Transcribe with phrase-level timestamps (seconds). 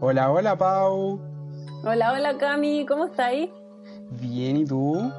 [0.00, 1.20] Hola, hola, Pau.
[1.84, 3.50] Hola, hola, Cami, ¿cómo estáis?
[4.10, 5.10] Bien, ¿y tú?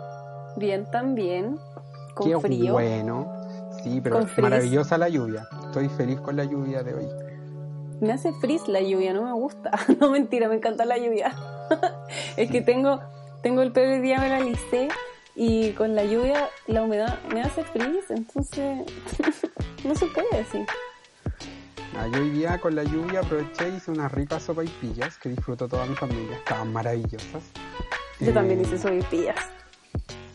[0.58, 1.58] Bien, también.
[2.14, 2.74] Con Qué frío.
[2.74, 3.32] bueno.
[3.84, 5.48] Sí, pero es maravillosa la lluvia.
[5.66, 7.08] Estoy feliz con la lluvia de hoy.
[8.02, 9.72] Me hace frizz la lluvia, no me gusta.
[10.00, 11.34] No, mentira, me encanta la lluvia.
[12.38, 13.00] es que tengo,
[13.42, 14.90] tengo el pelo día, me lo alicé
[15.36, 18.86] y con la lluvia, la humedad me hace frizz, entonces
[19.84, 20.66] no se puede así.
[21.98, 25.68] Ah, yo hoy día con la lluvia aproveché y hice unas ricas sopaipillas que disfrutó
[25.68, 26.38] toda mi familia.
[26.38, 27.44] Estaban maravillosas.
[28.20, 29.36] Yo también Eh, hice sopaipillas.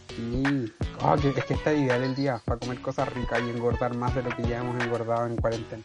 [0.09, 0.73] Sí.
[1.02, 4.15] Ah, que- es que está ideal el día para comer cosas ricas y engordar más
[4.15, 5.82] de lo que ya hemos engordado en cuarentena.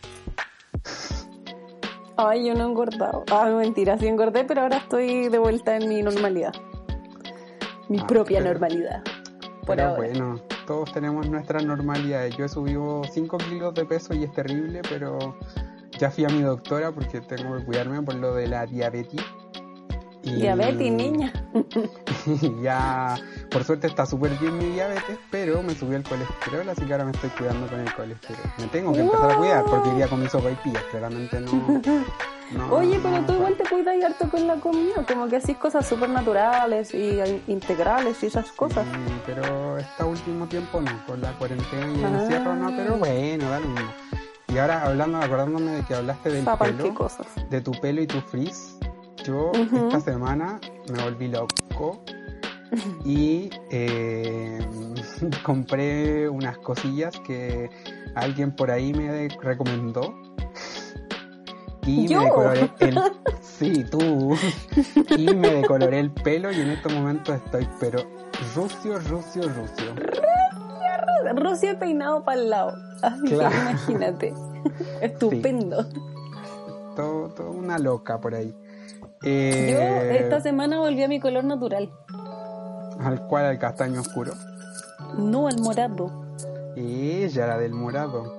[2.17, 3.23] Ay, yo no he engordado.
[3.31, 6.53] Ah, mentira, sí engordé, pero ahora estoy de vuelta en mi normalidad.
[7.89, 9.03] Mi Ah, propia pero- normalidad.
[9.65, 9.97] Por Pero ahora.
[9.97, 12.35] bueno, todos tenemos nuestras normalidades.
[12.37, 15.37] Yo he subido 5 kilos de peso y es terrible, pero
[15.99, 19.21] ya fui a mi doctora porque tengo que cuidarme por lo de la diabetes.
[20.23, 21.31] Y Diabetes, niña.
[22.63, 23.15] ya,
[23.51, 27.05] por suerte está súper bien mi diabetes, pero me subió el colesterol, así que ahora
[27.05, 28.51] me estoy cuidando con el colesterol.
[28.57, 31.81] Me tengo que empezar a cuidar porque hoy día comí sopaipillas, claramente no.
[32.51, 35.57] no- Oye, pero tú igual te cuidas y harto con la comida, como que haces
[35.57, 38.85] cosas súper naturales y integrales y esas cosas.
[38.85, 42.21] Sí, pero este último tiempo no, con la cuarentena y el Ah.
[42.21, 43.89] encierro no, pero bueno, da lo mismo.
[44.47, 47.27] Y ahora hablando, acordándome de que hablaste del pelo, cosas.
[47.49, 48.77] de tu pelo y tu frizz,
[49.25, 50.59] yo esta semana
[50.93, 52.03] me volví loco
[53.03, 54.59] y eh,
[55.43, 57.69] compré unas cosillas que
[58.13, 60.13] alguien por ahí me recomendó.
[61.85, 62.19] Y ¿Yo?
[62.19, 62.99] me decoloré el...
[63.41, 64.35] Sí, tú.
[65.17, 67.99] Y me decoloré el pelo y en estos momentos estoy, pero
[68.55, 69.93] rucio, rucio, rucio.
[71.35, 72.73] Rocío peinado para el lado.
[73.01, 73.49] Así Claro.
[73.55, 74.33] que imagínate.
[75.01, 75.85] Estupendo.
[76.95, 78.53] Todo, todo una loca por ahí.
[79.21, 81.89] Yo Eh, esta semana volví a mi color natural.
[82.99, 84.33] Al cual al castaño oscuro.
[85.17, 86.11] No al morado.
[86.75, 88.34] Ella, la del morado.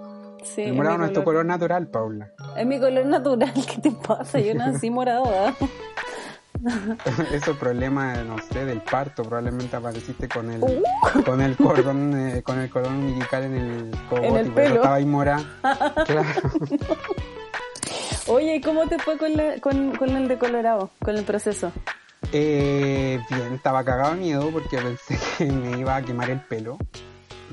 [0.55, 2.31] Sí, el morado no es tu color natural, Paula.
[2.57, 3.53] Es mi color natural.
[3.75, 4.39] ¿Qué te pasa?
[4.39, 5.55] Yo nací morada.
[7.33, 9.23] Eso es problema, no sé, del parto.
[9.25, 10.83] Probablemente apareciste con el, Uh.
[11.25, 14.29] con el cordón, eh, con el cordón umbilical en el cogote.
[14.29, 14.75] En el pelo.
[14.77, 15.45] estaba ahí morada.
[16.07, 16.29] Claro.
[18.29, 20.91] Oye, ¿y cómo te fue con, la- con, con el decolorado?
[21.05, 21.71] Con el proceso.
[22.33, 26.77] Eh, bien, estaba cagado de miedo porque pensé que me iba a quemar el pelo.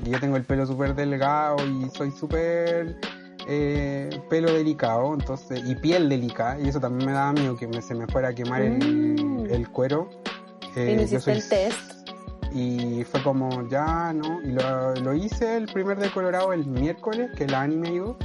[0.04, 2.94] Porque yo tengo el pelo súper delgado y soy súper
[3.48, 7.80] eh, pelo delicado, entonces, y piel delicada, y eso también me daba miedo que me-
[7.80, 8.78] se me fuera a quemar el,
[9.24, 9.46] Mm.
[9.50, 10.10] el cuero.
[10.76, 12.08] Eh, y no yo soy- el test.
[12.52, 14.42] Y fue como, ya, ¿no?
[14.42, 18.16] Y lo, lo hice el primer decolorado el miércoles, que la Ani me ayudó,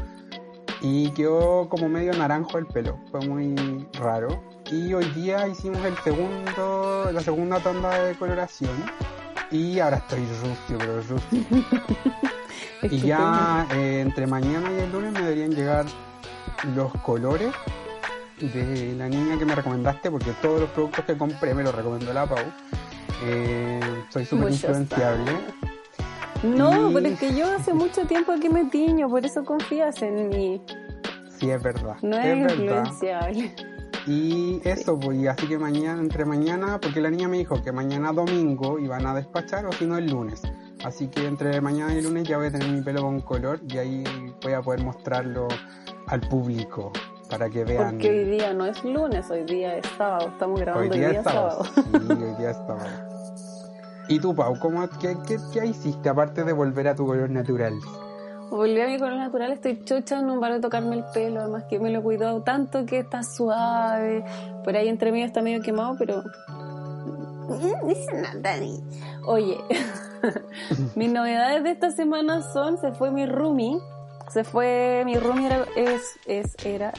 [0.81, 2.99] y quedó como medio naranjo el pelo.
[3.09, 3.55] Fue muy
[3.93, 4.43] raro.
[4.69, 8.71] Y hoy día hicimos el segundo, la segunda tanda de decoloración.
[9.51, 11.17] Y ahora estoy rucio, pero rucio.
[12.81, 15.85] Y ya eh, entre mañana y el lunes me deberían llegar
[16.75, 17.51] los colores
[18.39, 22.13] de la niña que me recomendaste, porque todos los productos que compré me los recomendó
[22.13, 22.37] la Pau.
[23.25, 25.31] Eh, soy súper Muchos influenciable.
[26.43, 30.01] No, Y- pero es que yo hace mucho tiempo que me tiño, por eso confías
[30.01, 30.61] en mí.
[31.37, 31.97] Sí, es verdad.
[32.01, 32.83] No es es verdad.
[34.07, 37.71] Y eso, pues, y así que mañana, entre mañana, porque la niña me dijo que
[37.71, 40.41] mañana domingo iban a despachar o si no el lunes.
[40.83, 43.59] Así que entre mañana y el lunes ya voy a tener mi pelo con color
[43.67, 44.03] y ahí
[44.41, 45.47] voy a poder mostrarlo
[46.07, 46.91] al público
[47.29, 47.91] para que vean.
[47.91, 50.29] Porque hoy día no es lunes, hoy día es sábado.
[50.29, 51.63] Estamos grabando Hoy día es sábado.
[51.65, 51.99] sábado.
[52.07, 53.09] Sí, hoy día es sábado.
[54.07, 57.73] ¿Y tú, Pau, cómo, qué, qué, qué hiciste aparte de volver a tu color natural?
[58.49, 61.79] Volví a mi color natural, estoy chocha, no paro de tocarme el pelo, además que
[61.79, 64.23] me lo he cuidado tanto que está suave.
[64.63, 66.23] Por ahí entre medio está medio quemado, pero.
[67.85, 68.57] Dice nada.
[68.57, 68.81] ni-
[69.25, 69.57] Oye,
[70.95, 73.79] mis novedades de esta semana son: se fue mi roomie,
[74.31, 76.91] se fue, mi roomie era, es, es, era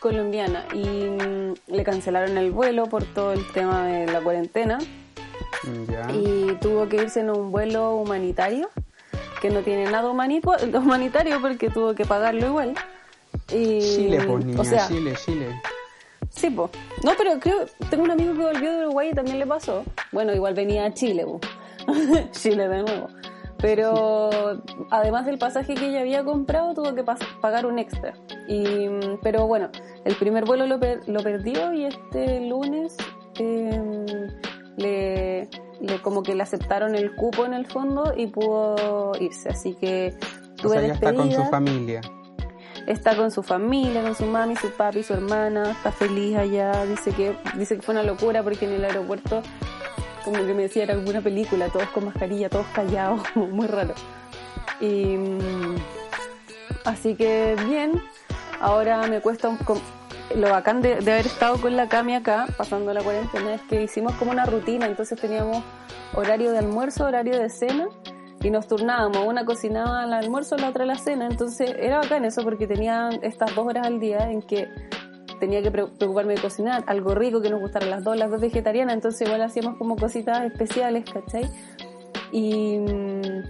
[0.00, 4.78] colombiana y mm, le cancelaron el vuelo por todo el tema de la cuarentena
[5.88, 6.10] Ya.
[6.12, 8.68] y tuvo que irse en un vuelo humanitario
[9.42, 10.08] que no tiene nada
[10.80, 12.74] humanitario porque tuvo que pagarlo igual.
[13.52, 15.60] Y, Chile, pues, niña, o sea, Chile, Chile.
[16.30, 16.70] sí, pues.
[17.02, 19.82] No, pero creo, tengo un amigo que volvió de Uruguay y también le pasó.
[20.12, 21.40] Bueno, igual venía a Chile, po.
[22.30, 23.08] Chile de nuevo.
[23.58, 24.30] Pero
[24.90, 27.04] además del pasaje que ella había comprado, tuvo que
[27.40, 28.14] pagar un extra.
[28.48, 28.88] Y,
[29.22, 29.70] pero bueno,
[30.04, 32.96] el primer vuelo lo, per- lo perdió y este lunes
[33.38, 34.28] eh,
[34.76, 35.48] le,
[35.82, 39.50] le- como que le aceptaron el cupo en el fondo y pudo irse.
[39.50, 40.14] Así que
[40.58, 42.00] O tuve sea, ya está con su familia.
[42.86, 47.12] está con su familia, con su mami, su papi, su hermana, está feliz allá, dice
[47.12, 49.42] que, dice que fue una locura porque en el aeropuerto
[50.24, 53.94] como que me decía era como una película, todos con mascarilla, todos callados, muy raro.
[54.80, 55.76] Y mm,
[56.84, 58.00] así que bien,
[58.60, 59.58] ahora me cuesta un,
[60.36, 64.14] lo bacán de, haber estado con la Cami acá, pasando la cuarentena, es que hicimos
[64.14, 65.62] como una rutina, entonces teníamos
[66.14, 67.88] horario de almuerzo, horario de cena,
[68.42, 72.42] y nos turnábamos, una cocinaba al almuerzo, la otra la cena, entonces era bacán eso
[72.42, 74.68] porque tenía estas dos horas al día en que
[75.38, 78.94] tenía que preocuparme de cocinar algo rico que nos gustara las dos, las dos vegetarianas,
[78.94, 81.48] entonces igual hacíamos como cositas especiales, ¿cachai?
[82.30, 83.42] Y mm,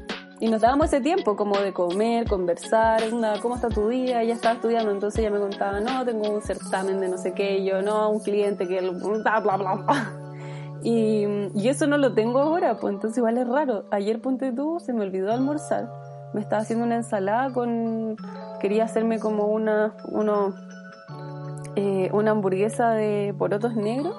[0.42, 3.00] y nos dábamos ese tiempo como de comer, conversar,
[3.40, 4.22] ¿cómo está tu día?
[4.22, 7.62] Ella estaba estudiando, entonces ella me contaba, no, tengo un certamen de no sé qué,
[7.64, 10.12] yo no, un cliente que bla, bla, bla,
[10.82, 13.84] Y, y eso no lo tengo ahora, pues entonces igual es raro.
[13.92, 15.88] Ayer, ponte tú, se me olvidó almorzar.
[16.34, 18.16] Me estaba haciendo una ensalada con...
[18.60, 20.56] Quería hacerme como una, uno,
[21.76, 24.16] eh, una hamburguesa de porotos negros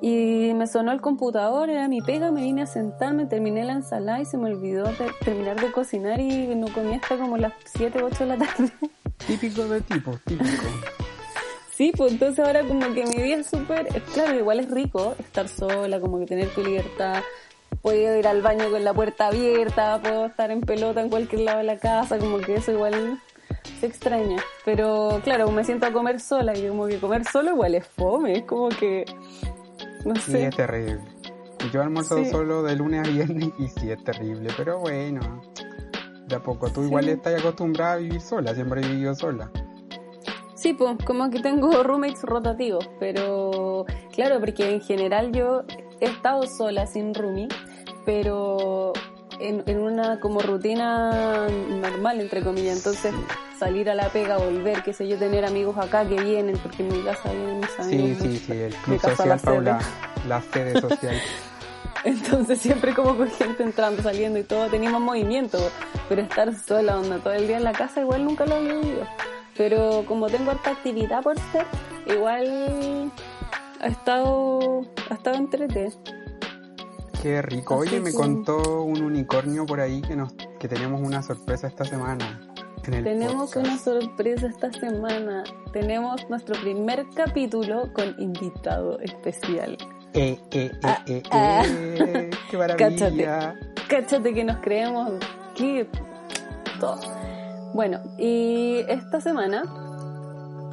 [0.00, 4.20] y me sonó el computador, era mi pega, me vine a sentarme, terminé la ensalada
[4.20, 4.84] y se me olvidó
[5.24, 8.72] terminar de cocinar y no comí hasta como las 7, 8 de la tarde.
[9.26, 10.64] Típico de tipo, típico.
[11.74, 15.48] Sí, pues entonces ahora como que mi vida es súper, claro, igual es rico estar
[15.48, 17.22] sola, como que tener tu libertad,
[17.82, 21.58] puedo ir al baño con la puerta abierta, puedo estar en pelota en cualquier lado
[21.58, 23.20] de la casa, como que eso igual
[23.80, 24.36] se extraña.
[24.64, 28.38] Pero claro, me siento a comer sola y como que comer solo igual es fome,
[28.38, 29.04] es como que
[30.04, 30.32] no sé.
[30.32, 31.00] Sí, es terrible.
[31.72, 35.42] Yo almuerzo solo de lunes a viernes y sí es terrible, pero bueno,
[36.26, 36.70] de a poco.
[36.70, 39.50] Tú igual estás acostumbrada a vivir sola, siempre he vivido sola.
[40.54, 45.64] Sí, pues como que tengo roommates rotativos, pero claro, porque en general yo
[46.00, 47.48] he estado sola sin roomie,
[48.04, 48.92] pero
[49.44, 52.78] en, en una como rutina normal, entre comillas.
[52.78, 53.14] Entonces,
[53.58, 56.92] salir a la pega, volver, qué sé yo, tener amigos acá que vienen, porque en
[56.92, 58.18] mi casa vienen mis amigos.
[58.18, 59.80] Sí, sí, sí, el club social, Paula,
[60.26, 61.20] la sede social.
[62.04, 65.58] Entonces siempre como con gente entrando, saliendo y todo, teníamos movimiento,
[66.08, 69.06] pero estar sola, onda, todo el día en la casa igual nunca lo había vivido.
[69.56, 71.64] Pero como tengo harta actividad por ser,
[72.06, 73.10] igual
[73.80, 75.92] ha estado, ha estado entrete.
[77.24, 77.76] Qué rico.
[77.76, 82.38] Oye, me contó un unicornio por ahí que nos que tenemos una sorpresa esta semana.
[82.82, 85.42] Tenemos una sorpresa esta semana.
[85.72, 89.78] Tenemos nuestro primer capítulo con invitado especial.
[90.12, 91.62] Eh, eh, eh, ah, eh, ah.
[91.66, 92.30] eh.
[92.50, 93.54] ¡Qué maravilla!
[93.88, 95.12] Cáchate, que nos creemos
[95.56, 95.88] que
[96.78, 97.00] todo.
[97.72, 99.62] Bueno, y esta semana,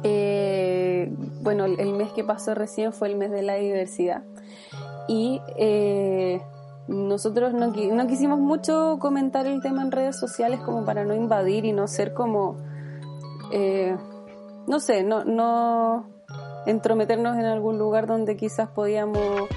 [0.02, 1.10] eh,
[1.40, 4.22] bueno, el mes que pasó recién fue el mes de la diversidad
[5.08, 6.40] y eh,
[6.88, 11.64] nosotros no, no, quisimos mucho comentar el tema en redes sociales como para no invadir
[11.64, 12.56] y no ser como,
[13.52, 13.96] eh,
[14.66, 16.10] no sé, no, no
[16.66, 19.48] entrometernos en algún lugar donde quizás podíamos,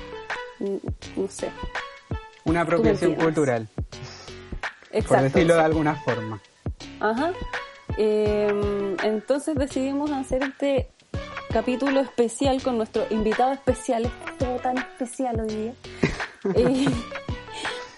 [0.60, 1.52] mm, no sé.
[2.46, 3.68] Una apropiación cultural.
[4.92, 5.16] Exacto.
[5.16, 6.42] Por decirlo de alguna forma.
[7.00, 7.32] Ajá.
[7.98, 10.90] Eh, entonces decidimos hacer este
[11.56, 15.74] capítulo especial con nuestro invitado especial, todo tan especial hoy día.
[16.54, 16.86] Eh,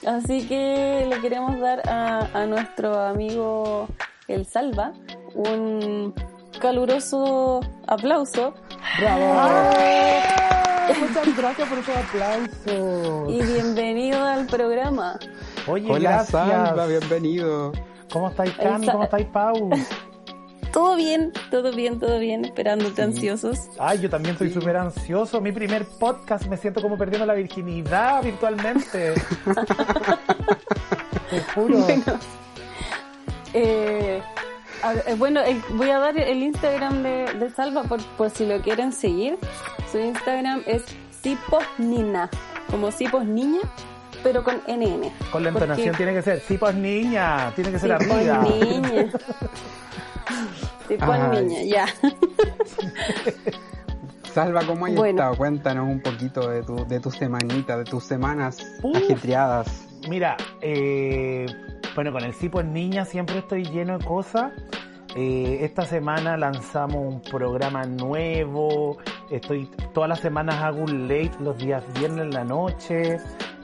[0.08, 3.90] así que le queremos dar a, nuestro amigo
[4.30, 4.94] El Salva
[5.34, 6.14] un
[6.62, 8.54] caluroso aplauso.
[9.00, 9.74] ¡Bravo!
[10.98, 13.26] Muchas gracias por ese aplauso.
[13.32, 15.20] Y bienvenido al programa.
[15.68, 17.74] Oye, Hola, Salva, bienvenido.
[18.14, 18.88] ¿Cómo estáis, Cami?
[18.88, 19.72] ¿Cómo estáis, Pau?
[20.78, 23.58] Todo bien, todo bien, todo bien, esperándote ansiosos.
[23.80, 25.42] Ay, yo también estoy súper ansioso.
[25.42, 29.16] Mi primer podcast, me siento como perdiendo la virginidad virtualmente.
[31.32, 31.80] Te juro.
[31.80, 32.04] Bueno,
[33.56, 34.22] eh,
[35.08, 39.40] eh, bueno voy a dar el Instagram de, Salva por, si lo quieren seguir.
[39.92, 40.84] Su Instagram es
[41.24, 42.30] Ciposnina,
[42.70, 43.62] como Cipos Niña,
[44.24, 45.12] pero con NN.
[45.32, 48.40] Con la entonación tiene que ser Cipos Niña, tiene que ser arriba.
[48.40, 49.12] Niña.
[50.88, 51.86] Tipo niña, ya.
[54.34, 55.36] Salva, ¿cómo has estado?
[55.36, 58.60] Cuéntanos un poquito de tu, de tu semanita, de tus semanas
[58.96, 59.88] ajetreadas.
[60.08, 61.46] Mira, eh,
[61.96, 64.54] bueno, con el Cipo en Niña siempre estoy lleno de cosas.
[65.16, 68.98] Eh, esta semana lanzamos un programa nuevo.
[69.32, 73.18] Estoy todas las semanas hago un late los días viernes en la noche.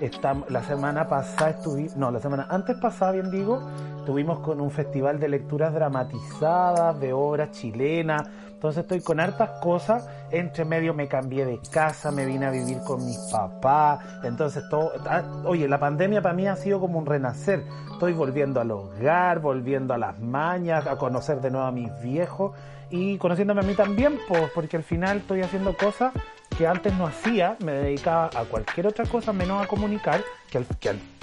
[0.03, 3.61] Está, la semana pasada estuve, no, la semana antes pasada, bien digo,
[4.05, 8.23] Tuvimos con un festival de lecturas dramatizadas, de obras chilenas.
[8.51, 10.09] Entonces estoy con hartas cosas.
[10.29, 13.99] Entre medio me cambié de casa, me vine a vivir con mis papás.
[14.23, 14.91] Entonces todo...
[15.07, 17.63] ah, Oye, la pandemia para mí ha sido como un renacer.
[17.93, 22.51] Estoy volviendo al hogar, volviendo a las mañas, a conocer de nuevo a mis viejos
[22.89, 26.13] y conociéndome a mí también, pues, porque al final estoy haciendo cosas
[26.53, 30.63] que antes no hacía, me dedicaba a cualquier otra cosa menos a comunicar, que,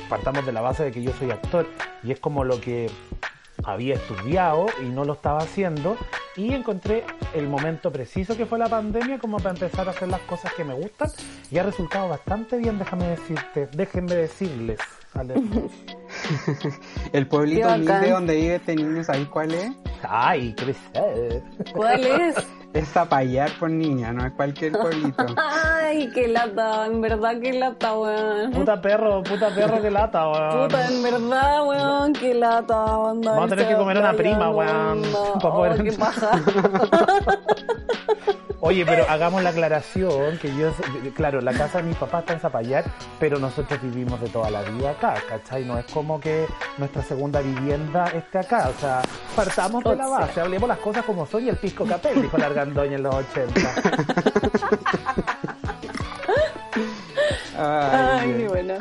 [0.09, 1.67] partamos de la base de que yo soy actor.
[2.03, 2.91] Y es como lo que
[3.65, 5.97] había estudiado y no lo estaba haciendo.
[6.37, 10.21] Y encontré el momento preciso que fue la pandemia como para empezar a hacer las
[10.23, 11.11] cosas que me gustan.
[11.51, 14.79] Y ha resultado bastante bien, déjame decirte, déjenme decirles.
[17.13, 18.11] El pueblito Qué humilde bacán.
[18.11, 19.73] donde vive este niño, ¿sabéis cuál es?
[20.09, 21.43] Ay, qué pesado.
[21.75, 22.37] ¿Cuál es?
[22.73, 25.27] Es Zapallar por niña, no es cualquier pueblito.
[25.37, 28.53] Ay, qué lata, en verdad qué lata, weón.
[28.53, 30.69] Puta perro, puta perro que lata, weón.
[30.69, 33.11] Puta, en verdad, weón, qué lata.
[33.11, 35.33] anda, Vamos a tener que comer una prima, weón, no.
[35.43, 36.31] Oh, qué paja.
[38.63, 40.71] Oye, pero hagamos la aclaración que yo,
[41.15, 42.85] claro, la casa de mi papá está en Zapallar,
[43.19, 45.65] pero nosotros vivimos de toda la vida acá, ¿cachai?
[45.65, 49.01] No es como que nuestra segunda vivienda esté acá, o sea,
[49.35, 52.47] partamos de la base, hablemos las cosas como son y el pisco capel, dijo la
[52.47, 53.61] argandoña en los 80.
[57.57, 58.75] Ay, Ay, qué bueno.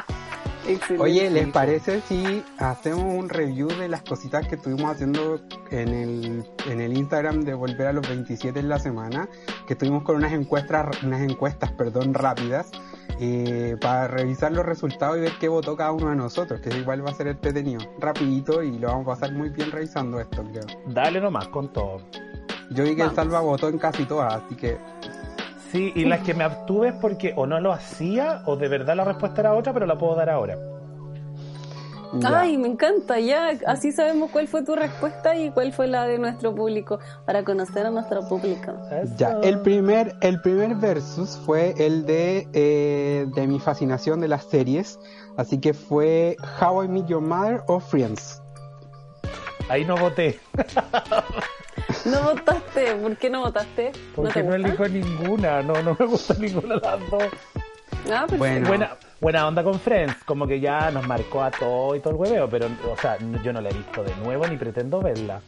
[0.70, 1.04] Excelente.
[1.04, 6.46] Oye, ¿les parece si hacemos un review de las cositas que estuvimos haciendo en el,
[6.68, 9.28] en el Instagram de Volver a los 27 en la semana?
[9.66, 12.70] Que estuvimos con unas encuestas, unas encuestas, perdón, rápidas,
[13.20, 17.04] eh, para revisar los resultados y ver qué votó cada uno de nosotros, que igual
[17.04, 20.66] va a ser entretenido, rapidito y lo vamos a pasar muy bien revisando esto, creo.
[20.86, 22.02] Dale nomás con todo.
[22.70, 23.16] Yo vi que el Vamos.
[23.16, 24.78] Salva votó en casi todas, así que
[25.72, 28.96] Sí, y las que me abstuve es porque o no lo hacía o de verdad
[28.96, 30.58] la respuesta era otra, pero la puedo dar ahora.
[32.14, 32.40] ya.
[32.40, 36.18] Ay, me encanta, ya así sabemos cuál fue tu respuesta y cuál fue la de
[36.18, 38.74] nuestro público, para conocer a nuestro público.
[38.92, 39.14] Eso.
[39.18, 44.46] Ya, el primer, el primer versus fue el de, eh, de mi fascinación de las
[44.46, 45.00] series,
[45.38, 48.42] así que fue How I Met Your Mother o Friends.
[49.70, 50.40] Ahí no voté,
[52.06, 52.96] ¿No votaste?
[52.96, 53.92] ¿Por qué no votaste?
[54.16, 54.68] porque no, gusta?
[54.68, 57.24] elijo ninguna, no, no me gusta ninguna de las dos.
[58.12, 58.38] Ah, perfecto.
[58.38, 58.68] Bueno.
[58.68, 62.16] Buena, buena onda con Friends, como que ya nos marcó a todo y todo el
[62.20, 65.42] hueveo, pero, o sea, no- yo no la he visto de nuevo ni pretendo verla.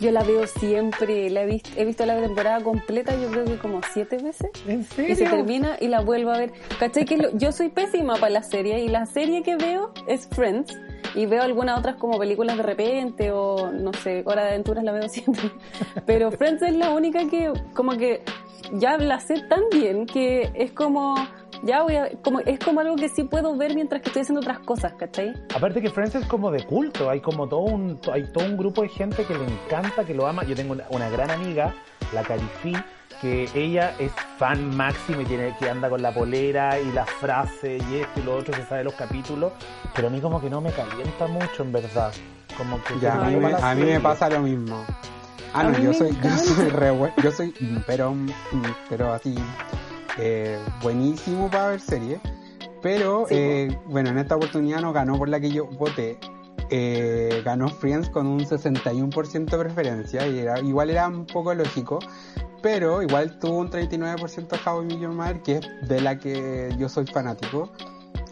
[0.00, 3.56] Yo la veo siempre, la he, visto, he visto la temporada completa, yo creo que
[3.58, 4.50] como siete veces.
[4.66, 5.16] ¿En Y serio?
[5.16, 6.52] se termina y la vuelvo a ver.
[6.78, 7.04] ¿Cachai?
[7.04, 10.74] Que lo- yo soy pésima para la serie y la serie que veo es Friends.
[11.14, 14.92] Y veo algunas otras como películas de repente o no sé, Hora de Aventuras la
[14.92, 15.50] veo siempre.
[16.06, 18.22] Pero Friends es la única que como que
[18.72, 21.14] ya la sé tan bien que es como,
[21.62, 24.40] ya voy a, como, es como algo que sí puedo ver mientras que estoy haciendo
[24.40, 25.32] otras cosas, ¿cachai?
[25.54, 28.82] Aparte que Friends es como de culto, hay como todo un, hay todo un grupo
[28.82, 30.44] de gente que le encanta, que lo ama.
[30.44, 31.74] Yo tengo una, gran amiga,
[32.12, 32.74] la Carifi,
[33.20, 37.76] que ella es fan máximo y tiene que anda con la polera y la frase
[37.90, 39.52] y esto y lo otro, se sabe los capítulos,
[39.94, 42.12] pero a mí como que no me calienta mucho en verdad.
[42.56, 44.84] Como que Ya, a mí, me, a mí me pasa lo mismo.
[45.52, 47.52] Ah, A no, yo soy, yo soy re buen- yo soy,
[47.86, 48.14] pero,
[48.88, 49.34] pero así,
[50.18, 52.20] eh, buenísimo para ver series.
[52.82, 56.18] Pero, Sí, eh, bueno, en esta oportunidad no ganó por la que yo voté.
[56.70, 61.98] Eh, ganó Friends con un 61% de preferencia y era, igual era un poco lógico.
[62.62, 66.74] Pero igual tuvo un 39% How I Met Your Mother, que es de la que
[66.78, 67.70] yo soy fanático.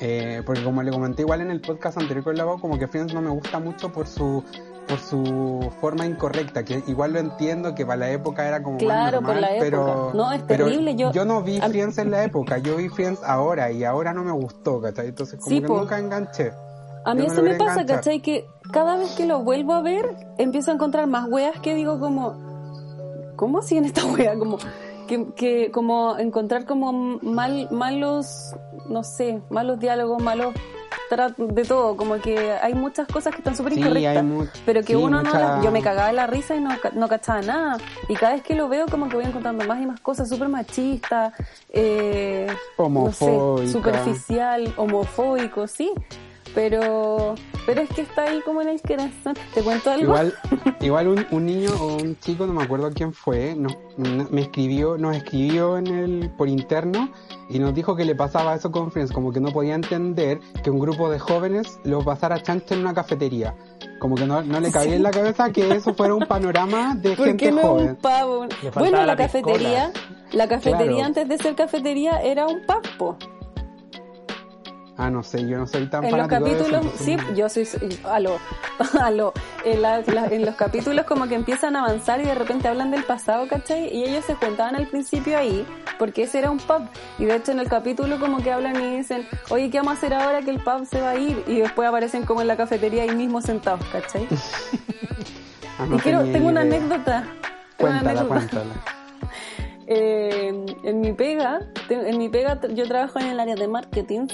[0.00, 2.86] Eh, porque como le comenté igual en el podcast anterior con la voz, como que
[2.86, 4.44] Friends no me gusta mucho por su
[4.86, 8.82] por su forma incorrecta, que igual lo entiendo que para la época era como más
[8.84, 9.60] Claro, por normal, la época.
[9.60, 13.20] pero No, es pero terrible, yo- no vi Friends en la época, yo vi Friends
[13.22, 15.08] ahora y ahora no me gustó, ¿cachai?
[15.08, 15.76] Entonces como Sí, que po.
[15.76, 16.52] nunca enganché.
[17.04, 17.96] A mí Yo me eso me logré pasa, enganchar.
[17.96, 18.20] ¿cachai?
[18.22, 22.00] Que cada vez que lo vuelvo a ver, empiezo a encontrar más weas que digo
[22.00, 22.47] como,
[23.38, 24.36] ¿cómo siguen esta wea?
[24.36, 24.58] Como,
[25.06, 26.92] que, que como encontrar como
[27.22, 28.54] mal, malos,
[28.90, 30.52] no sé, malos diálogos, malos
[31.38, 34.26] de todo, como que hay muchas cosas que están súper Sí, incorrectas.
[34.66, 37.40] pero que sí, uno mucha- no yo me cagaba la risa y no, no cachaba
[37.40, 37.78] nada.
[38.10, 40.50] Y cada vez que lo veo como que voy encontrando más y más cosas súper
[40.50, 41.32] machistas,
[41.70, 45.90] eh, no sé, superficial, homofóbico, sí.
[46.58, 47.36] Pero,
[47.66, 49.34] pero es que está ahí como en el corazón.
[49.54, 50.02] ¿Te cuento algo?
[50.06, 50.34] Igual,
[50.80, 54.40] igual un, un niño o un chico, no me acuerdo quién fue, no, no- me
[54.40, 57.10] escribió, nos escribió en el, por interno
[57.48, 60.70] y nos dijo que le pasaba eso con Friends, como que no podía entender que
[60.70, 63.54] un grupo de jóvenes lo pasara chancha en una cafetería.
[64.00, 67.14] Como que no, no le cabía en la cabeza que eso fuera un panorama de
[67.14, 67.88] ¿Por gente qué no joven.
[67.90, 69.92] un Bueno, la, la cafetería,
[70.32, 71.04] la cafetería Claro.
[71.06, 73.16] antes de ser cafetería era un papo.
[75.00, 77.68] Ah, no sé, yo no soy tan En los eso, capítulos, sí, no- yo soy,
[78.04, 78.38] aló,
[79.00, 79.32] aló,
[79.64, 82.90] en, la- la- en los capítulos como que empiezan a avanzar y de repente hablan
[82.90, 83.94] del pasado, ¿cachai?
[83.96, 85.64] Y ellos se juntaban al principio ahí,
[86.00, 86.82] porque ese era un pub,
[87.20, 89.96] y de hecho en el capítulo como que hablan y dicen, oye, ¿qué vamos a
[89.98, 91.44] hacer ahora que el pub se va a ir?
[91.46, 94.26] Y después aparecen como en la cafetería ahí mismo sentados, ¿cachai?
[95.80, 96.76] Ah, no y quiero, tengo una idea.
[96.78, 97.24] anécdota.
[97.76, 98.34] Tengo una Cuéntala, anécdota.
[98.34, 98.74] cuéntala.
[99.90, 104.26] Eh, en mi pega, en mi pega yo trabajo en el área de marketing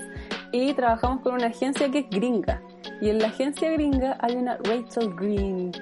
[0.54, 2.62] y trabajamos con una agencia que es gringa.
[3.00, 5.72] Y en la agencia gringa hay una Rachel Green,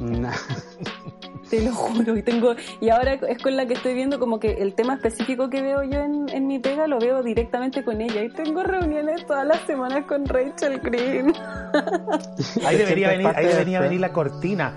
[0.00, 0.32] Nah.
[1.48, 2.16] te lo juro.
[2.16, 5.48] Y tengo y ahora es con la que estoy viendo como que el tema específico
[5.48, 8.24] que veo yo en, en mi pega lo veo directamente con ella.
[8.24, 11.32] Y tengo reuniones todas las semanas con Rachel Green.
[12.66, 14.74] Ahí debería venir, ahí de debería venir la cortina.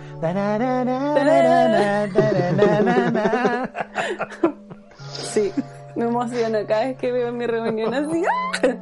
[5.33, 5.51] Sí,
[5.99, 8.23] me emociona cada vez que veo mi reunión así.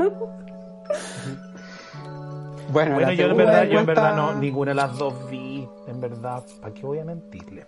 [2.69, 6.01] Bueno, Bueno, yo en verdad, yo en verdad no, ninguna de las dos vi, en
[6.01, 7.65] verdad, ¿para qué voy a mentirle?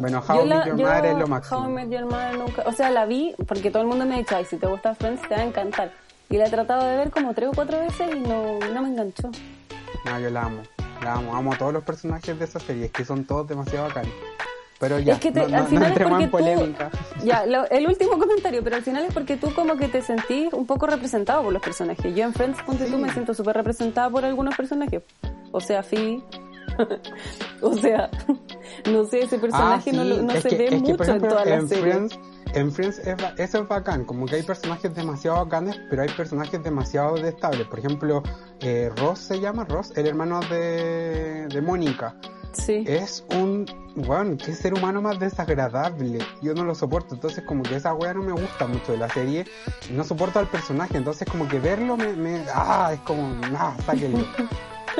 [0.00, 1.68] Bueno, How I Met Your Mother es lo How I máximo.
[1.68, 4.34] Met Your Mother nunca, o sea, la vi porque todo el mundo me ha dicho,
[4.36, 5.92] ay, si te gusta Friends te va a encantar.
[6.30, 8.88] Y la he tratado de ver como tres o cuatro veces y no, no me
[8.88, 9.30] enganchó.
[10.04, 10.62] No, yo la amo.
[11.02, 11.36] La amo.
[11.36, 12.86] Amo a todos los personajes de esa serie.
[12.86, 14.12] Es que son todos demasiado bacanes.
[14.80, 16.90] Pero ya, es que te- no, al no- no final es porque en tú, polémica.
[17.24, 20.52] ya, lo- el último comentario, pero al final es porque tú como que te sentís
[20.52, 22.14] un poco representado por los personajes.
[22.14, 25.02] Yo en Friends, ponte tú, me siento súper representada por algunos personajes.
[25.50, 26.22] O sea, Phoebe.
[27.62, 28.08] o sea,
[28.90, 30.20] no sé, ese personaje Ah, no, sí.
[30.22, 31.82] no Es se que- ve que, mucho ejemplo, en toda la en serie.
[31.92, 32.18] Friends,
[32.54, 36.62] en Friends es eso es bacán, como que hay personajes demasiado bacanes, pero hay personajes
[36.62, 37.66] demasiado destables.
[37.66, 38.22] Por ejemplo,
[38.60, 42.14] eh, Ross se llama Ross, el hermano de, de Mónica.
[42.64, 42.84] Sí.
[42.86, 46.18] Es un, bueno, qué ser humano más desagradable.
[46.42, 49.08] Yo no lo soporto, entonces como que esa wea no me gusta mucho de la
[49.08, 49.46] serie.
[49.90, 54.26] No soporto al personaje, entonces como que verlo me, me ah, es como, nah, sáquenlo.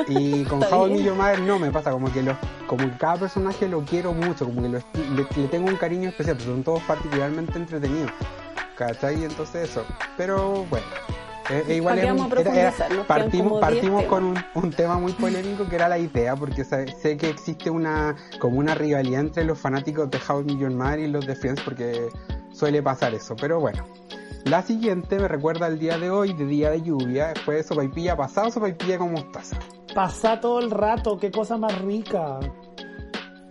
[0.07, 0.87] Y con How.
[0.87, 2.37] Your Mother no me pasa, como que los,
[2.67, 5.75] como que cada personaje lo quiero mucho, como que lo esti- le, le tengo un
[5.75, 8.09] cariño especial, pero son todos particularmente entretenidos.
[8.77, 9.25] ¿Cachai?
[9.25, 9.83] Entonces eso.
[10.15, 10.85] Pero bueno.
[11.49, 12.53] Eh, eh, igual ¿Para qué es un- vamos a era-
[12.87, 16.35] era- partimos, como 10 partimos con un, un tema muy polémico que era la idea,
[16.35, 20.43] porque sé, sé que existe una como una rivalidad entre los fanáticos de How I
[20.45, 22.09] Met Your Mother y los de Friends, porque
[22.53, 23.35] suele pasar eso.
[23.35, 23.83] Pero bueno.
[24.45, 28.49] La siguiente me recuerda al día de hoy, de día de lluvia, fue sopaipilla pasado,
[28.49, 29.59] sopaipilla con mostaza.
[29.93, 32.39] Pasa todo el rato, qué cosa más rica.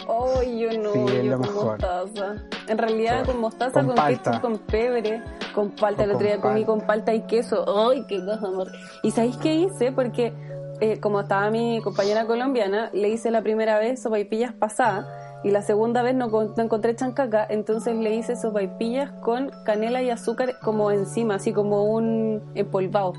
[0.09, 1.65] Oh, yo no, Sí, yo con mejor.
[1.81, 2.35] mostaza.
[2.67, 4.31] En realidad con mostaza, Con con, palta.
[4.31, 5.23] ketchup, con pebre,
[5.55, 6.05] con palta.
[6.05, 7.65] El otro día comí con palta y queso.
[7.91, 8.69] ¡Ay, qué cosa más!
[9.03, 9.93] ¿Y sabéis qué hice?
[9.93, 10.33] Porque
[10.81, 15.07] eh, como estaba mi compañera colombiana, le hice la primera vez sopaipillas pasadas
[15.45, 20.03] y la segunda vez no, con- no encontré chancaca, entonces le hice sopaipillas con canela
[20.03, 23.13] y azúcar como encima, así como un empolvado.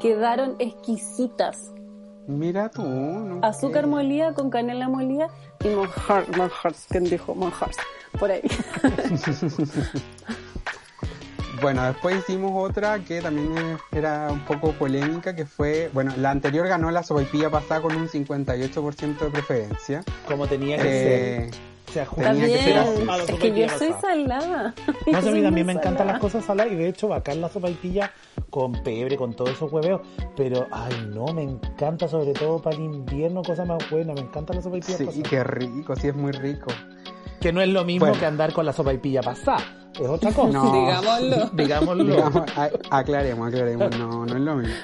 [0.00, 1.72] Quedaron exquisitas.
[2.26, 5.28] Mira tú, no Azúcar molida con canela molida
[5.64, 7.70] y manjar, manjar, ¿quién dijo manjar?
[8.18, 8.42] Por ahí.
[11.60, 16.66] Bueno, después hicimos otra que también era un poco polémica, que fue, bueno, la anterior
[16.66, 20.02] ganó la sopaipilla pasada con un 58% de preferencia.
[20.26, 21.60] Como tenía que Eh, ser.
[21.92, 22.90] Se ajusta tenía que ser así.
[22.92, 24.74] Es que yo sopaipilla soy salada.
[24.86, 26.12] No sé, Yo a mí también me encantan salada.
[26.12, 28.10] las cosas saladas y de hecho bacán la sopaipilla
[28.50, 30.00] con pebre, con todos esos hueveos,
[30.36, 34.54] pero ay no, me encanta sobre todo para el invierno, cosa más buena, me encanta
[34.54, 35.22] la sopaipilla sí, pasada.
[35.28, 36.70] qué rico, sí es muy rico.
[37.40, 38.20] Que no es lo mismo Bueno.
[38.20, 39.58] que andar con la sopaipilla pasada,
[39.94, 40.48] es otra cosa.
[40.52, 40.72] No.
[40.86, 41.50] Digámoslo.
[41.52, 42.04] Digámoslo.
[42.04, 42.42] Digamos,
[42.90, 44.74] aclaremos, aclaremos, no, no es lo mismo.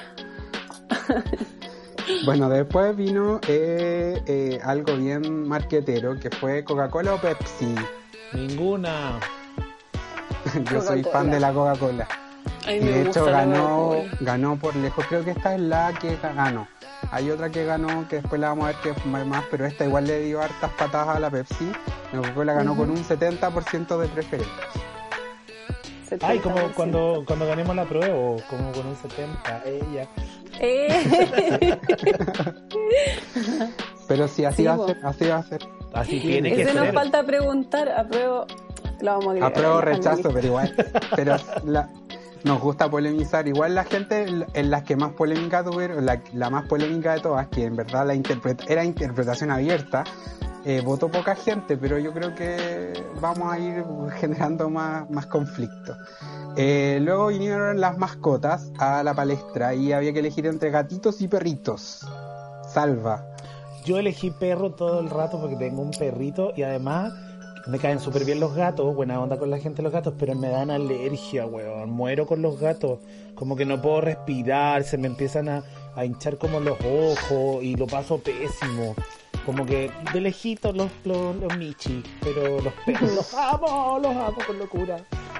[2.25, 7.75] Bueno, después vino eh, eh, algo bien marquetero, que fue Coca-Cola o Pepsi.
[8.33, 9.19] Ninguna.
[10.71, 12.07] Yo soy fan de la Coca-Cola.
[12.67, 15.05] Y de hecho ganó, ganó por lejos.
[15.07, 16.67] Creo que esta es la que ganó.
[17.11, 19.85] Hay otra que ganó que después la vamos a ver que es más, pero esta
[19.85, 21.71] igual le dio hartas patadas a la Pepsi.
[22.11, 24.88] La Coca-Cola ganó con un 70% de preferencia.
[26.21, 26.73] Ay, como 70%.
[26.73, 30.07] cuando, cuando ganemos la prueba, o como con un 70, ella.
[30.59, 31.77] Eh,
[34.07, 35.61] Pero sí, así Sí, va a ser, así va a ser.
[35.93, 37.89] Así tiene que ese nos falta preguntar.
[37.89, 38.45] Apruebo.
[39.01, 40.75] Lo vamos a agregar Apruebo rechazo, pero igual.
[41.15, 41.89] Pero la-
[42.43, 43.47] nos gusta polemizar.
[43.47, 47.47] Igual la gente en- las que más polémica tuvieron, la, la más polémica de todas,
[47.47, 50.03] que en verdad la interpreta, era interpretación abierta,
[50.65, 53.83] eh, votó poca gente, pero yo creo que vamos a ir
[54.19, 55.95] generando más, más conflicto.
[56.57, 61.27] Eh, luego vinieron las mascotas a la palestra y había que elegir entre gatitos y
[61.27, 62.05] perritos.
[62.67, 63.25] Salva.
[63.85, 67.13] Yo elegí perro todo el rato porque tengo un perrito y además
[67.67, 70.49] me caen súper bien los gatos, buena onda con la gente los gatos, pero me
[70.49, 71.91] dan alergia, weón.
[71.91, 72.99] Muero con los gatos.
[73.35, 75.63] Como que no puedo respirar, se me empiezan a,
[75.95, 78.95] a hinchar como los ojos y lo paso pésimo.
[79.45, 84.37] Como que de lejitos los, los, los michi, pero los perros los amo, los amo
[84.45, 84.97] con locura.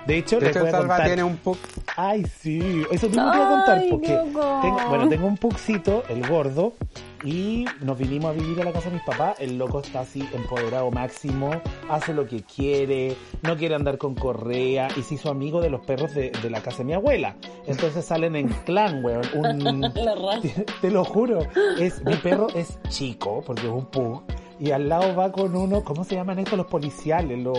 [0.08, 1.06] De hecho, De les hecho, voy a Salva contar.
[1.08, 1.58] tiene un pug.
[1.96, 4.60] Ay, sí, eso tengo que contar Ay, porque loco.
[4.62, 6.74] tengo, bueno, tengo un puxito, el gordo,
[7.24, 9.40] y nos vinimos a vivir a la casa de mis papás.
[9.40, 11.52] El loco está así empoderado máximo,
[11.90, 15.82] hace lo que quiere, no quiere andar con correa y se hizo amigo de los
[15.86, 17.36] perros de, de la casa de mi abuela.
[17.68, 19.22] Entonces salen en clan, weón.
[19.36, 19.94] Un,
[20.42, 21.40] te, te lo juro,
[21.80, 24.24] es mi perro es chico porque es un pug.
[24.62, 27.40] Y al lado va con uno, ¿cómo se llaman estos los policiales?
[27.40, 27.58] Los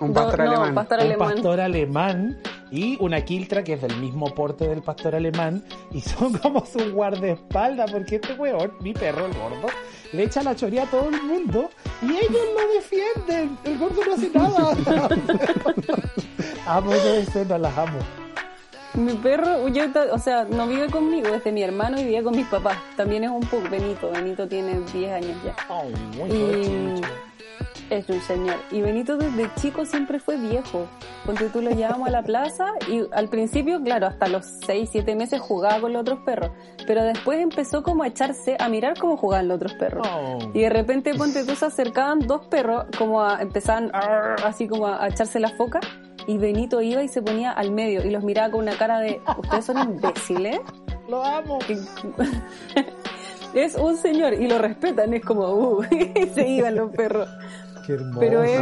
[0.00, 0.74] Un pastor No, no, alemán.
[0.74, 1.28] pastor un alemán.
[1.34, 2.38] pastor alemán
[2.74, 6.92] y una quiltra que es del mismo porte del pastor alemán y son como su
[6.92, 9.68] guardaespaldas porque este weón, mi perro, el gordo,
[10.12, 11.70] le echa la choría a todo el mundo
[12.02, 13.56] y ellos lo defienden.
[13.64, 14.76] El gordo no hace nada.
[16.66, 17.98] amo esa escena, las amo.
[18.94, 22.36] Mi perro, yo, o sea, no vive conmigo, es de mi hermano y vive con
[22.36, 22.78] mis papás.
[22.96, 24.10] También es un pug, Benito.
[24.10, 25.54] Benito tiene 10 años ya.
[25.68, 25.84] Oh,
[26.16, 27.00] muy Y.
[27.98, 28.56] es un señor.
[28.70, 30.86] Y Benito desde chico siempre fue viejo.
[31.24, 35.16] Porque tú lo llevamos a la plaza y al principio, claro, hasta los 6, 7
[35.16, 36.50] meses jugaba con los otros perros.
[36.86, 40.06] Pero después empezó como a echarse, a mirar cómo jugaban los otros perros.
[40.10, 40.38] Oh.
[40.52, 45.02] Y de repente, ponte tú, se acercaban dos perros, como a, empezaban así como a,
[45.02, 45.80] a echarse la foca.
[46.26, 49.20] Y Benito iba y se ponía al medio y los miraba con una cara de,
[49.38, 50.58] ustedes son imbéciles.
[51.08, 51.58] Lo amo.
[53.54, 57.28] Es un señor y lo respetan, es como, uh, y se iban los perros.
[57.86, 58.20] Qué hermoso.
[58.20, 58.60] Pero es,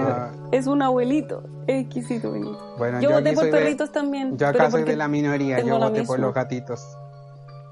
[0.52, 2.74] es un abuelito, es exquisito, Benito.
[2.78, 4.36] Bueno, yo, yo voté por de- perritos también.
[4.36, 6.80] Yo acá soy de la minoría, tengo yo voté por los gatitos.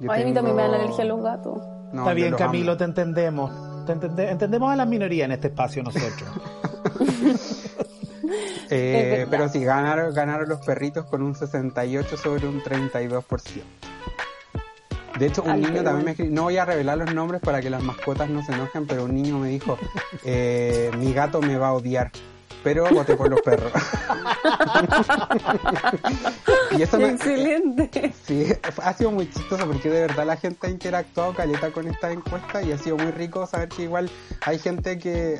[0.00, 1.58] Yo Ay, a mí también me dan tengo- alergia a los gatos.
[1.92, 2.78] No, Está bien, Camilo, amo.
[2.78, 3.50] te entendemos.
[3.86, 6.22] Te entende- entendemos a la minoría en este espacio nosotros.
[8.72, 13.64] Eh, pero sí, ganaron, ganaron los perritos con un 68 sobre un 32%.
[15.20, 17.60] De hecho, un Ay, niño también me escribió, no voy a revelar los nombres para
[17.60, 19.76] que las mascotas no se enojen, pero un niño me dijo,
[20.24, 22.10] eh, mi gato me va a odiar,
[22.64, 23.70] pero voté por los perros.
[26.78, 28.14] y eso me, Excelente.
[28.24, 28.46] Sí,
[28.82, 32.62] ha sido muy chistoso porque de verdad la gente ha interactuado caleta con esta encuesta
[32.62, 34.10] y ha sido muy rico saber que igual
[34.46, 35.38] hay gente que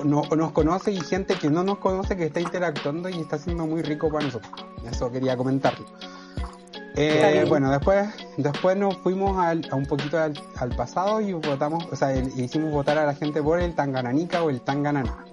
[0.00, 3.20] o no, o nos conoce y gente que no nos conoce que está interactuando y
[3.20, 4.50] está siendo muy rico para nosotros.
[4.90, 5.84] Eso quería comentarlo.
[7.02, 11.84] Eh, bueno, después después nos fuimos al- a un poquito al, al pasado y votamos,
[11.90, 15.24] o sea, el- hicimos votar a la gente por el Tangananica o el Tanganana.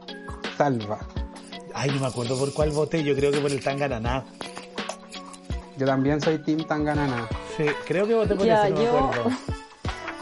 [0.58, 1.00] Salva.
[1.74, 4.24] Ay, no me acuerdo por cuál voté, yo creo que por el Tangananá.
[5.78, 7.28] Yo también soy Team Tanganana.
[7.58, 9.12] Sí, creo que voté por Ya, ese, no yo-.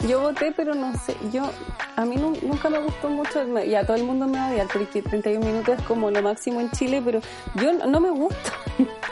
[0.06, 1.50] Yo voté, pero no sé, yo,
[1.96, 4.50] a mí nu- nunca me gustó mucho, me- ya todo el mundo me va a
[4.50, 7.20] odiar porque 31 minutos es como lo máximo en Chile, pero
[7.54, 8.52] yo no, no me gusta.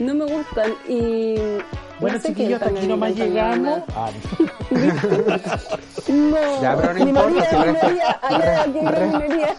[0.00, 1.34] no me gustan y...
[2.00, 3.82] Bueno, no sé chiquillos, hasta aquí nomás llegamos.
[3.94, 4.10] Ah,
[6.08, 7.56] No, Ya, pero no mi importa, María, si
[8.36, 9.56] aquí re- minería.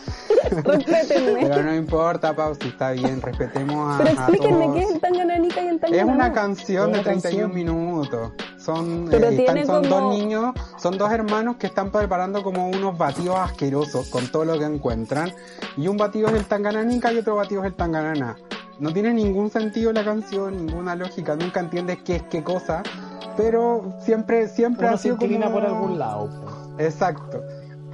[0.63, 1.39] Respétenme.
[1.48, 4.76] Pero no importa, Pau, si está bien, respetemos a, Pero explíquenme todos.
[4.76, 6.13] qué es el Tangananica y el Es Tangananá.
[6.13, 7.54] una canción de Una 31 canción.
[7.56, 8.32] minutos.
[8.58, 12.67] Son, Pero eh, están- son como- dos niños, son dos hermanos que están preparando como
[12.69, 15.32] unos batidos asquerosos con todo lo que encuentran.
[15.78, 18.36] Y un batido es el Tangananica y otro batido es el Tanganana.
[18.84, 22.84] No tiene ningún sentido la canción, ninguna lógica, nunca entiendes qué es qué cosa.
[23.38, 25.56] Pero siempre, siempre Uno ha se sido inclina como...
[25.60, 26.30] por algún lado.
[26.30, 26.80] po.
[26.84, 27.41] Exacto.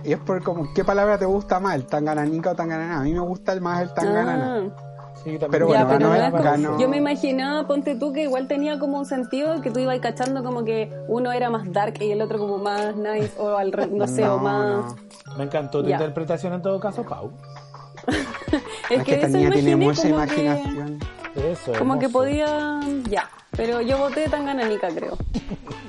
[0.04, 1.76] Y es por como, ¿qué palabra te gusta más?
[1.76, 3.00] ¿El Tangananica o Tanganana?
[3.02, 4.64] A mí me gusta el más el Tanganana.
[4.76, 4.86] Ah.
[5.24, 5.38] Sí.
[5.52, 8.12] Pero ya, bueno, pero ganó no el- es como- ganó- yo me imaginaba, ponte tú,
[8.14, 11.72] que igual tenía como un sentido que tú ibas cachando como que uno era más
[11.72, 14.96] dark y el otro como más nice o al re- no sé, o más...
[14.96, 15.36] no.
[15.38, 15.98] Me encantó tu Ya.
[15.98, 17.32] interpretación en todo caso, Pau.
[18.90, 21.00] Es, Es que, que esta eso niña tiene mucha como imaginación.
[21.36, 21.72] Eso.
[21.72, 22.80] Que, como que podía...
[23.10, 25.18] Ya, pero yo voté Tangananica, creo.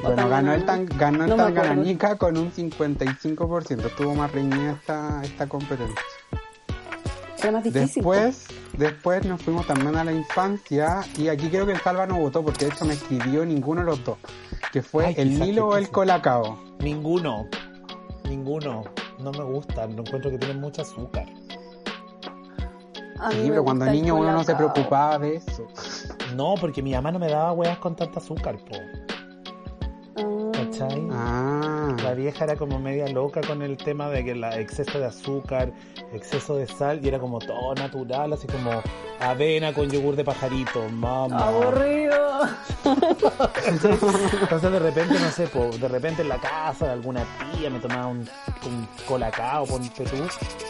[0.02, 3.85] Bueno, ganó el, tan, ganó el No con un 55%.
[3.85, 5.94] Estuvo más reñida esta, esta competencia.
[7.38, 8.02] Era más difícil.
[8.02, 11.02] Después, después nos fuimos también a la infancia.
[11.18, 13.87] Y aquí creo que el Salva no votó porque de hecho me escribió ninguno de
[13.87, 14.18] los dos.
[14.72, 15.90] Que fue Ay, el Nilo o el.
[15.90, 16.59] Colacao.
[16.80, 17.46] Ninguno.
[18.24, 18.85] Ninguno.
[19.18, 19.96] No me gustan.
[19.96, 21.26] No encuentro que tienen mucho azúcar.
[23.20, 25.66] A mí Sí, pero cuando el niño uno no se preocupaba de eso.
[26.35, 28.76] No, porque mi mamá no me daba huevas con tanta azúcar, po.
[30.16, 30.50] Ah.
[30.52, 31.09] ¿Cachai?
[31.12, 31.96] Ah.
[32.02, 35.72] La vieja era como media loca con el tema de que la exceso de azúcar,
[36.12, 38.70] exceso de sal, y era como todo natural, así como
[39.20, 41.48] avena con yogur de pajarito, mamá.
[41.48, 42.48] Aburrido.
[43.66, 47.80] Entonces de repente, no sé, po, de repente en la casa de alguna tía me
[47.80, 48.28] tomaba un,
[48.66, 50.16] un colacao, ponte tú,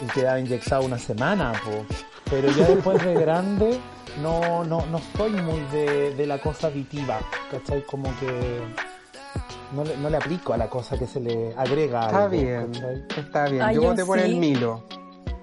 [0.01, 1.85] y quedaba inyectado una semana, po.
[2.31, 3.77] Pero ya después de grande,
[4.23, 7.19] no, no, no soy muy de, de la cosa aditiva,
[7.51, 7.83] ¿cachai?
[7.85, 8.61] Como que
[9.75, 12.71] no le, no le aplico a la cosa que se le agrega Está algo, bien,
[12.71, 13.03] ¿cachai?
[13.17, 13.61] está bien.
[13.61, 14.25] Ah, yo yo voté por sí.
[14.25, 14.83] el Milo.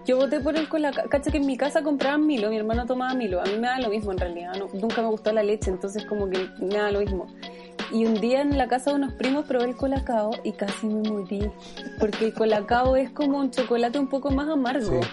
[0.07, 1.07] Yo voté por el colacao.
[1.11, 3.43] Cacha que en mi casa compraban Milo, mi hermano tomaba Milo.
[3.43, 4.55] A mí me da lo mismo en realidad.
[4.59, 7.27] no- nunca me gustó la leche, entonces como que me da lo mismo.
[7.93, 11.07] Y un día en la casa de unos primos probé el colacao y casi me
[11.11, 11.51] morí.
[12.01, 15.03] Porque el colacao es como un chocolate un poco más amargo.
[15.03, 15.09] Sí.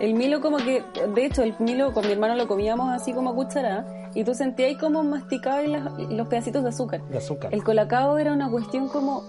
[0.00, 0.82] El Milo como que,
[1.14, 4.34] de hecho, el Milo con mi hermano lo comíamos así como a cucharada y tú
[4.34, 5.66] sentías ahí como masticabas
[6.10, 7.02] los pedacitos de azúcar.
[7.02, 7.54] De azúcar.
[7.54, 9.22] El colacao era una cuestión como,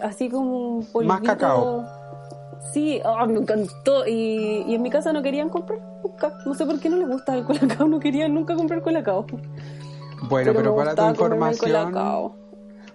[0.00, 1.14] así como un polvito.
[1.14, 1.86] Más cacao.
[2.72, 4.06] Sí, me encantó.
[4.06, 6.34] Y, y en mi casa no querían comprar nunca.
[6.44, 9.26] No sé por qué no les gusta el colacao, no querían nunca comprar colacao.
[10.28, 11.92] Bueno, pero, para tu información,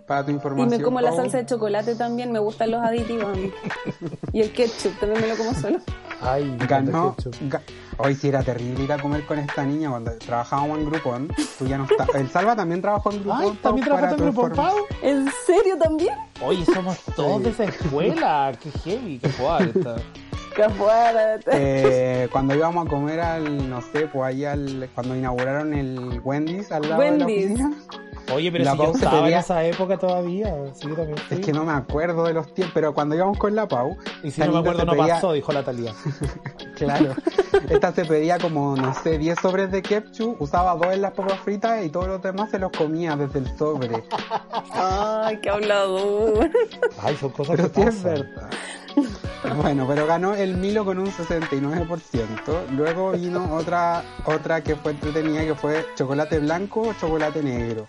[0.05, 3.25] para tu Y información, me como la salsa de chocolate también, me gustan los aditivos
[3.25, 3.51] a mí.
[4.33, 5.79] Y el ketchup también me lo como solo.
[6.21, 7.15] Ay, ganó.
[7.49, 7.61] ga-
[7.97, 11.27] Hoy sí era terrible ir a comer con esta niña cuando trabajábamos en Groupon.
[11.57, 12.07] Tú ya no estás.
[12.15, 13.41] El Salva también trabajó en Groupon.
[13.41, 14.75] Ay, también trabajaste en Pau.
[15.01, 16.15] ¿En serio también?
[16.41, 18.51] Oye, somos todos de esa escuela.
[18.61, 19.81] Qué heavy, qué fuerte.
[20.55, 21.39] Que afuera.
[21.53, 26.71] Eh, cuando íbamos a comer al, no sé, pues ahí al, cuando inauguraron el Wendy's
[26.71, 27.49] al lado Wendy's.
[27.53, 28.08] de la oficina.
[28.33, 30.55] Oye, pero La si yo Pau se estaba pedía- en esa época todavía.
[30.73, 31.37] Sí, yo también fui.
[31.37, 34.31] Es que no me acuerdo de los tiempos, pero cuando íbamos con la Pau, Y
[34.31, 35.93] si no me acuerdo, no pedía- pasó, dijo la Talía.
[36.79, 37.13] Claro.
[37.69, 41.37] Esta se pedía como, no sé, 10 sobres de ketchup, usaba dos en las papas
[41.41, 44.01] fritas y todos los demás se los comía desde el sobre.
[44.73, 46.49] Ay, qué hablador.
[47.01, 48.13] Ay, son cosas Pero que sí es pasan.
[48.13, 48.49] verdad.
[49.61, 52.69] Bueno, pero ganó el Milo con un 69%.
[52.71, 57.87] Luego vino otra otra que fue entretenida que fue chocolate blanco o chocolate negro.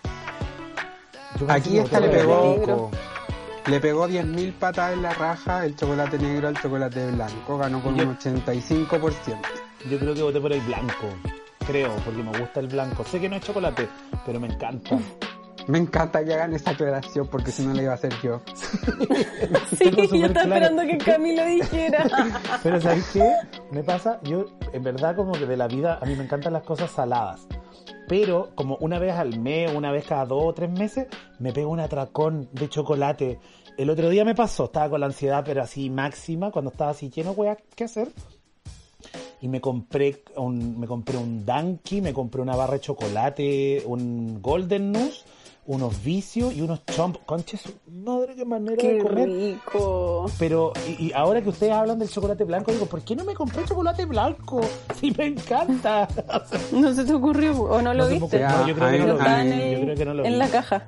[1.47, 2.91] Aquí esta le pegó-.
[3.67, 7.57] Le pegó 10.000 patadas en la raja el chocolate negro al chocolate blanco.
[7.57, 9.37] Ganó con yo- un 85%.
[9.89, 11.07] Yo creo que voté por el blanco.
[11.67, 13.03] Creo, porque me gusta el blanco.
[13.03, 13.87] Sé que no es chocolate,
[14.25, 14.97] pero me encanta.
[15.67, 18.41] Me encanta que hagan esa aclaración porque si no le iba a hacer yo.
[19.77, 20.65] Sí, yo estaba claro.
[20.65, 22.07] esperando que Camilo dijera.
[22.63, 23.33] Pero ¿sabes qué?
[23.71, 26.63] Me pasa, yo en verdad como que de la vida, a mí me encantan las
[26.63, 27.47] cosas saladas.
[28.07, 31.07] Pero como una vez al mes, una vez cada dos o tres meses,
[31.39, 33.39] me pego un atracón de chocolate.
[33.77, 37.09] El otro día me pasó, estaba con la ansiedad pero así máxima, cuando estaba así
[37.09, 38.09] lleno, weá, ¿qué hacer?
[39.39, 44.41] Y me compré un, me compré un Dunky, me compré una barra de chocolate, un
[44.41, 45.25] Golden Nuss,
[45.65, 47.17] unos vicios y unos chomp.
[47.25, 49.29] Conches, madre, qué manera de Qué comer.
[49.29, 50.25] rico.
[50.39, 53.33] Pero, y, y ahora que ustedes hablan del chocolate blanco, digo, ¿por qué no me
[53.35, 54.61] compré chocolate blanco?
[54.99, 56.07] Sí, me encanta.
[56.71, 58.25] ¿No se te ocurrió o no lo No viste?
[58.25, 58.49] ocurrió.
[58.49, 59.21] No, yo creo Ah, que no lo vi.
[59.25, 60.87] ahí Yo creo que no lo en la caja.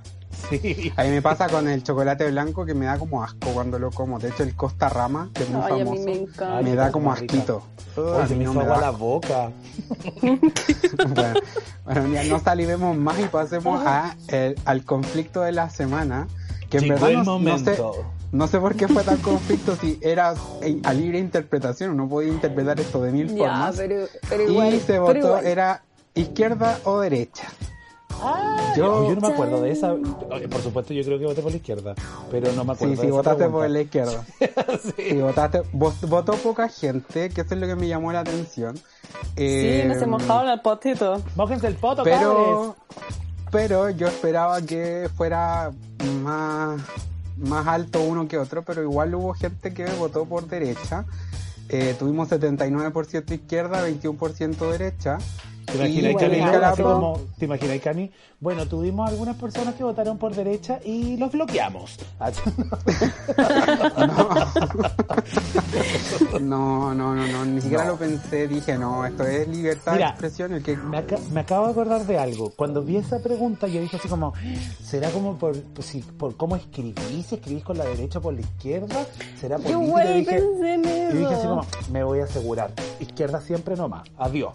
[0.49, 0.91] Sí.
[0.97, 3.91] A mí me pasa con el chocolate blanco que me da como asco cuando lo
[3.91, 4.19] como.
[4.19, 6.75] De hecho, el Costa Rama, que es muy Ay, a mí famoso, me encanta.
[6.75, 7.63] Da como asquito.
[7.97, 9.51] Ay, A se mí me no hizo me agua da la boca.
[11.07, 11.39] bueno,
[11.85, 16.27] bueno, ya no salivemos más y pasemos a el- al conflicto de la semana.
[16.69, 17.77] Que en Llegó verdad el no, no sé,
[18.31, 22.29] no sé por qué fue tan conflicto si era eh, a libre interpretación, uno podía
[22.33, 23.75] interpretar esto de mil Ya, formas.
[23.77, 24.73] pero, pero igual.
[24.73, 25.45] y se pero votó, igual.
[25.45, 25.83] era
[26.15, 27.43] izquierda o derecha.
[28.21, 29.93] Ay, Yo- yo, no me acuerdo de esa.
[30.49, 31.95] Por supuesto, yo creo que voté por la izquierda,
[32.31, 34.23] pero no me acuerdo Sí, de sí, esa votaste por la izquierda.
[34.97, 38.75] Sí, votaste, vot- votó poca gente, que eso es lo que me llamó la atención.
[38.77, 38.81] Sí,
[39.37, 41.21] Eh, no se mojaron al potito.
[41.35, 42.75] Mójense el poto, pero
[43.51, 45.71] pero yo esperaba que fuera
[46.21, 46.81] más
[47.37, 51.05] más alto uno que otro pero igual hubo gente que votó por derecha
[51.69, 55.17] Eh, tuvimos 79% izquierda 21% derecha
[55.65, 55.77] ¿Te
[56.75, 57.45] Carapo- como, ¿Te
[57.79, 58.11] Cami?
[58.43, 61.97] Bueno, tuvimos algunas personas que votaron por derecha y los bloqueamos.
[66.41, 67.91] No no no no ni siquiera No.
[67.91, 71.39] lo pensé dije no esto es libertad Mira, de expresión el que Me, aca- me
[71.41, 72.51] acabo de acordar de algo.
[72.55, 74.33] Cuando vi esa pregunta, yo dije así como,
[74.83, 77.27] ¿será como por, pues, si- por cómo escribís?
[77.27, 79.05] Si escribís con la derecha o por la izquierda,
[79.39, 79.85] ¿será Yo política?
[79.87, 81.49] igual Y dije, pensé en y dije así eso.
[81.49, 82.71] como, me voy a asegurar.
[82.99, 84.03] Izquierda siempre nomás.
[84.17, 84.53] Adiós.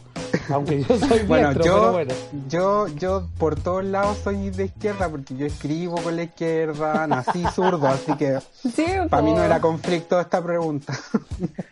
[0.51, 2.15] Aunque yo soy Bueno, diestro, yo, pero bueno.
[2.49, 7.45] yo, yo por todos lados soy de izquierda porque yo escribo con la izquierda, nací
[7.55, 8.41] zurdo, así que
[8.75, 10.99] Sí, para mí no era conflicto esta pregunta.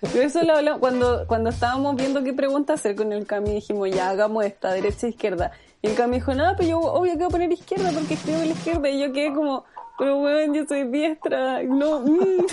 [0.00, 3.90] Pero eso lo hablamos cuando, cuando estábamos viendo qué pregunta hacer con el Cami, dijimos,
[3.90, 5.50] ya hagamos esta, derecha e izquierda.
[5.82, 8.38] Y el Cami dijo, nada, pero yo obvio que voy a poner izquierda porque escribo
[8.38, 8.88] en la izquierda.
[8.88, 9.64] Y yo quedé como,
[9.98, 11.62] Pero weón, yo soy diestra.
[11.64, 12.00] No.
[12.00, 12.46] mm.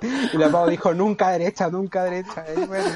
[0.32, 2.44] Y la Pau dijo, nunca derecha, nunca derecha.
[2.56, 2.88] Y bueno.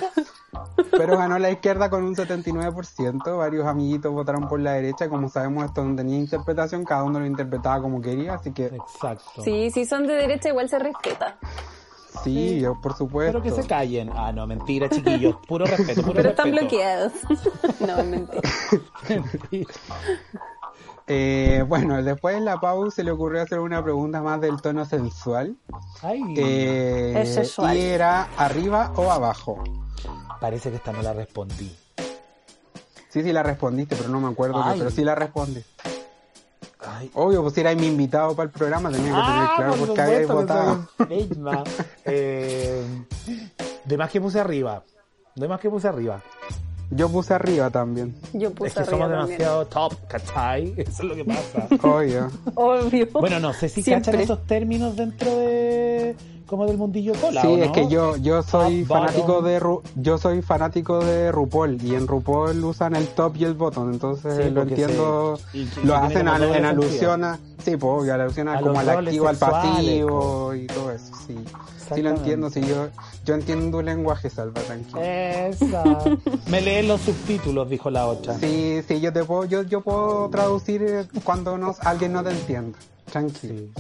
[0.93, 3.37] Pero ganó la izquierda con un 79%.
[3.39, 5.09] Varios amiguitos votaron por la derecha.
[5.09, 6.85] Como sabemos, esto no tenía interpretación.
[6.85, 8.35] Cada uno lo interpretaba como quería.
[8.35, 9.43] Así que Exacto.
[9.43, 11.37] Sí, si son de derecha igual se respeta.
[12.25, 13.41] sí, yo por supuesto.
[13.41, 14.11] Pero que se callen.
[14.15, 15.37] Ah, no, mentira, chiquillos.
[15.47, 17.13] Puro respeto, puro Pero están bloqueados.
[17.81, 18.43] no, es mentira.
[19.09, 19.75] Mentira.
[21.13, 25.57] Eh, bueno, después la Pau se le ocurrió hacer una pregunta más del tono sensual.
[26.03, 27.77] Ay, Eh, Es sexual.
[27.77, 29.61] y era arriba o abajo.
[30.41, 31.77] Parece que esta no la respondí.
[33.11, 34.63] Sí, sí la respondiste, pero no me acuerdo.
[34.73, 35.63] que- pero sí la respondí.
[36.83, 37.11] Ay.
[37.15, 39.87] Obvio, pues si era mi invitado para el programa, tenía que tener claro Ah, por
[39.89, 40.89] porque había votado.
[42.05, 42.85] Eh,
[43.85, 44.83] de más que puse arriba.
[45.37, 46.23] De más que puse arriba.
[46.91, 48.17] Yo puse arriba también.
[48.33, 49.27] Yo puse es que arriba somos también.
[49.39, 50.75] demasiado top, ¿cachai?
[50.77, 51.69] Eso es lo que pasa.
[51.87, 52.31] Obvio.
[52.55, 53.09] Obvio.
[53.13, 54.07] Bueno, no sé si Siempre.
[54.13, 56.17] cachan esos términos dentro de
[56.51, 57.65] como del mundillo cola, Sí, ¿o no?
[57.65, 59.45] es que yo yo soy Top, fanático bottom.
[59.45, 63.55] de Ru- yo soy fanático de RuPaul y en RuPaul usan el top y el
[63.55, 65.39] bottom, entonces Sí, lo entiendo.
[65.53, 68.81] se- y- y lo hacen en alusión a sí, pues obvio, alusión a, A como
[68.81, 71.37] al activo, al pasivo y todo eso, sí.
[71.95, 72.89] Sí lo entiendo, sí yo
[73.25, 75.01] yo entiendo tu lenguaje, Salva, tranquilo.
[75.03, 76.05] Esa.
[76.49, 78.39] Me leen los subtítulos, dijo la otra.
[78.39, 82.79] Sí, sí, yo te puedo yo yo puedo traducir cuando no, alguien no te entienda.
[83.11, 83.55] Tranquilo.
[83.59, 83.73] Sí.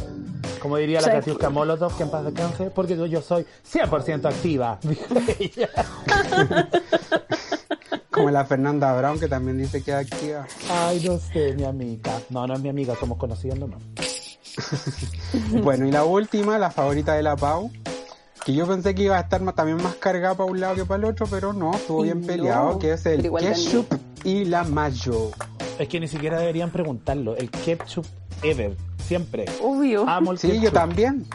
[0.60, 1.12] Como diría la Sí.
[1.12, 4.78] Katiuska Molotov, que en paz descanse, porque yo, soy 100% activa.
[8.10, 10.46] Como la Fernanda Brown que también dice que es activa.
[10.68, 12.12] Ay, no sé, mi amiga.
[12.28, 13.80] No, no es mi amiga, somos conocidos nomás.
[15.62, 17.70] Bueno, y la última, la favorita de la Pau,
[18.44, 20.84] que yo pensé que iba a estar más- también más cargada para un lado que
[20.84, 23.86] para el otro, pero no, estuvo bien no, peleado, que es el ketchup
[24.24, 25.30] y la mayo.
[25.78, 27.36] Es que ni siquiera deberían preguntarlo.
[27.36, 28.04] El ketchup
[28.42, 28.76] ever,
[29.10, 29.44] siempre.
[29.60, 30.08] Obvio.
[30.08, 30.62] Amo el Sí, ketchup.
[30.64, 31.26] yo también.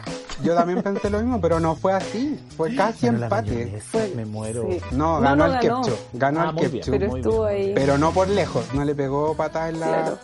[0.42, 2.38] Yo también pensé lo mismo, pero no fue así.
[2.56, 3.50] Fue casi empate.
[3.50, 4.66] mayonesa, Fue- Me muero.
[4.70, 4.78] sí.
[4.92, 5.82] No, No, ganó no el ganó.
[5.82, 5.98] ketchup.
[6.14, 6.70] Ganó Ah, el bien.
[6.72, 6.90] ketchup.
[6.98, 7.72] Pero estuvo ahí.
[7.98, 10.18] no por lejos, no le pegó patada en la Claro.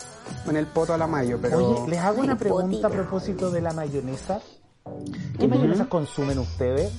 [0.49, 3.61] en el poto a la mayo, pero Oye, les hago una pregunta a propósito de
[3.61, 4.39] la mayonesa.
[5.39, 6.91] ¿Qué mayonesas consumen ustedes?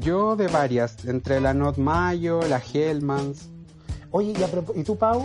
[0.00, 3.48] yo de varias, entre la Not Mayo, la Hellmans.
[4.10, 5.22] Oye, y, a ¿y tú, Pau?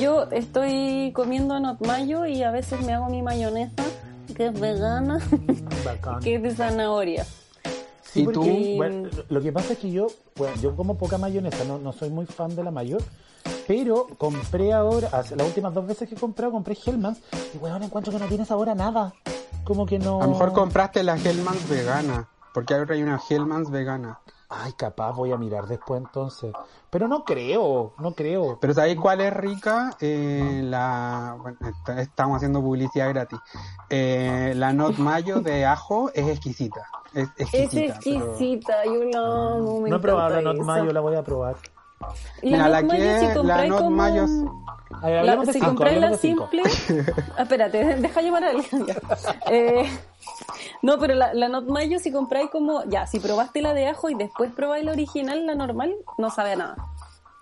[0.00, 3.84] Yo estoy comiendo not mayo y a veces me hago mi mayonesa,
[4.36, 5.18] que es vegana,
[5.84, 6.20] Bacán.
[6.22, 7.24] que es de zanahoria.
[8.02, 8.76] Sí, ¿Y porque, tú?
[8.76, 12.10] bueno, lo que pasa es que yo, bueno, yo como poca mayonesa, no, no soy
[12.10, 13.02] muy fan de la mayor,
[13.66, 17.18] pero compré ahora, hace- las últimas dos veces que he comprado, compré Hellmann's
[17.54, 19.12] y weón, encuentro que no tiene sabor a nada.
[19.64, 20.20] Como que no...
[20.20, 24.20] A lo mejor compraste la Hellmans vegana, porque ahora hay una Hellmans vegana.
[24.48, 26.52] Ay, capaz voy a mirar después entonces.
[26.90, 28.58] Pero no creo, no creo.
[28.60, 29.96] Pero ¿sabéis cuál es rica?
[30.00, 33.38] Eh, la bueno, esta- estamos haciendo publicidad gratis.
[33.90, 36.82] Eh, la Not Mayo de ajo es exquisita.
[37.14, 37.98] Es Es exquisita.
[38.04, 39.18] pero- exquisita, yo la
[39.56, 40.58] amo, me no he probado la Not.
[40.64, 41.56] Mayo, la voy a probar.
[42.00, 42.08] La
[42.42, 43.90] Mira, la Not Mayo, que- si la Not como...
[43.90, 44.26] Mayo-
[45.02, 46.62] A ver, La- si compráis la simple...
[47.36, 48.86] Ah, espérate, deja llamar a alguien.
[49.50, 49.90] Eh,
[50.82, 52.84] no, pero la, la Not Mayo, si compráis como...
[52.84, 56.52] Ya, si probaste la de ajo y después probáis la original, la normal, no sabe
[56.52, 56.76] a nada.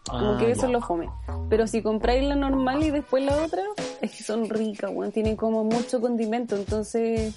[0.08, 0.68] Como Ah, que eso ya.
[0.72, 1.10] lo fome.
[1.48, 3.62] Pero si compráis la normal y después la otra,
[4.00, 5.12] es que son ricas, weón.
[5.12, 7.34] Tienen como mucho condimento, entonces...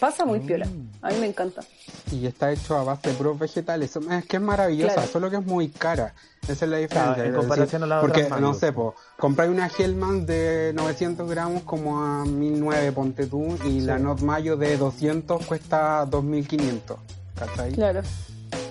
[0.00, 0.66] Pasa muy piola.
[0.66, 0.90] Mm.
[1.02, 1.62] A mí me encanta.
[2.10, 3.94] Y está hecho a base de puros vegetales.
[3.96, 5.08] Es que es maravillosa, Claro.
[5.08, 6.14] solo que es muy cara.
[6.42, 7.14] Esa es la diferencia.
[7.14, 11.62] Claro, en comparación a las Porque, no sé, po, compráis una Hellmans de 900 gramos
[11.62, 16.98] como a 1009, ponte tú, y la Not Mayo de 200 cuesta 2500.
[17.38, 17.72] ¿Cachai?
[17.72, 18.02] Claro.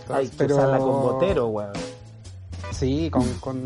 [0.10, 1.72] Hay que Pero- usarla con botero, weón.
[2.72, 3.66] Sí, con, con...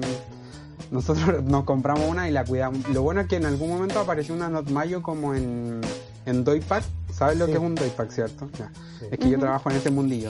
[0.91, 2.87] Nosotros nos compramos una y la cuidamos.
[2.89, 5.81] Lo bueno es que en algún momento apareció una Not Mayo como en,
[6.27, 6.83] en Doypack.
[7.13, 7.51] ¿Sabes lo Sí.
[7.53, 8.47] que es un Doypack, cierto?
[8.59, 8.71] Ya.
[8.99, 9.05] Sí.
[9.09, 10.29] Es que yo trabajo en ese mundillo.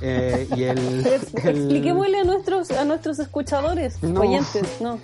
[0.00, 4.20] Eh, y el, Ex- el- Expliquémosle a nuestros, a nuestros escuchadores, No.
[4.20, 4.98] oyentes, ¿no?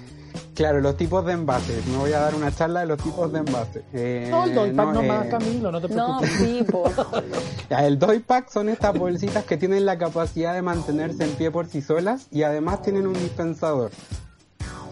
[0.54, 1.84] Claro, los tipos de envases.
[1.86, 3.82] Me voy a dar una charla de los tipos de envases.
[3.92, 6.30] Eh, No, el doypack no, nomás, eh, Camilo, no te No, preocupes.
[6.38, 6.90] sí, po.
[7.70, 11.66] ya, el Doypack son estas bolsitas que tienen la capacidad de mantenerse en pie por
[11.66, 13.90] sí solas y además tienen un dispensador.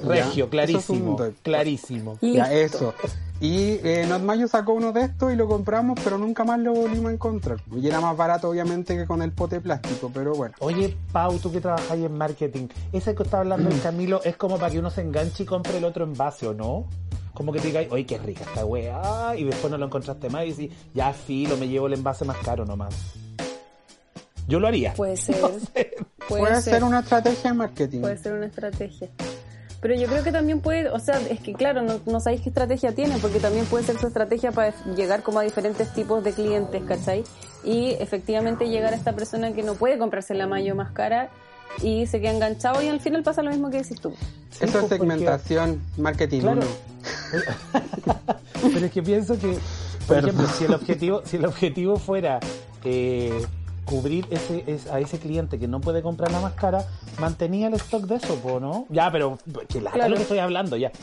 [0.02, 2.18] Ya, Regio, eso es un clarísimo, clarísimo.
[2.20, 2.92] Ya, eso.
[3.44, 7.10] Y eh, Notmayo sacó uno de estos y lo compramos, pero nunca más lo volvimos
[7.10, 7.58] a encontrar.
[7.76, 10.54] Y era más barato, obviamente, que con el pote plástico, pero bueno.
[10.60, 14.38] Oye, Pau, tú que trabajas ahí en marketing, ese que está hablando el Camilo es
[14.38, 16.86] como para que uno se enganche y compre el otro envase, ¿o no?
[17.34, 20.46] Como que te diga, oye, qué rica esta weá, y después no lo encontraste más
[20.46, 22.94] y decís, ya filo, me llevo el envase más caro nomás.
[24.48, 24.94] Yo lo haría.
[24.94, 25.36] Puede ser.
[25.42, 25.90] Puede,
[26.28, 26.74] Puede ser.
[26.76, 28.00] ser una estrategia de marketing.
[28.00, 29.10] Puede ser una estrategia.
[29.84, 32.48] Pero yo creo que también puede, o sea, es que claro, no, no sabéis qué
[32.48, 36.32] estrategia tiene, porque también puede ser su estrategia para llegar como a diferentes tipos de
[36.32, 37.22] clientes, ¿cachai?
[37.64, 41.28] Y efectivamente llegar a esta persona que no puede comprarse la mayo más cara
[41.82, 44.14] y se queda enganchado y al final pasa lo mismo que decís tú.
[44.52, 46.62] Eso es pues, segmentación, marketing Claro.
[48.62, 49.58] Pero es que pienso que,
[50.06, 50.30] por Perdón.
[50.30, 52.40] ejemplo, si el objetivo, si el objetivo fuera
[52.84, 53.38] eh,
[53.84, 56.84] cubrir ese, es- a ese cliente que no puede comprar la más cara,
[57.18, 58.86] mantenía el stock de eso, po, ¿no?
[58.88, 60.10] Ya, pero que la Claro.
[60.10, 60.90] lo que estoy hablando ya.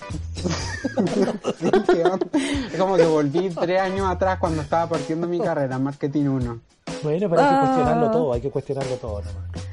[1.60, 2.26] Sí, qué onda.
[2.72, 6.60] Es como que volví tres años atrás cuando estaba partiendo mi carrera en marketing 1.
[7.04, 7.60] Bueno, pero hay que Ah.
[7.62, 9.64] cuestionarlo todo, hay que cuestionarlo todo nomás.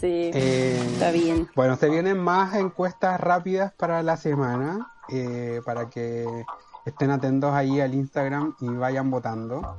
[0.00, 1.48] Sí, Eh, está bien.
[1.56, 6.24] Bueno, se vienen más encuestas rápidas para la semana, eh, para que
[6.86, 9.76] estén atentos ahí al Instagram y vayan votando.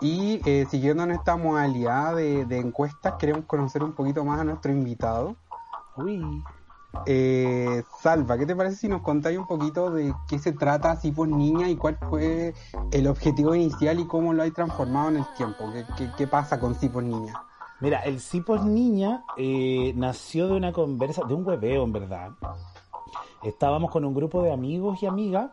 [0.00, 4.44] Y eh, siguiendo en esta modalidad de, de encuestas, queremos conocer un poquito más a
[4.44, 5.36] nuestro invitado.
[5.96, 6.42] Uy.
[7.04, 11.28] Eh, Salva, ¿qué te parece si nos contáis un poquito de qué se trata Cipos
[11.28, 12.54] Niña y cuál fue
[12.90, 15.70] el objetivo inicial y cómo lo hay transformado en el tiempo?
[15.72, 17.34] ¿Qué, qué, qué pasa con Cipos Niña?
[17.80, 22.30] Mira, el Cipos Niña eh, nació de una conversa, de un hueveo en verdad.
[23.42, 25.50] Estábamos con un grupo de amigos y amigas,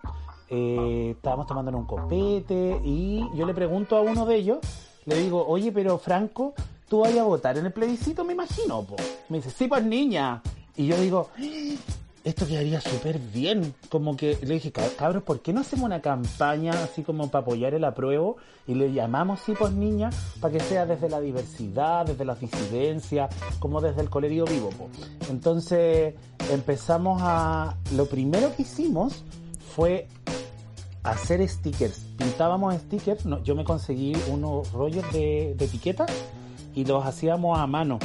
[0.49, 4.59] eh, estábamos tomando un copete y yo le pregunto a uno de ellos,
[5.05, 6.53] le digo, oye, pero Franco,
[6.87, 8.95] tú vas a votar en el plebiscito, me imagino, po.
[9.29, 10.41] Me dice, sí, pues niña.
[10.75, 11.41] Y yo digo, "Ah,
[12.23, 13.73] esto quedaría súper bien.
[13.89, 17.41] Como que le dije, "Cab- cabros, ¿por qué no hacemos una campaña así como para
[17.43, 22.05] apoyar el apruebo y le llamamos sí pues niña para que sea desde la diversidad,
[22.05, 23.27] desde la disidencia,
[23.59, 24.69] como desde el colegio vivo?
[24.69, 24.87] po?".
[25.29, 26.13] Entonces
[26.51, 27.75] empezamos a...
[27.95, 29.23] Lo primero que hicimos
[29.75, 30.07] fue
[31.03, 31.99] hacer stickers.
[32.17, 36.05] Pintábamos stickers, no, yo me conseguí unos rollos de, de etiqueta
[36.73, 37.99] y los hacíamos a mano.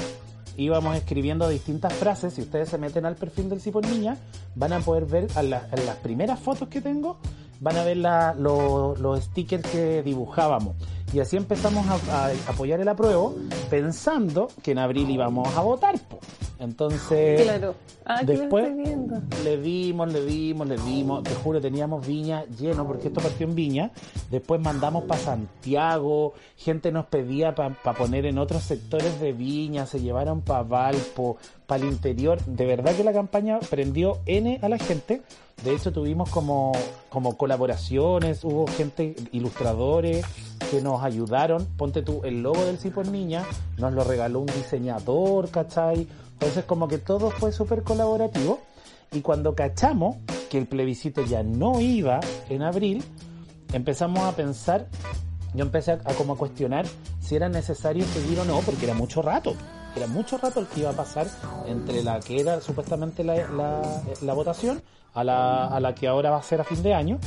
[0.56, 2.34] Íbamos escribiendo distintas frases.
[2.34, 4.16] Si ustedes se meten al perfil del Cipo Niña,
[4.56, 7.18] van a poder ver en las primeras fotos que tengo,
[7.60, 10.74] van a ver la- lo- los stickers que dibujábamos.
[11.12, 13.34] Y así empezamos a, a apoyar el apruebo,
[13.70, 15.98] pensando que en abril íbamos a votar.
[16.00, 16.18] po.
[16.60, 17.74] Entonces, Claro.
[18.04, 18.68] Ah, después-
[19.44, 21.22] le dimos, le dimos, le dimos.
[21.22, 23.90] Te juro, teníamos Viña lleno porque esto partió en Viña.
[24.30, 26.34] Después mandamos para Santiago.
[26.56, 29.86] Gente nos pedía para poner en otros sectores de Viña.
[29.86, 31.36] Se llevaron para Valpo,
[31.66, 32.42] para el interior.
[32.44, 35.22] De verdad que la campaña prendió N a la gente.
[35.62, 36.72] De hecho, tuvimos como,
[37.08, 38.42] como colaboraciones.
[38.42, 40.24] Hubo gente, ilustradores
[40.70, 41.66] que nos ayudaron.
[41.76, 43.44] Ponte tú, el logo del Cipo Niña
[43.78, 46.06] nos lo regaló un diseñador, ¿cachai?
[46.32, 48.60] Entonces como que todo fue súper colaborativo
[49.12, 50.16] y cuando cachamos
[50.50, 53.04] que el plebiscito ya no iba en abril,
[53.72, 54.86] empezamos a pensar,
[55.54, 56.86] yo empecé a, a como a cuestionar
[57.20, 59.54] si era necesario seguir o no, porque era mucho rato,
[59.96, 61.26] era mucho rato el que iba a pasar
[61.66, 64.82] entre la que era supuestamente la, la- la votación
[65.14, 67.18] a la, a la que ahora va a ser a fin de año.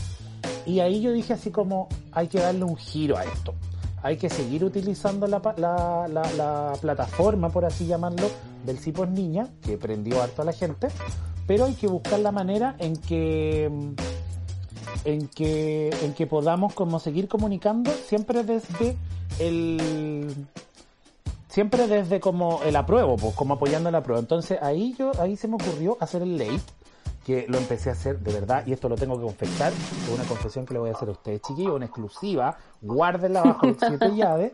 [0.65, 3.53] Y ahí yo dije así como hay que darle un giro a esto.
[4.03, 8.27] Hay que seguir utilizando la, la, la- la plataforma, por así llamarlo,
[8.65, 10.87] del Cipos Niña, que prendió harto a la gente,
[11.45, 13.65] pero hay que buscar la manera en que
[15.05, 18.97] en que en que podamos como seguir comunicando siempre desde
[19.39, 20.31] el
[21.47, 24.19] siempre desde como el apruebo, pues como apoyando el apruebo.
[24.19, 26.61] Entonces ahí yo ahí se me ocurrió hacer el late
[27.25, 30.23] que lo empecé a hacer de verdad, y esto lo tengo que confesar, es una
[30.23, 34.53] confesión que le voy a hacer a ustedes, chiquillos, una exclusiva, guárdenla bajo siete llaves.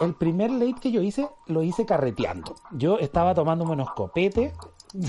[0.00, 2.54] El primer late que yo hice, lo hice carreteando.
[2.72, 4.54] Yo estaba tomándome unos copetes.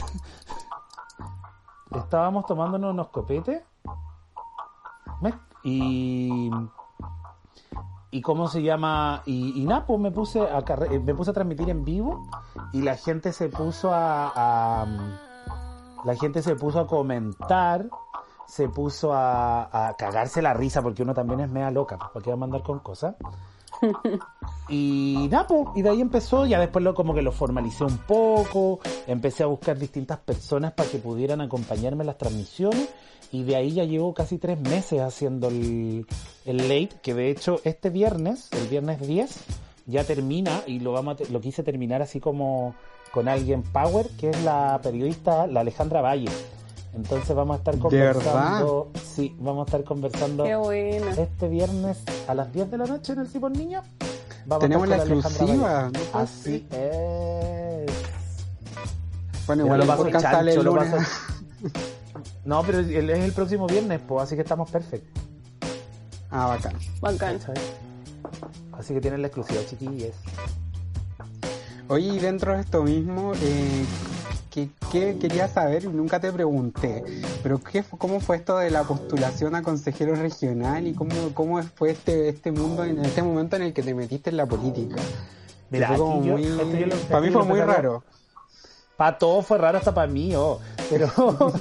[1.95, 3.63] Estábamos tomándonos unos copetes.
[5.21, 5.33] ¿Ves?
[5.63, 6.49] Y.
[8.11, 9.21] Y cómo se llama.
[9.25, 10.59] Y, y nada, pues me puse a
[10.91, 12.27] eh, me puse a transmitir en vivo.
[12.73, 14.85] Y la gente se puso a- a
[16.05, 17.89] la gente se puso a comentar,
[18.47, 22.23] se puso a, a cagarse la risa, porque uno también es mea loca, pues, ¿para
[22.23, 23.15] qué va a mandar con cosas?
[24.69, 27.97] Y nada, pues, y de ahí empezó, ya después lo, como que lo formalicé un
[27.97, 32.87] poco, empecé a buscar distintas personas para que pudieran acompañarme en las transmisiones,
[33.31, 36.05] y de ahí ya llevo casi tres meses haciendo el,
[36.45, 39.43] el late, que de hecho este viernes, el viernes 10,
[39.87, 42.75] ya termina, y lo, vamos a lo quise terminar así como
[43.13, 46.29] con alguien power, que es la periodista, la Alejandra Valle.
[46.93, 51.11] Entonces vamos a estar conversando, sí, vamos a estar conversando Qué buena.
[51.11, 51.97] este viernes
[52.27, 53.83] a las 10 de la noche en el Cipor Niña.
[54.47, 56.19] Vamos a Tenemos la estar con Alejandra exclusiva.
[56.21, 57.91] Así es.
[59.45, 60.91] Bueno, igual lo paso chancho, lo lunes.
[60.91, 61.73] paso-
[62.45, 65.23] No, pero el- es el próximo viernes, pues, así que estamos perfectos.
[66.31, 66.73] Ah, bacán.
[67.01, 67.39] Bacán.
[68.73, 70.15] Así que tienen la exclusiva, chiquillos.
[71.89, 73.85] Oye, y dentro de esto mismo, eh,
[74.51, 77.03] que, que quería saber y nunca te pregunté,
[77.43, 81.91] pero ¿qué, ¿cómo fue esto de la postulación a consejero regional y cómo, cómo fue
[81.91, 85.01] este, este mundo, en este momento en el que te metiste en la política?
[85.71, 88.03] Mira, como aquí yo- muy- esto yo lo- para mí fue muy raro.
[88.95, 90.59] Para todo fue raro hasta para mí, oh.
[90.89, 91.07] Pero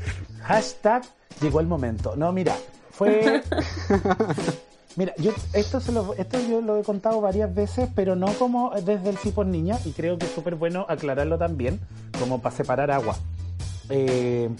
[0.42, 1.02] hashtag
[1.40, 2.16] llegó el momento.
[2.16, 2.56] No, mira,
[2.90, 3.42] fue.
[4.96, 8.70] Mira, yo esto se lo, esto yo lo he contado varias veces, pero no como
[8.70, 11.80] desde el por niña, y creo que es súper bueno aclararlo también,
[12.18, 13.16] como para separar agua.
[13.88, 14.50] Eh,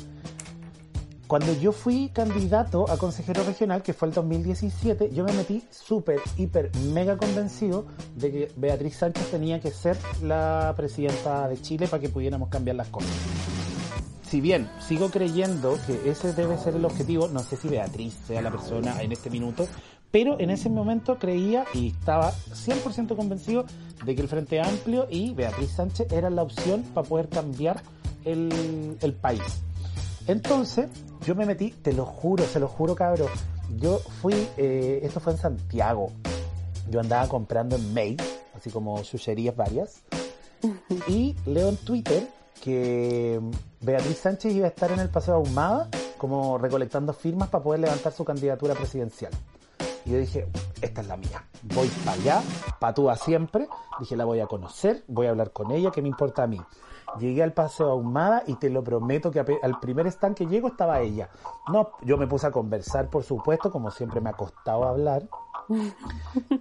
[1.30, 6.20] cuando yo fui candidato a consejero regional, que fue el 2017, yo me metí súper,
[6.36, 12.00] hiper, mega convencido de que Beatriz Sánchez tenía que ser la presidenta de Chile para
[12.00, 13.12] que pudiéramos cambiar las cosas.
[14.28, 18.42] Si bien sigo creyendo que ese debe ser el objetivo, no sé si Beatriz sea
[18.42, 19.68] la persona en este minuto,
[20.10, 23.64] pero en ese momento creía y estaba 100% convencido
[24.04, 27.82] de que el Frente Amplio y Beatriz Sánchez eran la opción para poder cambiar
[28.24, 29.42] el, el país.
[30.26, 30.88] Entonces,
[31.26, 33.28] yo me metí, te lo juro, se lo juro, cabrón.
[33.76, 36.10] Yo fui, eh, esto fue en Santiago.
[36.88, 38.16] Yo andaba comprando en May,
[38.56, 40.02] así como chucherías varias.
[41.08, 42.28] Y leo en Twitter
[42.62, 43.40] que
[43.80, 45.88] Beatriz Sánchez iba a estar en el Paseo Ahumada,
[46.18, 49.32] como recolectando firmas para poder levantar su candidatura presidencial.
[50.04, 50.48] Y yo dije,
[50.80, 51.44] esta es la mía.
[51.74, 52.42] Voy para allá,
[52.78, 53.68] patúa siempre.
[53.98, 56.60] Dije, la voy a conocer, voy a hablar con ella, ¿qué me importa a mí?
[57.18, 61.00] Llegué al Paseo Ahumada y te lo prometo que al primer stand que llego estaba
[61.00, 61.28] ella.
[61.72, 65.28] No, yo me puse a conversar, por supuesto, como siempre me ha costado hablar.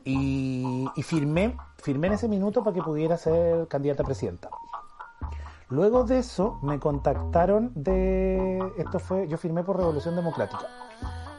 [0.06, 4.50] Y, y firmé, firmé en ese minuto para que pudiera ser candidata a presidenta.
[5.70, 8.60] Luego de eso me contactaron de...
[8.78, 10.68] Esto fue, yo firmé por Revolución Democrática.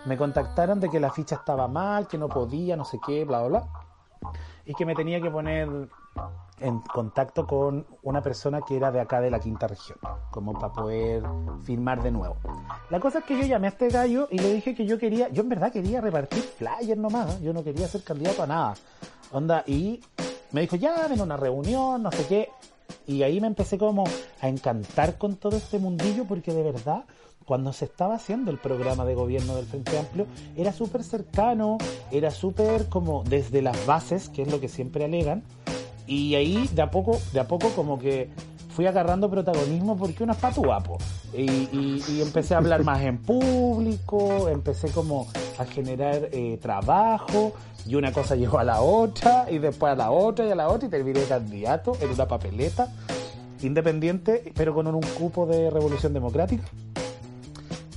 [0.07, 3.47] Me contactaron de que la ficha estaba mal, que no podía, no sé qué, bla,
[3.47, 4.33] bla, bla.
[4.65, 5.89] Y que me tenía que poner
[6.61, 9.99] en contacto con una persona que era de acá de la quinta región,
[10.31, 11.23] como para poder
[11.65, 12.37] firmar de nuevo.
[12.91, 15.29] La cosa es que yo llamé a este gallo y le dije que yo quería,
[15.29, 17.39] yo en verdad quería repartir flyers nomás, ¿eh?
[17.43, 18.75] yo no quería ser candidato a nada.
[19.33, 20.03] Onda, y
[20.53, 22.51] me dijo, ya, ven a una reunión, no sé qué.
[23.07, 24.05] Y ahí me empecé como
[24.41, 27.05] a encantar con todo este mundillo porque de verdad,
[27.51, 31.79] cuando se estaba haciendo el programa de gobierno del Frente Amplio, era súper cercano,
[32.13, 35.43] era súper como desde las bases, que es lo que siempre alegan,
[36.07, 38.31] y ahí de a poco, de a poco como que
[38.69, 40.99] fui agarrando protagonismo porque uno es patuapo.
[41.37, 45.27] Y, y, y empecé a hablar más en público, empecé como
[45.59, 47.53] a generar eh, trabajo,
[47.85, 50.69] y una cosa llegó a la otra, y después a la otra y a la
[50.69, 52.93] otra, y terminé candidato en una papeleta
[53.61, 56.63] independiente, pero con un cupo de Revolución Democrática.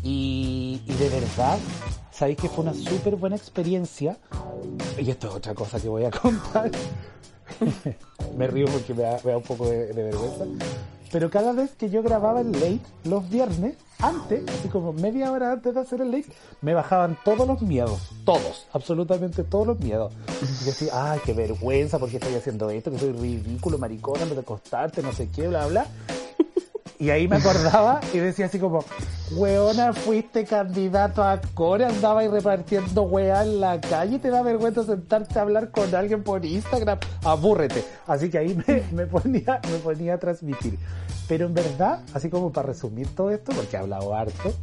[0.04, 1.58] Y, de verdad,
[2.12, 4.18] sabéis que fue una súper buena experiencia.
[4.98, 6.70] Y esto es otra cosa que voy a contar.
[8.38, 10.46] me río porque me da, me un poco de, vergüenza.
[11.10, 15.54] Pero cada vez que yo grababa el late los viernes, antes, así como media hora
[15.54, 16.28] antes de hacer el late,
[16.62, 18.10] me bajaban todos los miedos.
[18.26, 20.12] Todos, absolutamente todos los miedos.
[20.42, 22.92] Y yo decía, ay, qué vergüenza, porque estoy haciendo esto?
[22.92, 25.86] Que soy ridículo, maricón, antes de acostarte, no sé qué, bla, bla.
[27.00, 28.84] Y ahí me acordaba y decía así como,
[29.32, 34.84] weona, fuiste candidato a core, andaba ahí repartiendo weá en la calle, te da vergüenza
[34.84, 37.84] sentarte a hablar con alguien por Instagram, abúrrete.
[38.08, 40.78] Así que ahí me, me ponía, me ponía a transmitir.
[41.28, 44.54] Pero en verdad, así como para resumir todo esto, porque he hablado harto,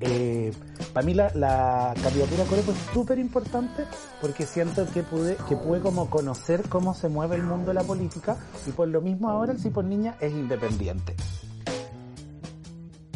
[0.00, 0.52] eh,
[0.92, 3.84] para mí la, candidatura a core fue súper importante
[4.20, 7.84] porque siento que pude, que pude como conocer cómo se mueve el mundo de la
[7.84, 8.36] política
[8.66, 11.14] y por lo mismo ahora el por Niña es independiente.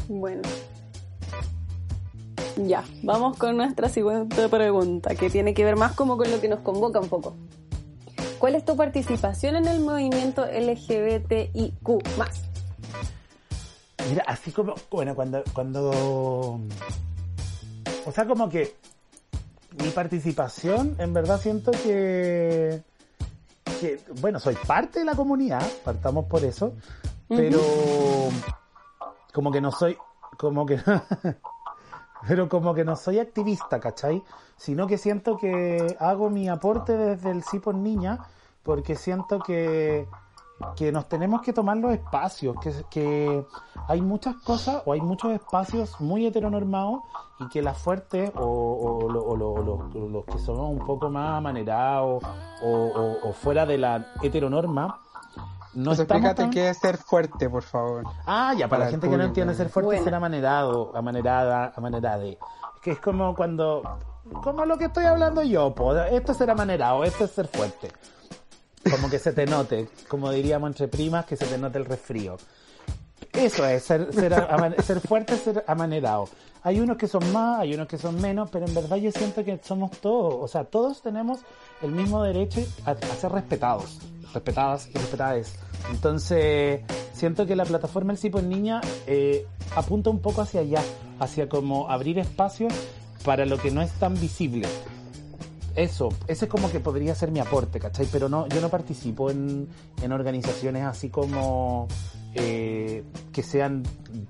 [0.09, 0.43] Bueno.
[2.57, 6.49] Ya, vamos con nuestra siguiente pregunta, que tiene que ver más como con lo que
[6.49, 7.37] nos convoca un poco.
[8.39, 12.03] ¿Cuál es tu participación en el movimiento LGBTIQ+.
[14.09, 15.91] Mira, así como, bueno, cuando, cuando,
[18.07, 18.75] o sea, como que
[19.83, 22.81] mi participación, en verdad siento que,
[23.81, 26.75] que, bueno, soy parte de la comunidad, partamos por eso,
[27.29, 27.61] pero
[29.33, 29.97] como que no soy,
[30.39, 30.79] como que,
[32.29, 34.23] pero como que no soy activista, ¿cachai?
[34.57, 38.19] Sino que siento que hago mi aporte desde el sí por niña,
[38.63, 40.09] porque siento que
[40.75, 43.47] que nos tenemos que tomar los espacios, que, que
[43.87, 47.03] hay muchas cosas o hay muchos espacios muy heteronormados
[47.39, 51.11] y que las fuertes o, o, o o lo- o los que son un poco
[51.11, 52.25] más amanerados
[52.65, 54.99] o fuera de la heteronorma,
[55.75, 58.05] no Pues explícate tan- qué es ser fuerte, por favor.
[58.27, 60.05] Ah, ya, para, Para la gente que no entiende ser fuerte Buena.
[60.05, 62.39] ser amanerado, amanerada, amanerade.
[62.83, 63.83] Que es como cuando,
[64.43, 67.91] como lo que estoy hablando yo, po, esto es ser amanerado, esto es ser fuerte.
[68.91, 72.37] Como que se te note, como diríamos entre primas, que se te note el resfrío.
[73.33, 76.29] Eso es, ser, ser, ser fuerte, ser amanerado.
[76.63, 79.45] Hay unos que son más, hay unos que son menos, pero en verdad yo siento
[79.45, 81.41] que somos todos, o sea, todos tenemos
[81.83, 83.99] el mismo derecho a, a ser respetados,
[84.33, 85.55] respetadas y respetadas.
[85.91, 90.83] Entonces, siento que la plataforma El Cipo en Niña eh, apunta un poco hacia allá,
[91.19, 92.73] hacia como abrir espacios
[93.25, 94.67] para lo que no es tan visible.
[95.75, 98.07] Eso, ese es como que podría ser mi aporte, ¿cachai?
[98.11, 99.69] Pero no, yo no participo en,
[100.03, 101.87] en organizaciones así como
[102.35, 103.85] eh, que sean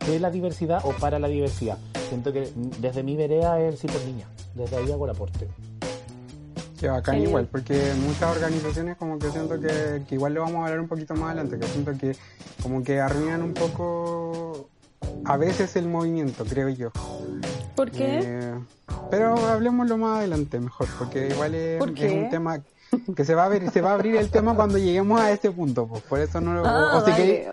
[0.06, 1.78] de la diversidad o para la diversidad.
[2.08, 5.48] Siento que desde mi vereda es el sí por niña, desde ahí hago el aporte.
[6.78, 7.30] Que bacán Genial.
[7.30, 10.88] igual, porque muchas organizaciones como que siento que, que igual lo vamos a hablar un
[10.88, 12.16] poquito más adelante, que siento que
[12.62, 14.68] como que arruinan un poco
[15.24, 16.90] a veces el movimiento, creo yo.
[17.74, 18.20] ¿Por qué?
[18.22, 18.54] Eh,
[19.10, 22.60] pero hablemoslo más adelante mejor, porque igual es, ¿Por es un tema
[23.14, 25.50] que se va a abrir, se va a abrir el tema cuando lleguemos a ese
[25.50, 26.66] punto, pues por eso no lo...
[26.66, 27.48] Ah, o si queréis-.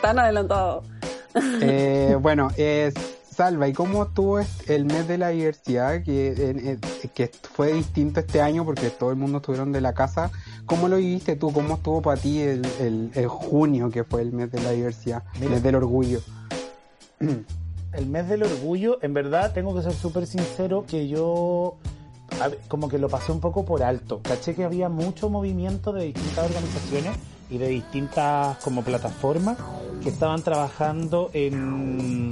[0.00, 0.82] Tan adelantado.
[1.60, 2.92] Eh, bueno, eh,
[3.36, 6.78] Salva, ¿y cómo estuvo est- el mes de la diversidad que,
[7.14, 10.30] que fue distinto este año porque todo el mundo estuvieron de la casa?
[10.64, 11.52] ¿Cómo lo viviste tú?
[11.52, 15.22] ¿Cómo estuvo para ti el, el, el junio que fue el mes de la diversidad,
[15.38, 15.50] Mira.
[15.50, 16.20] mes del orgullo?
[17.92, 21.76] El mes del orgullo, en verdad, tengo que ser súper sincero que yo
[22.68, 24.20] como que lo pasé un poco por alto.
[24.22, 27.16] Caché que había mucho movimiento de distintas organizaciones
[27.50, 29.58] y de distintas como plataformas
[30.02, 32.30] que estaban trabajando en,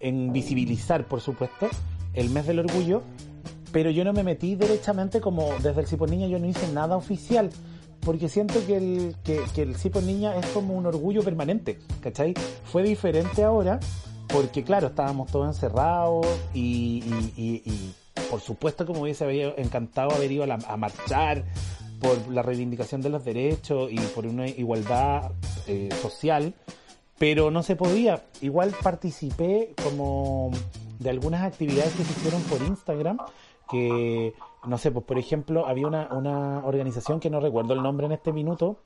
[0.00, 1.68] en visibilizar, por supuesto,
[2.14, 3.02] el mes del orgullo,
[3.72, 6.96] pero yo no me metí derechamente como desde el Cipo Niña, yo no hice nada
[6.96, 7.50] oficial.
[8.00, 12.32] Porque siento que el, que, que el Cipo Niña es como un orgullo permanente, ¿cachai?
[12.64, 13.80] Fue diferente ahora,
[14.28, 16.24] porque claro, estábamos todos encerrados
[16.54, 17.02] y,
[18.30, 21.44] por supuesto me hubiese encantado haber ido a, la- a marchar
[22.00, 25.32] por la reivindicación de los derechos y por una igualdad
[25.66, 26.54] eh, social,
[27.18, 28.24] pero no se podía.
[28.40, 30.50] Igual participé como
[30.98, 33.18] de algunas actividades que se hicieron por Instagram,
[33.70, 34.34] que,
[34.66, 38.12] no sé, pues por ejemplo, había una, una organización que no recuerdo el nombre en
[38.12, 38.78] este minuto,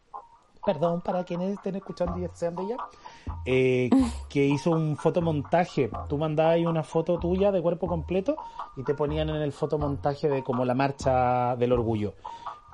[0.65, 2.77] perdón para quienes estén escuchando y sean de ella,
[3.45, 3.91] eh,
[4.29, 5.91] que hizo un fotomontaje.
[6.09, 8.37] Tú mandabas ahí una foto tuya de cuerpo completo
[8.77, 12.15] y te ponían en el fotomontaje de como la marcha del orgullo.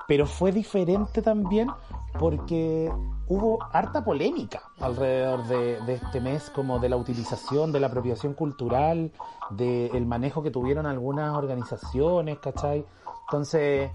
[0.09, 1.69] Pero fue diferente también
[2.17, 2.91] porque
[3.27, 8.33] hubo harta polémica alrededor de, de este mes, como de la utilización, de la apropiación
[8.33, 9.11] cultural,
[9.51, 12.83] del manejo que tuvieron algunas organizaciones, ¿cachai?
[13.27, 13.91] Entonces,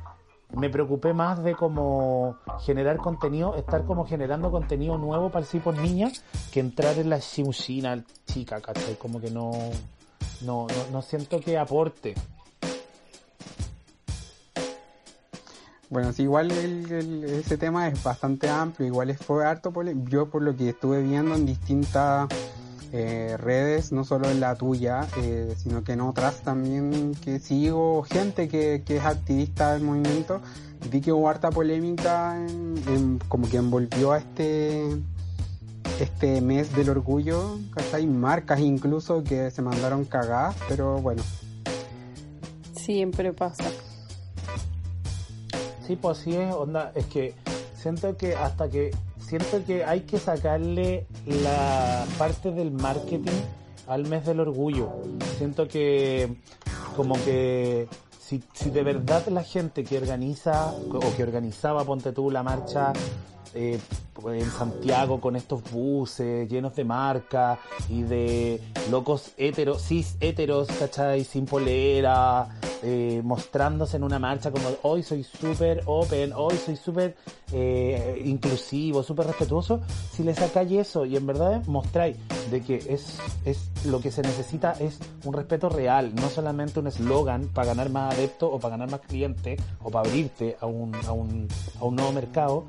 [0.52, 5.58] me preocupé más de como generar contenido, estar como generando contenido nuevo para el sí
[5.58, 6.12] por niña,
[6.52, 8.94] que entrar en la chimuchina chica, ¿cachai?
[8.94, 9.50] Como que no,
[10.42, 12.14] no, no, no siento que aporte.
[15.94, 20.42] Bueno, sí, igual el- ese tema es bastante amplio, igual fue harto pole- Yo por
[20.42, 22.26] lo que estuve viendo en distintas
[22.96, 28.02] eh, redes, no solo en la tuya, eh, sino que en otras también que sigo
[28.02, 30.40] gente que, que es activista del movimiento,
[30.90, 34.96] vi que hubo harta polémica en- como que envolvió a este
[36.00, 37.56] este mes del orgullo,
[37.92, 41.22] hay marcas incluso que se mandaron cagadas, pero bueno,
[42.74, 43.64] Siempre pasa.
[45.86, 47.34] Sí, pues así es, onda, es que
[47.76, 53.40] siento que hasta que siento que hay que sacarle la parte del marketing
[53.86, 54.90] al mes del orgullo.
[55.36, 56.36] Siento que
[56.96, 57.86] como que
[58.18, 62.92] si, si de verdad la gente que organiza o que organizaba, ponte tú, la marcha
[63.54, 63.78] eh,
[64.26, 71.24] en Santiago con estos buses llenos de marca y de locos heteros, cis heteros, ¿cachai?
[71.24, 72.48] Sin polera,
[72.82, 77.16] eh, mostrándose en una marcha como hoy soy súper open, hoy soy súper
[77.52, 79.80] eh, inclusivo, súper respetuoso.
[80.12, 82.16] Si le sacáis eso y en verdad mostráis
[82.50, 86.86] de que es, es lo que se necesita es un respeto real, no solamente un
[86.86, 90.94] eslogan para ganar más adeptos o para ganar más clientes o para abrirte a un,
[91.06, 91.48] a un,
[91.80, 92.66] a un nuevo mercado,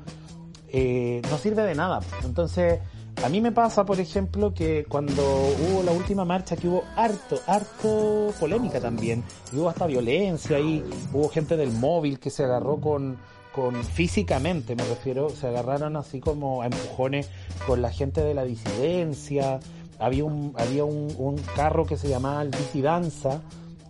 [0.68, 2.00] eh, no sirve de nada.
[2.24, 2.80] Entonces,
[3.24, 7.40] a mí me pasa, por ejemplo, que cuando hubo la última marcha, que hubo harto,
[7.46, 12.76] harto polémica también, y hubo hasta violencia y hubo gente del móvil que se agarró
[12.78, 13.16] con,
[13.54, 17.30] con físicamente, me refiero, se agarraron así como a empujones
[17.66, 19.60] con la gente de la disidencia.
[19.98, 23.40] Había un, había un, carro que se llamaba Disidanza,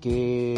[0.01, 0.57] que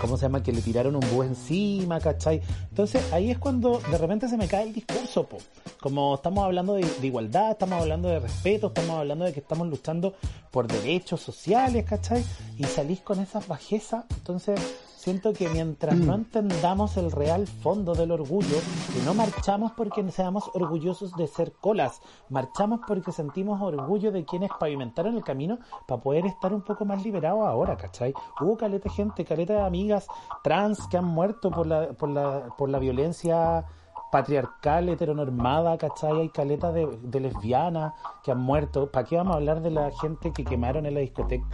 [0.00, 0.42] ¿cómo se llama?
[0.42, 2.40] Que le tiraron un búho encima, ¿cachai?
[2.70, 5.38] Entonces ahí es cuando de repente se me cae el discurso, po.
[5.80, 9.68] Como estamos hablando de, de igualdad, estamos hablando de respeto, estamos hablando de que estamos
[9.68, 10.14] luchando
[10.50, 12.24] por derechos sociales, ¿cachai?
[12.56, 14.60] Y salís con esas bajezas, entonces
[15.08, 18.58] siento que mientras no entendamos el real fondo del orgullo,
[18.92, 24.50] que no marchamos porque seamos orgullosos de ser colas, marchamos porque sentimos orgullo de quienes
[24.60, 28.12] pavimentaron el camino para poder estar un poco más liberados ahora, ¿cachai?
[28.38, 30.06] Hubo caleta de gente, caleta de amigas
[30.44, 33.64] trans que han muerto por la, por la, por la violencia
[34.10, 36.20] patriarcal, heteronormada, ¿cachai?
[36.20, 37.92] Hay caletas de, de lesbianas
[38.24, 38.90] que han muerto.
[38.90, 41.46] ¿Para qué vamos a hablar de la gente que quemaron en la discoteca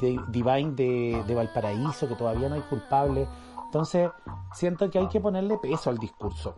[0.00, 3.28] de Divine de, de Valparaíso, que todavía no hay culpables?
[3.66, 4.10] Entonces,
[4.54, 6.54] siento que hay que ponerle peso al discurso.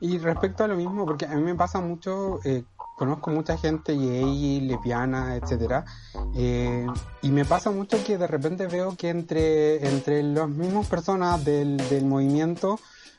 [0.00, 2.64] Y respecto a lo mismo, porque a mí me pasa mucho, eh,
[2.98, 5.86] conozco mucha gente gay, lesbiana, etcétera,
[6.34, 6.86] eh,
[7.22, 11.78] y me pasa mucho que de repente veo que entre, entre las mismas personas del,
[11.88, 12.78] del movimiento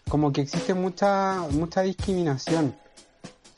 [0.10, 2.76] como que existe mucha, mucha discriminación.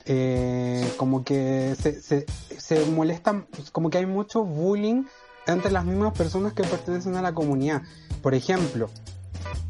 [0.05, 2.25] Eh, como que se, se,
[2.57, 5.03] se molestan, como que hay mucho bullying
[5.45, 7.83] entre las mismas personas que pertenecen a la comunidad.
[8.21, 8.89] Por ejemplo,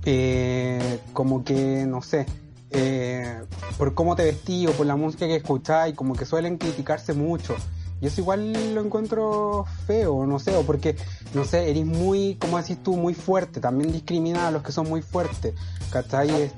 [0.05, 2.25] eh, como que, no sé,
[2.71, 3.41] eh,
[3.77, 7.55] por cómo te vestí o por la música que escucháis, como que suelen criticarse mucho.
[8.01, 10.95] Y eso igual lo encuentro feo, no sé, o porque,
[11.33, 14.87] no sé, eres muy, como decís tú, muy fuerte, también discrimina a los que son
[14.87, 15.53] muy fuertes,
[15.91, 16.51] ¿cachai?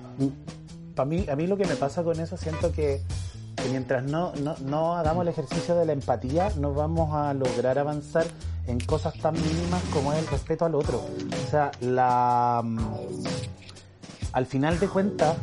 [0.96, 3.02] Para mí, a mí lo que me pasa con eso, siento que,
[3.56, 7.80] que mientras no, no, no hagamos el ejercicio de la empatía, no vamos a lograr
[7.80, 8.28] avanzar
[8.68, 11.04] en cosas tan mínimas como es el respeto al otro.
[11.46, 12.78] O sea, la, mm,
[14.34, 15.38] al final de cuentas,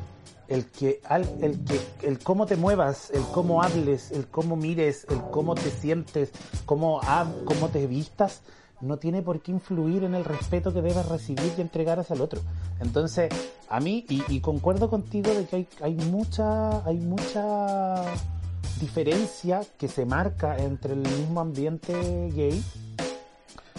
[0.49, 1.01] el que,
[1.41, 5.71] el que, el cómo te muevas, el cómo hables, el cómo mires, el cómo te
[5.71, 6.31] sientes,
[6.65, 7.01] cómo,
[7.45, 8.43] cómo te vistas,
[8.81, 12.23] no tiene por qué influir en el respeto que debes recibir y entregar hacia el
[12.23, 12.41] otro.
[12.81, 13.29] Entonces,
[13.69, 18.05] a mí, y, y concuerdo contigo de que hay, hay mucha, hay mucha
[18.81, 21.93] diferencia que se marca entre el mismo ambiente
[22.35, 22.63] gay,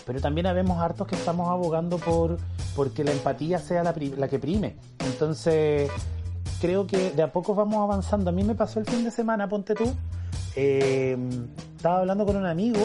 [0.05, 2.37] pero también habemos hartos que estamos abogando por
[2.75, 4.75] porque la empatía sea la, la que prime.
[5.05, 5.89] Entonces,
[6.59, 8.29] creo que de a poco vamos avanzando.
[8.29, 9.91] A mí me pasó el fin de semana, ponte tú,
[10.55, 11.17] eh,
[11.75, 12.79] estaba hablando con un amigo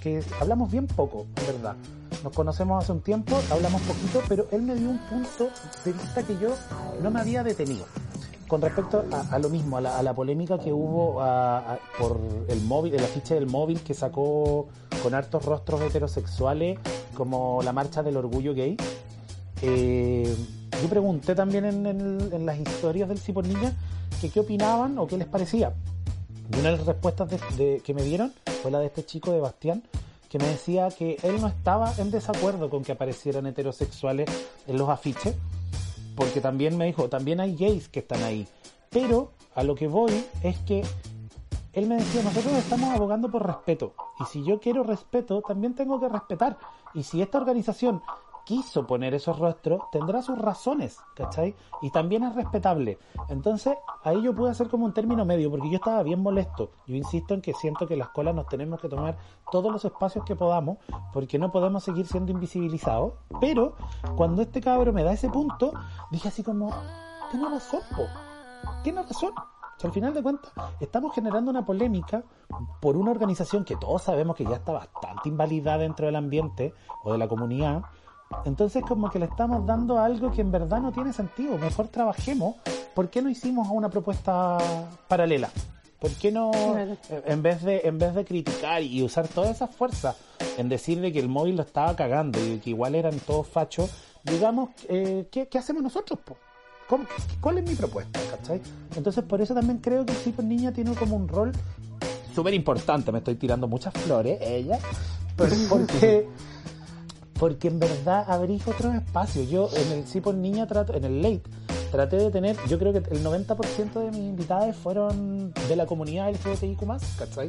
[0.00, 1.76] que hablamos bien poco, en verdad.
[2.24, 5.50] Nos conocemos hace un tiempo, hablamos poquito, pero él me dio un punto
[5.84, 6.54] de vista que yo
[7.02, 7.86] no me había detenido.
[8.48, 11.20] Con respecto a, a lo mismo, a la, polémica que hubo
[11.98, 12.18] por
[12.48, 14.68] el móvil, el afiche del móvil que sacó
[15.02, 16.78] con hartos rostros heterosexuales,
[17.14, 18.76] como la marcha del orgullo gay.
[19.60, 20.34] Eh,
[20.82, 23.44] yo pregunté también en, las historias del Cipor
[24.20, 25.72] que qué opinaban o qué les parecía.
[26.52, 29.82] Y una de las respuestas que me dieron fue la de este chico de Bastián,
[30.28, 34.28] que me decía que él no estaba en desacuerdo con que aparecieran heterosexuales
[34.66, 35.34] en los afiches,
[36.14, 38.46] porque también me dijo, también hay gays que están ahí.
[38.90, 40.82] Pero a lo que voy es que
[41.72, 43.94] él me decía, nosotros estamos abogando por respeto.
[44.20, 46.58] Y si yo quiero respeto, también tengo que respetar.
[46.94, 48.02] Y si esta organización
[48.48, 51.54] quiso poner esos rostros, tendrá sus razones, ¿cachai?
[51.82, 52.98] Y también es respetable.
[53.28, 56.70] Entonces, ahí yo pude hacer como un término medio, porque yo estaba bien molesto.
[56.86, 59.18] Yo insisto en que siento que las colas nos tenemos que tomar
[59.52, 60.78] todos los espacios que podamos,
[61.12, 63.12] porque no podemos seguir siendo invisibilizados.
[63.38, 63.76] Pero,
[64.16, 65.70] cuando este cabro me da ese punto,
[66.10, 66.72] dije así como,
[67.30, 68.04] tiene razón, po.
[68.82, 69.34] Tiene razón.
[69.36, 72.24] O sea, al final de cuentas, estamos generando una polémica
[72.80, 76.72] por una organización que todos sabemos que ya está bastante invalidada dentro del ambiente
[77.04, 77.82] o de la comunidad,
[78.44, 81.56] entonces como que le estamos dando algo que en verdad no tiene sentido.
[81.58, 82.56] Mejor trabajemos.
[82.94, 84.58] ¿Por qué no hicimos una propuesta
[85.06, 85.50] paralela?
[86.00, 86.96] ¿Por qué no, claro.
[87.26, 90.16] en vez de en vez de criticar y usar todas esas fuerzas
[90.56, 93.90] en decir de que el móvil lo estaba cagando y que igual eran todos fachos,
[94.22, 96.20] digamos, eh, ¿qué, ¿qué, hacemos nosotros?
[96.24, 96.36] Po?
[96.88, 97.04] ¿Cómo,
[97.40, 98.20] ¿Cuál es mi propuesta?
[98.30, 98.60] ¿cachai?
[98.94, 101.52] Entonces por eso también creo que sí, pues niña tiene como un rol
[102.32, 103.10] súper importante.
[103.10, 104.78] Me estoy tirando muchas flores, ella,
[105.36, 106.28] pero porque
[107.38, 109.48] porque en verdad abrís otros espacios.
[109.48, 111.42] Yo en el Sí por Niña trato, en el Late,
[111.90, 116.30] traté de tener, yo creo que el 90% de mis invitados fueron de la comunidad
[116.30, 116.80] LGBTIQ+,
[117.18, 117.48] ¿cachai?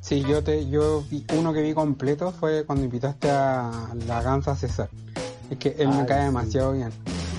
[0.00, 4.56] Sí, yo te, yo vi, uno que vi completo fue cuando invitaste a la Gansa
[4.56, 4.88] César.
[5.48, 6.24] Es que él Ay, me cae sí.
[6.24, 6.90] demasiado bien.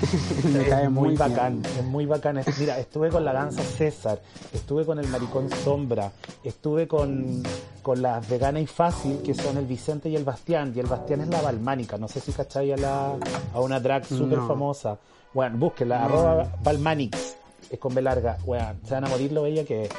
[0.54, 1.76] me es cae muy, muy bacán, bien.
[1.78, 2.41] es muy bacán.
[2.60, 4.22] Mira, estuve con la Gansa César,
[4.54, 6.12] estuve con el Maricón Sombra,
[6.43, 7.43] estuve con,
[7.82, 11.22] con las Vegana y Fácil, que son el Vicente y el Bastián, y el Bastián
[11.22, 13.16] es la Balmánica, no sé si cacháis a, la,
[13.54, 14.47] a una drag súper no.
[14.47, 14.97] famosa.
[15.34, 16.06] Bueno, búsquenla, no.
[16.06, 17.38] arroba Balmanix,
[17.70, 19.89] es con B larga, bueno, se van a morir lo bella que es.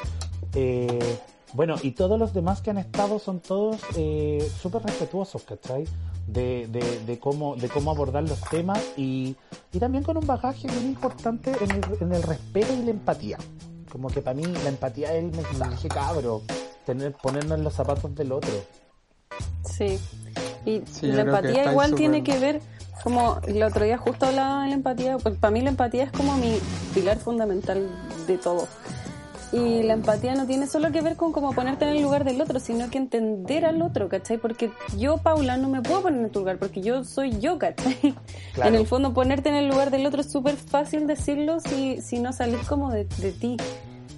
[0.54, 1.18] Eh,
[1.52, 5.84] bueno, y todos los demás que han estado son todos eh, súper respetuosos, ¿cachai?
[6.26, 9.36] De, de, de, cómo, de cómo abordar los temas y,
[9.72, 13.38] y también con un bagaje muy importante en el, en el respeto y la empatía.
[13.90, 16.42] Como que para mí la empatía es el mensaje, cabro.
[16.86, 18.50] Tener, ponernos en los zapatos del otro.
[19.64, 19.98] Sí.
[20.64, 22.62] Y Sí, la empatía igual tiene que ver,
[23.02, 26.12] como el otro día justo hablaba de la empatía, porque para mí la empatía es
[26.12, 26.58] como mi
[26.94, 27.86] pilar fundamental
[28.26, 28.68] de todo.
[29.52, 32.40] Y la empatía no tiene solo que ver con como ponerte en el lugar del
[32.40, 34.38] otro, sino que entender al otro, ¿cachai?
[34.38, 38.14] Porque yo, Paula, no me puedo poner en tu lugar, porque yo soy yo, ¿cachai?
[38.54, 38.70] Claro.
[38.70, 42.18] En el fondo, ponerte en el lugar del otro es súper fácil decirlo si, si
[42.18, 43.56] no salís como de, de ti.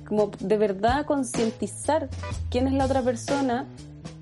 [0.07, 2.09] Como de verdad concientizar
[2.51, 3.67] quién es la otra persona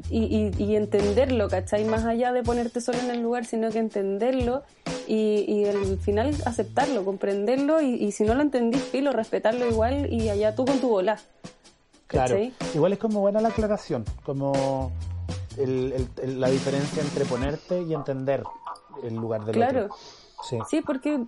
[0.08, 1.84] y, y, y entenderlo, ¿cachai?
[1.84, 4.62] Más allá de ponerte solo en el lugar, sino que entenderlo
[5.14, 10.10] y, y al final aceptarlo, comprenderlo y, y si no lo entendís, filo, respetarlo igual
[10.10, 11.18] y allá tú con tu bola.
[12.06, 12.38] Claro.
[12.74, 14.90] Igual es como buena la aclaración, como
[15.58, 18.42] el- el- el- la diferencia entre ponerte y entender
[19.02, 19.84] el lugar del Claro.
[19.84, 19.96] otro.
[20.48, 20.58] Sí.
[20.70, 21.20] Sí, porque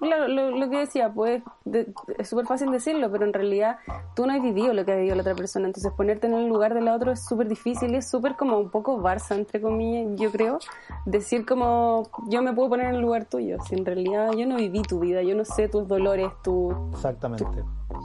[0.00, 3.78] claro, lo, lo que decía, pues de- es súper fácil decirlo, pero en realidad
[4.14, 6.48] tú no has vivido lo que ha vivido la otra persona, entonces ponerte en el
[6.48, 9.60] lugar de la otra es súper difícil y es súper como un poco Barça, entre
[9.60, 10.58] comillas, yo creo,
[11.06, 14.56] decir como yo me puedo poner en el lugar tuyo, si en realidad yo no
[14.56, 17.44] viví tu vida, yo no sé tus dolores, tu, Exactamente.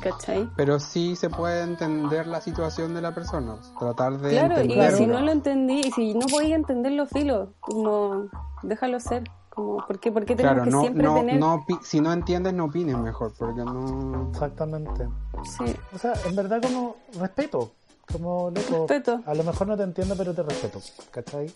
[0.01, 0.49] ¿cachai?
[0.55, 3.55] Pero sí se puede entender la situación de la persona.
[3.80, 8.25] Tratar de Claro, y si no lo entendí, y si no podía entenderlo, filo, como
[8.63, 9.23] déjalo ser,
[9.58, 11.39] como, ¿por qué, por qué tenemos Claro, que no, siempre no, tener...
[11.39, 14.30] no si no entiendes, no opines mejor, porque no...
[14.30, 15.08] Exactamente.
[15.43, 15.76] Sí.
[15.95, 17.72] O sea, en verdad como respeto.
[18.12, 18.86] Como loco.
[18.88, 19.24] Respeto.
[19.26, 20.80] A lo mejor no te entiendo, pero te respeto.
[21.10, 21.51] ¿Cachai?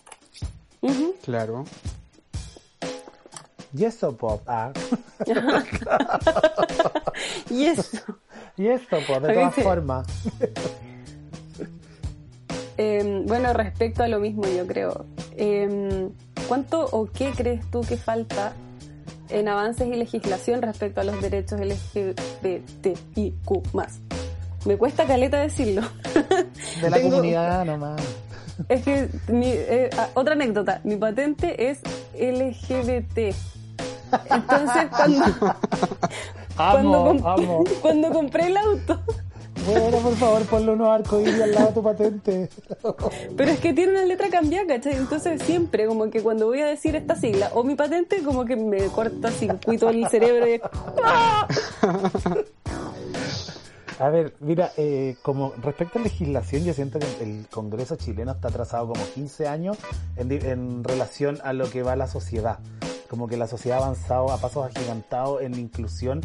[0.80, 1.14] Ujú.
[1.22, 1.64] Claro.
[3.72, 4.42] Y eso, pop.
[4.48, 4.72] Ah.
[7.50, 7.98] Y eso.
[8.56, 9.60] Y esto, pues, de todas sí.
[9.60, 10.06] formas.
[12.78, 15.04] Eh, bueno, respecto a lo mismo, yo creo.
[15.36, 16.08] Eh,
[16.52, 18.52] ¿Cuánto o qué crees tú que falta
[19.30, 23.40] en avances y legislación respecto a los derechos LGBTIQ?
[24.66, 25.80] Me cuesta caleta decirlo.
[26.82, 28.02] De la Tengo- comunidad nomás.
[28.68, 31.78] Es que, mi, eh, ah, otra anécdota, mi patente es
[32.20, 33.34] LGBT.
[34.30, 35.24] Entonces, cuando,
[36.54, 37.64] cuando, Amo, comp- amo.
[37.80, 39.00] cuando compré el auto,
[39.66, 42.48] Bueno, por favor, ponle unos arcoíris al lado de tu patente.
[43.36, 44.94] Pero es que tiene una letra cambiada, ¿cachai?
[44.94, 48.56] Entonces siempre como que cuando voy a decir esta sigla o mi patente como que
[48.56, 50.62] me corta circuito el cerebro y es-
[51.04, 51.46] ¡Ah!
[53.98, 58.48] A ver, mira, eh, como respecto a legislación, yo siento que el Congreso chileno está
[58.48, 59.76] atrasado como 15 años
[60.16, 62.58] en, en relación a lo que va la sociedad.
[63.08, 66.20] Como que la sociedad ha avanzado a pasos agigantados en la inclusión.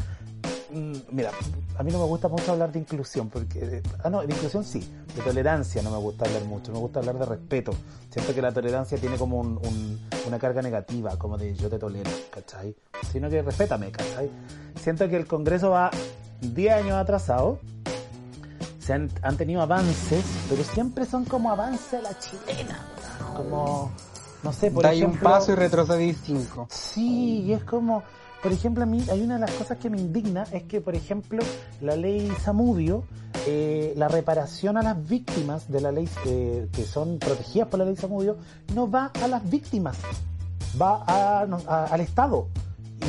[0.71, 1.31] Mm, Mira,
[1.77, 3.59] a mí no me gusta mucho hablar de inclusión, porque...
[3.59, 4.79] eh, ah, no, de inclusión sí,
[5.15, 7.71] de tolerancia no me gusta hablar mucho, me gusta hablar de respeto.
[8.09, 11.79] Siento que la tolerancia tiene como un- un- una carga negativa, como de yo te
[11.79, 12.75] tolero, ¿cachai?
[13.11, 14.29] Sino que respétame, ¿cachai?
[14.81, 15.89] Siento que el Congreso va
[16.41, 17.59] 10 años atrasado,
[18.79, 22.79] se han, han tenido avances, pero siempre son como avances a la chilena,
[23.35, 23.91] como,
[24.43, 25.29] no sé, por un ejemplo...
[25.29, 26.67] paso y retrocedís cinco.
[26.69, 28.03] Sí, y es como,
[28.43, 30.95] por ejemplo, a mí hay una de las cosas que me indigna es que, por
[30.95, 31.43] ejemplo,
[31.81, 33.03] la ley Samudio,
[33.45, 37.85] eh, la reparación a las víctimas de la ley eh, que son protegidas por la
[37.85, 38.37] ley Samudio,
[38.73, 39.97] no va a las víctimas,
[40.79, 42.47] va a- no, a- al Estado.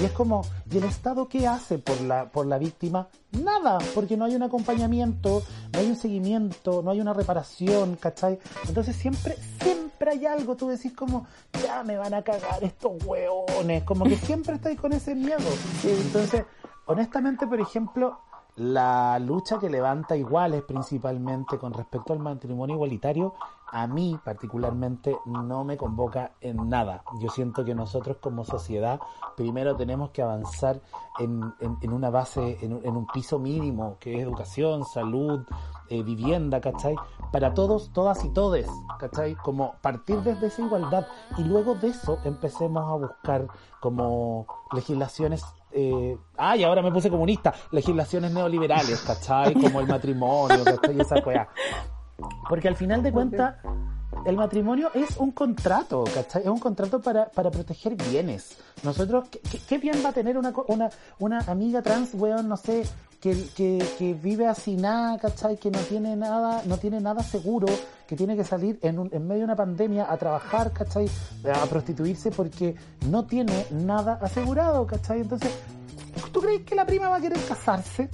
[0.01, 3.09] Y es como, ¿y el Estado qué hace por la, por la víctima?
[3.33, 8.39] Nada, porque no hay un acompañamiento, no hay un seguimiento, no hay una reparación, ¿cachai?
[8.69, 11.27] Entonces siempre, siempre hay algo, tú decís como,
[11.63, 15.39] ya me van a cagar estos hueones, como que siempre estáis con ese miedo.
[15.85, 16.45] Entonces,
[16.87, 18.19] honestamente, por ejemplo,
[18.57, 23.35] la lucha que levanta iguales principalmente con respecto al matrimonio igualitario,
[23.71, 27.03] a mí particularmente no me convoca en nada.
[27.21, 28.99] Yo siento que nosotros como sociedad
[29.37, 30.81] primero tenemos que avanzar
[31.21, 35.45] en, en- en una base, en en un piso mínimo, que es educación, salud,
[35.91, 36.95] eh, vivienda, ¿cachai?
[37.33, 38.69] Para todos, todas y todes,
[38.99, 39.35] ¿cachai?
[39.37, 43.47] Como partir desde esa igualdad y luego de eso empecemos a buscar
[43.81, 49.55] como legislaciones eh, ay, ahora me puse comunista, legislaciones neoliberales, ¿cachai?
[49.55, 50.97] Como el matrimonio, ¿cachai?
[50.97, 51.49] Y esa weá.
[52.49, 53.57] Porque al final de cuentas,
[54.25, 56.43] el matrimonio es un contrato, ¿cachai?
[56.43, 58.59] Es un contrato para, para proteger bienes.
[58.83, 59.29] Nosotros,
[59.69, 62.85] ¿qué, bien va a tener una, una, una amiga trans, weón, no sé,
[63.21, 65.57] que, vive así nada, ¿cachai?
[65.57, 67.67] Que no tiene nada, no tiene nada seguro,
[68.07, 68.97] que tiene que salir en,
[69.27, 71.09] medio de una pandemia a trabajar, ¿cachai?
[71.53, 72.77] A prostituirse porque
[73.09, 75.21] no tiene nada asegurado, ¿cachai?
[75.21, 75.51] Entonces,
[76.33, 78.09] ¿Tú crees que la prima va a querer casarse?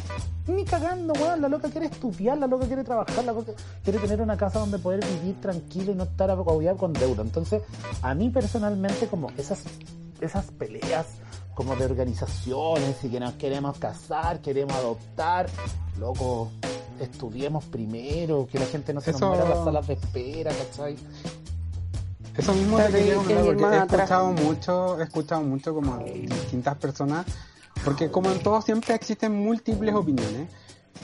[0.46, 1.40] Ni cagando, weón.
[1.40, 3.52] La loca quiere estudiar, la loca quiere trabajar, la loca
[3.82, 7.22] quiere tener una casa donde poder vivir tranquila y no estar agobiado con deuda.
[7.22, 7.62] Entonces,
[8.02, 9.64] a mí personalmente, como esas,
[10.20, 11.06] esas peleas
[11.54, 15.48] como de organizaciones y que nos queremos casar, queremos adoptar,
[15.98, 16.50] loco,
[17.00, 20.52] estudiemos primero, que la gente no se nos Eso- muera en las salas de espera,
[20.52, 20.96] ¿cachai?
[22.36, 27.26] Eso mismo comentar que porque he escuchado mucho, he escuchado mucho como distintas personas,
[27.84, 30.48] porque como en todo siempre existen múltiples opiniones,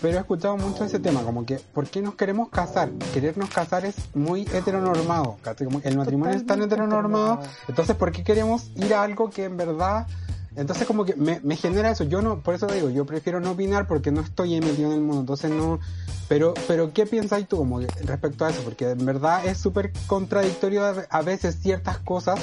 [0.03, 2.91] pero he escuchado mucho ese tema, como que ¿por qué nos queremos casar?
[3.15, 5.37] Querernos casar es muy heteronormado,
[5.85, 7.43] el matrimonio es tan Totalmente heteronormado, heteronormado.
[7.69, 10.07] entonces ¿por qué queremos ir a algo que en verdad...
[10.57, 13.53] Entonces como que me, me genera eso, yo no, por eso digo, yo prefiero no
[13.53, 15.79] opinar porque no estoy metido en el mundo, entonces no,
[16.29, 18.63] pero, pero ¿qué piensas tú como respecto a eso?
[18.63, 22.39] Porque en verdad es súper contradictorio a- veces ciertas cosas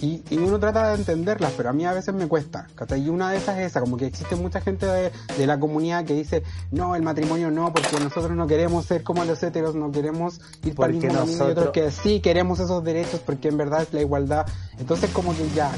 [0.00, 2.66] y, y uno trata de entenderlas, pero a mí a veces me cuesta.
[2.96, 6.04] Y una de esas es esa, como que existe mucha gente de, de la comunidad
[6.04, 6.42] que dice,
[6.72, 10.74] no, el matrimonio no, porque nosotros no queremos ser como los heteros, no queremos ir
[10.74, 13.82] para el mismo camino, y otros nosotros- que sí queremos esos derechos porque en verdad
[13.82, 14.46] es la igualdad.
[14.80, 15.70] Entonces como que ya,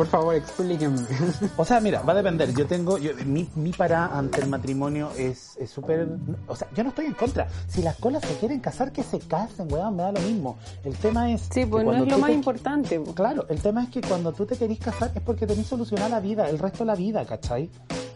[0.00, 0.98] por favor explíquenme.
[1.58, 2.54] O sea, mira, va a depender.
[2.54, 6.08] Yo tengo, yo, mi, mi para ante el matrimonio es es súper,
[6.48, 7.48] o sea, yo no estoy en contra.
[7.68, 10.56] Si las colas se quieren casar, que se casen, weón, me da lo mismo.
[10.84, 11.42] El tema es...
[11.52, 12.98] Sí, pues no es lo más te- importante.
[12.98, 13.14] po.
[13.14, 16.20] Claro, el tema es que cuando tú te querís casar es porque tenés solucionar la
[16.20, 17.68] vida, el resto de la vida, ¿cachai?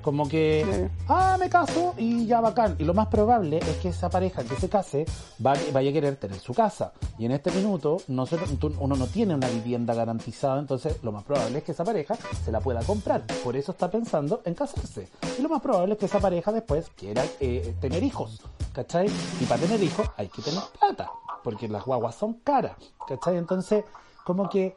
[0.04, 2.76] Como que, ah, me caso y ya bacán.
[2.78, 5.06] Y lo más probable es que esa pareja que se case
[5.44, 6.92] va, vaya a querer tener su casa.
[7.18, 8.50] Y en este minuto nosotros,
[8.80, 12.52] uno no tiene una vivienda garantizada, entonces lo más probable es que esa pareja se
[12.52, 13.24] la pueda comprar.
[13.42, 15.08] Por eso está pensando en casarse.
[15.38, 18.42] Y lo más probable es que esa pareja después quiera eh, tener hijos,
[18.74, 19.08] ¿cachai?
[19.40, 21.10] Y para tener hijos hay que tener plata,
[21.42, 22.76] porque las guaguas son caras,
[23.08, 23.38] ¿cachai?
[23.38, 23.84] Entonces,
[24.22, 24.76] como que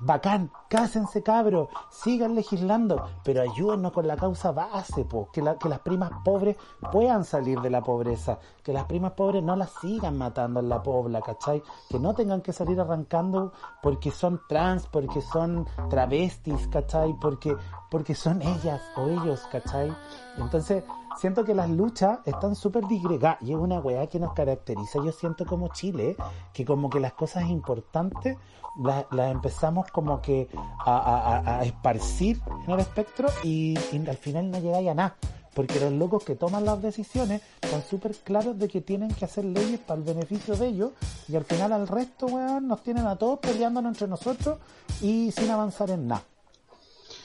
[0.00, 5.68] bacán, cásense cabros, sigan legislando, pero ayúdennos con la causa base, po, que, la- que
[5.68, 6.56] las primas pobres
[6.90, 10.82] puedan salir de la pobreza, que las primas pobres no las sigan matando en la
[10.82, 11.62] pobla, ¿cachai?
[11.88, 17.14] Que no tengan que salir arrancando porque son trans, porque son travestis, ¿cachai?
[17.20, 17.56] Porque,
[17.90, 19.94] porque son ellas o ellos, ¿cachai?
[20.38, 20.82] Entonces,
[21.18, 25.12] siento que las luchas están súper disgregadas y es una weá que nos caracteriza, yo
[25.12, 26.16] siento como Chile,
[26.52, 28.36] que como que las cosas importantes
[28.82, 30.48] las, las empezamos como que
[30.84, 34.94] a, a- a- a esparcir en el espectro y, y al final no llegáis a
[34.94, 35.16] nada.
[35.52, 39.44] Porque los locos que toman las decisiones están súper claros de que tienen que hacer
[39.44, 40.92] leyes para el beneficio de ellos
[41.28, 44.58] y al final al resto, weón, nos tienen a todos peleándonos entre nosotros
[45.02, 46.22] y sin avanzar en nada.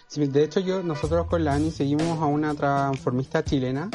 [0.08, 3.90] Sí, de hecho yo, nosotros con la Ani seguimos a una transformista chilena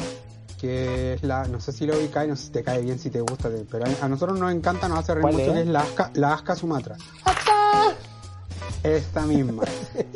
[0.59, 3.09] que es la, no sé si lo ubicáis, no sé si te cae bien, si
[3.09, 5.53] te gusta, pero a, a nosotros nos encanta, nos hace reír ¿Cuál mucho, es?
[5.53, 6.97] que es la Aska, la Aska Sumatra.
[8.83, 9.63] Esta misma.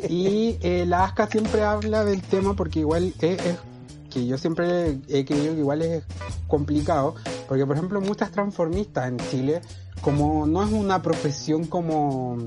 [0.08, 3.58] Y eh, la Aska siempre habla del tema porque igual es, es-
[4.10, 6.04] que yo siempre he creído que igual es
[6.46, 7.16] complicado,
[7.48, 9.60] porque por ejemplo muchas transformistas en Chile,
[10.00, 12.38] como no es una profesión como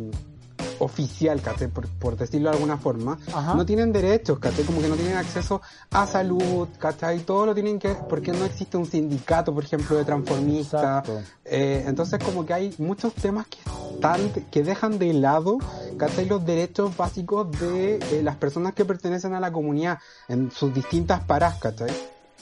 [0.80, 1.68] oficial, ¿cachai?
[1.68, 3.56] Por, por decirlo de alguna forma, Ajá.
[3.56, 4.66] no tienen derechos, ¿cachai?
[4.66, 5.62] Como que no tienen acceso
[5.92, 7.20] a salud, ¿cachai?
[7.20, 11.08] Todo lo tienen que, porque no existe un sindicato, por ejemplo, de transformistas.
[11.46, 13.58] Eh, entonces como que hay muchos temas que
[13.94, 15.58] están, que dejan de lado,
[15.98, 16.26] ¿cachai?
[16.26, 21.22] Los derechos básicos de eh, las personas que pertenecen a la comunidad en sus distintas
[21.22, 21.92] paras, ¿cachai?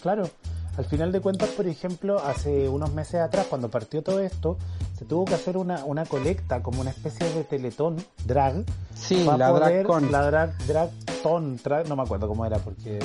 [0.02, 0.30] Claro,
[0.78, 4.58] al final de cuentas, por ejemplo, hace unos meses atrás, cuando partió todo esto,
[4.98, 8.64] se tuvo que hacer una, una colecta, como una especie de teletón drag.
[8.96, 10.12] Sí, la poder- DragCon.
[10.12, 10.90] La drag, drag
[11.24, 13.00] ton, drag- no me acuerdo cómo era, porque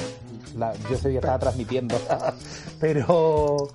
[0.57, 1.97] la, yo ese día estaba transmitiendo.
[2.81, 3.69] pero,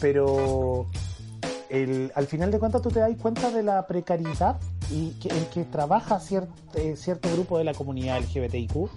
[0.00, 0.86] pero,
[1.70, 4.56] el, al final de cuentas tú te das cuenta de la precariedad
[4.90, 8.88] y que, en que trabaja ciert- eh, cierto grupo de la comunidad LGBTIQ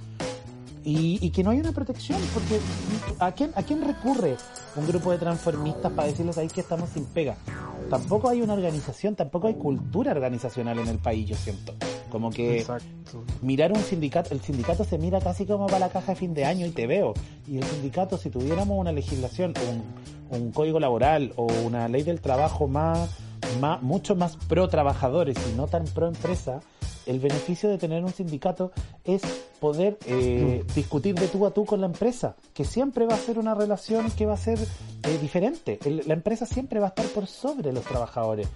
[0.83, 2.59] y, y que no hay una protección, porque
[3.19, 4.35] ¿a quién, ¿a quién recurre
[4.75, 7.35] un grupo de transformistas para decirles ahí que estamos sin pega?
[7.89, 11.73] Tampoco hay una organización, tampoco hay cultura organizacional en el país, yo siento.
[12.09, 13.23] Como que Exacto.
[13.41, 16.45] mirar un sindicato, el sindicato se mira casi como para la caja de fin de
[16.45, 17.13] año y te veo.
[17.47, 22.21] Y el sindicato, si tuviéramos una legislación, un, un código laboral o una ley del
[22.21, 23.09] trabajo más,
[23.59, 26.61] más, mucho más pro trabajadores y no tan pro empresa,
[27.05, 28.71] el beneficio de tener un sindicato
[29.03, 29.21] es
[29.59, 33.37] poder eh, discutir de tú a tú con la empresa, que siempre va a ser
[33.39, 35.79] una relación que va a ser eh, diferente.
[35.85, 38.47] El- la empresa siempre va a estar por sobre los trabajadores.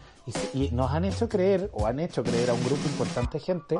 [0.53, 3.79] Y, nos han hecho creer, o han hecho creer a un grupo importante de gente,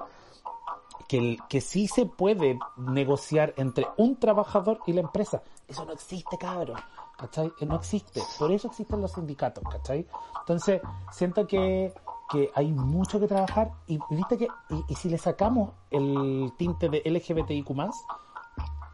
[1.08, 5.42] que, el- que sí se puede negociar entre un trabajador y la empresa.
[5.68, 6.78] Eso no existe, cabrón.
[7.18, 7.48] ¿Cachai?
[7.62, 8.22] Eh, No existe.
[8.38, 10.06] Por eso existen los sindicatos, ¿cachai?
[10.42, 10.82] Entonces,
[11.14, 11.94] siento que,
[12.30, 16.90] que hay mucho que trabajar y viste que, y, y si le sacamos el tinte
[16.90, 17.70] de LGBTIQ+,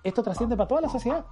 [0.03, 1.25] esto trasciende para toda la sociedad.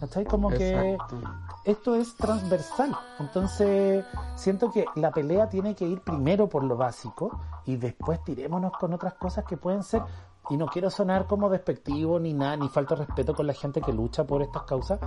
[0.00, 0.24] ¿Cachai?
[0.24, 1.20] Como que Exacto.
[1.64, 2.96] esto es transversal.
[3.18, 4.04] Entonces,
[4.36, 8.92] siento que la pelea tiene que ir primero por lo básico y después tirémonos con
[8.92, 10.02] otras cosas que pueden ser.
[10.50, 13.80] Y no quiero sonar como despectivo ni nada, ni falta de respeto con la gente
[13.80, 14.98] que lucha por estas causas,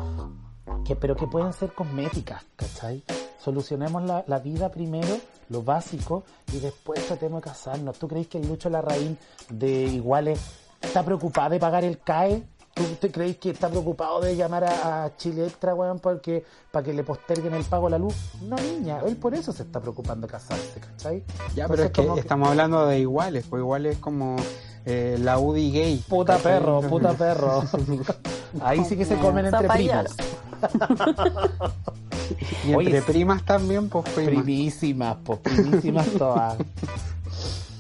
[0.86, 3.04] que, pero que pueden ser cosméticas, ¿cachai?
[3.40, 5.16] Solucionemos la, la vida primero,
[5.52, 6.24] lo básico,
[6.54, 8.00] y después tratemos de casarnos.
[8.00, 9.18] ¿Tú crees que el Lucho Larraín
[9.50, 10.40] de Iguales
[10.82, 12.44] está preocupado de pagar el CAE?
[12.74, 16.86] ¿Tú te crees que está preocupado de llamar a, a Chile Extra, weón, porque, para
[16.86, 18.16] que le posterguen el pago a la luz?
[18.42, 21.24] No, niña, él por eso se está preocupando de casarse, ¿cachai?
[21.54, 24.38] Ya, pero es que estamos hablando de iguales, pues iguales como
[24.86, 25.98] eh, la UDI gay.
[26.08, 26.60] Puta ¿cachai?
[26.60, 27.64] perro, puta perro.
[28.62, 30.16] Ahí sí que se comen entre primos.
[32.68, 34.44] Y entre primas también, pues primas.
[34.44, 36.58] Primísimas, pues primísimas todas.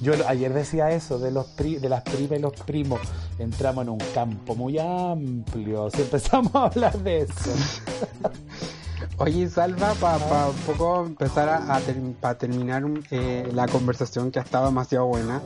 [0.02, 3.00] Yo ayer decía eso de los pri- de las primas y los primos.
[3.38, 5.90] Entramos en un campo muy amplio.
[5.92, 7.52] Si empezamos a hablar de eso.
[9.18, 11.80] Oye, Salva, para un poco empezar a,
[12.20, 15.42] para terminar eh, la conversación que ha estado demasiado buena.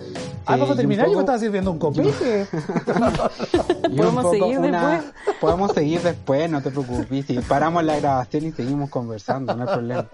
[0.45, 1.05] Ah, eh, ¿vamos a un terminar?
[1.05, 2.47] Yo me poco- estaba sirviendo un copete.
[3.89, 5.13] y un ¿Podemos poco seguir una- después?
[5.41, 7.25] Podemos seguir después, no te preocupes.
[7.25, 10.05] Si paramos la grabación y seguimos conversando, no hay problema.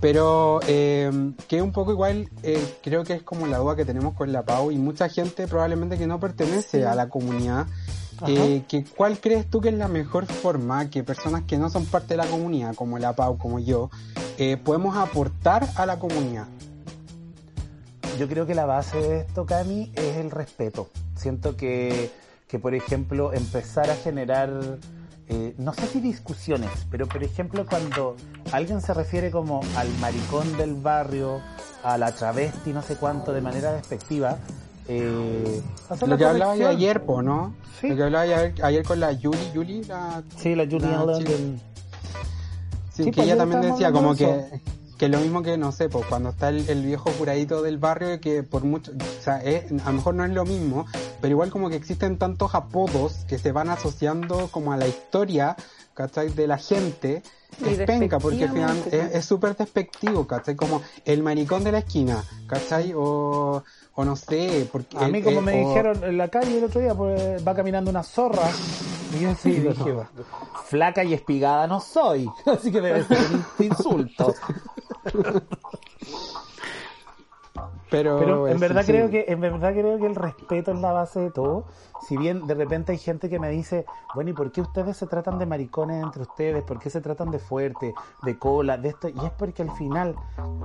[0.00, 1.10] Pero eh,
[1.46, 4.42] que un poco igual, eh, creo que es como la duda que tenemos con la
[4.44, 7.66] Pau y mucha gente probablemente que no pertenece a la comunidad.
[8.26, 11.86] Eh, que ¿Cuál crees tú que es la mejor forma que personas que no son
[11.86, 13.90] parte de la comunidad, como la Pau, como yo,
[14.38, 16.46] eh, podemos aportar a la comunidad?
[18.18, 20.90] Yo creo que la base de esto, Cami, es el respeto.
[21.14, 22.10] Siento que,
[22.48, 24.78] que por ejemplo, empezar a generar,
[25.28, 28.16] eh, no sé si discusiones, pero por ejemplo, cuando
[28.52, 31.40] alguien se refiere como al maricón del barrio,
[31.82, 34.38] a la travesti, no sé cuánto, de manera despectiva,
[34.92, 35.62] eh,
[36.06, 36.76] Lo que hablaba corrección.
[36.76, 37.54] ayer, po, ¿no?
[37.80, 37.88] Sí.
[37.88, 41.30] Lo que hablaba ayer, ayer con la Yuli, Yuli, la Sí, la Julian la chica-
[41.30, 41.60] Sí,
[42.92, 44.60] Sí, que pues, ella también decía como que,
[44.98, 48.20] que lo mismo que, no sé, pues cuando está el, el viejo curadito del barrio,
[48.20, 50.86] que por mucho, o sea, es- a lo mejor no es lo mismo,
[51.20, 55.56] pero igual como que existen tantos apodos que se van asociando como a la historia,
[55.94, 56.28] ¿cachai?
[56.30, 57.22] De la gente,
[57.64, 60.54] Y es penca, porque al final es súper despectivo, ¿cachai?
[60.56, 62.92] Como el maricón de la esquina, ¿cachai?
[62.94, 63.62] O,
[64.00, 64.96] o no sé, porque...
[64.98, 67.54] A mí, como eh, me o- dijeron en la calle el otro día, pues va
[67.54, 68.48] caminando una zorra.
[69.18, 69.94] Y yo sí dije,
[70.66, 72.28] flaca y espigada no soy.
[72.46, 73.18] Así que debe ser
[73.58, 74.34] un insulto.
[78.00, 79.12] Pero, Pero en verdad sí, creo sí.
[79.12, 81.64] que, en verdad creo que el respeto es la base de todo.
[82.08, 83.84] Si bien de repente hay gente que me dice,
[84.14, 86.64] bueno, ¿y por qué ustedes se tratan de maricones entre ustedes?
[86.64, 89.08] ¿Por qué se tratan de fuerte, de cola, de esto?
[89.08, 90.16] Y es porque al final,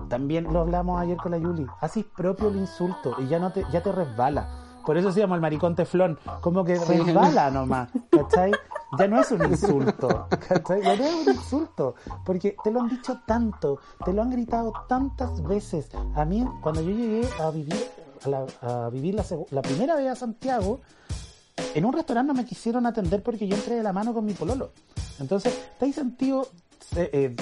[0.07, 3.65] también lo hablamos ayer con la Yuli, haces propio el insulto y ya no te,
[3.71, 4.64] ya te resbala.
[4.85, 6.85] Por eso se llama el maricón teflón, como que Sí.
[6.85, 8.51] resbala nomás, ¿cachai?
[8.99, 10.81] Ya no es un insulto, ¿cachai?
[10.83, 14.71] Ya no es un insulto, porque te lo han dicho tanto, te lo han gritado
[14.87, 15.89] tantas veces.
[16.15, 17.75] A mí, cuando yo llegué a vivir,
[18.25, 18.45] a, la-
[18.85, 19.15] a vivir
[19.51, 20.81] la primera vez a Santiago,
[21.73, 24.33] en un restaurante no me quisieron atender porque yo entré de la mano con mi
[24.33, 24.71] pololo.
[25.19, 26.47] Entonces, te has sentido
[26.95, 27.35] eh, eh,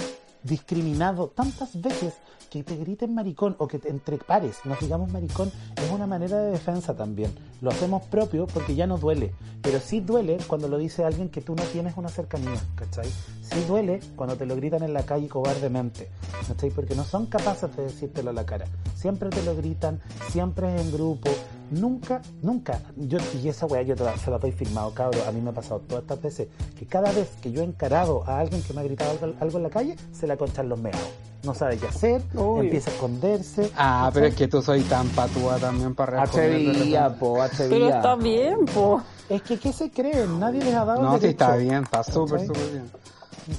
[0.43, 2.13] discriminado tantas veces
[2.53, 6.37] que te griten maricón o que te entre pares nos digamos maricón es una manera
[6.37, 7.33] de defensa también.
[7.61, 9.33] Lo hacemos propio porque ya no duele,
[9.63, 13.09] pero sí duele cuando lo dice alguien que tú no tienes una cercanía, ¿cachai?
[13.41, 16.09] Sí duele cuando te lo gritan en la calle cobardemente,
[16.47, 16.69] ¿cachai?
[16.69, 18.65] Porque no son capaces de decírtelo a la cara.
[18.95, 19.99] Siempre te lo gritan,
[20.29, 21.31] siempre es en grupo,
[21.71, 22.81] nunca, nunca.
[22.95, 25.23] Yo, y esa weá yo se la doy firmado, cabrón.
[25.27, 26.47] A mí me ha pasado todas estas veces
[26.77, 29.57] que cada vez que yo he encarado a alguien que me ha gritado algo, algo
[29.57, 31.32] en la calle, se la conchan los meados.
[31.43, 32.21] No sabe qué hacer,
[32.59, 33.69] empieza a esconderse.
[33.75, 37.11] Ah, pero es que tú soy tan patúa también para responder.
[37.19, 37.95] po, Pero atrevía.
[37.97, 39.01] está bien, po.
[39.29, 40.39] Es que, ¿qué se creen?
[40.39, 42.89] Nadie les ha dado No, sí está bien, está súper, súper bien.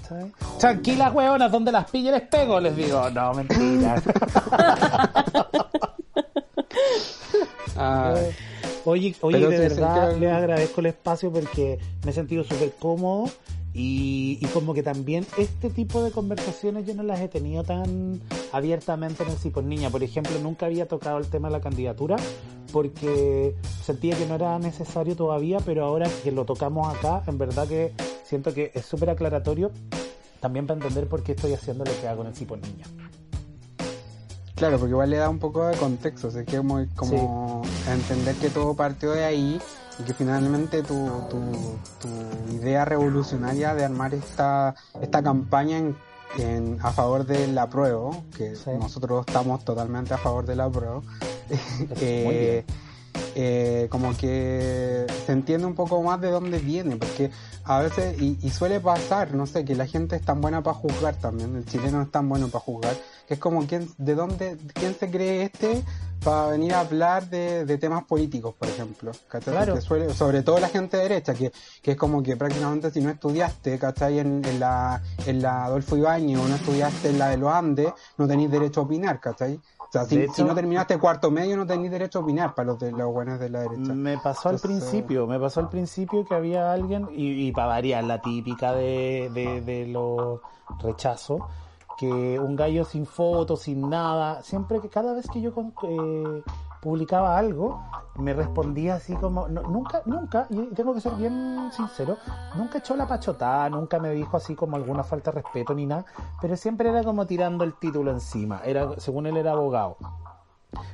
[0.02, 0.32] ¿Cachai?
[0.58, 3.10] Tranquilas, hueonas, donde las pille les pego, les digo.
[3.10, 4.02] No, mentira.
[8.86, 12.14] Oye, oye Pero de sí, verdad sí que- les agradezco el espacio porque me he
[12.14, 13.30] sentido súper cómodo
[13.76, 18.20] y, y como que también este tipo de conversaciones yo no las he tenido tan
[18.52, 19.90] abiertamente en el Sí por Niña.
[19.90, 22.16] Por ejemplo, nunca había tocado el tema de la candidatura
[22.72, 27.66] porque sentía que no era necesario todavía, pero ahora que lo tocamos acá, en verdad
[27.66, 29.72] que siento que es súper aclaratorio
[30.40, 32.84] también para entender por qué estoy haciendo lo que hago en el Sí por Niña.
[34.54, 38.50] Claro, porque igual le da un poco de contexto, así que como, como entender que
[38.50, 39.60] todo partió de ahí
[39.98, 45.96] y que finalmente tu, tu, tu idea revolucionaria de armar esta, esta campaña en,
[46.38, 48.70] en- a favor del apruebo, que Sí.
[48.78, 51.02] nosotros estamos totalmente a favor del apruebo,
[52.00, 52.64] eh,
[53.34, 57.30] eh, como que se entiende un poco más de dónde viene, porque
[57.64, 60.76] a veces, y, y suele pasar, no sé, que la gente es tan buena para
[60.76, 62.94] juzgar también, el chileno es tan bueno para juzgar,
[63.26, 65.82] que es como quién, de dónde, quién se cree este
[66.22, 69.52] para venir a hablar de, de temas políticos, por ejemplo, ¿cachai?
[69.52, 69.78] Claro.
[69.80, 73.78] Suele- sobre todo la gente derecha, que, que es como que prácticamente si no estudiaste,
[73.78, 74.20] ¿cachai?
[74.20, 77.92] En, en la, en la Adolfo Ibáñez o no estudiaste en la de los Andes,
[78.16, 79.60] no tenéis derecho a opinar, ¿cachai?
[79.94, 82.66] Sea, si, De hecho- si no terminaste cuarto medio, no tenéis derecho a opinar para
[82.66, 83.94] los de los buenos de la derecha.
[83.94, 88.02] Me pasó al principio, me pasó al principio que había alguien, y, y para variar,
[88.02, 90.40] la típica de, de, de los
[90.80, 91.42] rechazos,
[91.96, 95.52] que un gallo sin fotos, sin nada, siempre que cada vez que yo
[95.84, 96.42] eh,
[96.84, 97.82] publicaba algo,
[98.16, 102.18] me respondía así como, no, nunca, nunca, y tengo que ser bien sincero,
[102.54, 106.04] nunca echó la pachotada, nunca me dijo así como alguna falta de respeto ni nada,
[106.42, 109.96] pero siempre era como tirando el título encima, era, según él era abogado.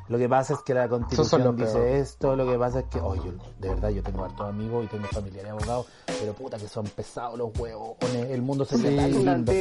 [0.08, 3.32] Lo que pasa es que la constitución dice esto, lo que pasa es que, oye,
[3.58, 5.86] de verdad yo tengo hartos amigos y tengo familiares abogados,
[6.18, 9.60] pero puta que son pesados los huevos, el mundo sería Sí, tan lindo sin.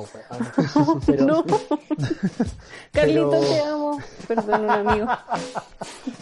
[1.06, 1.44] Pero, No.
[2.92, 3.98] Carlito, Pero- te amo.
[4.28, 5.06] Perdón, un amigo.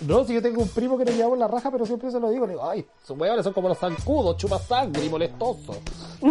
[0.07, 2.31] No, si yo tengo un primo que le llevamos la raja, pero siempre se lo
[2.31, 5.77] digo, le digo, ay, sus huevones son como los zancudos, chupa sangre y molestosos.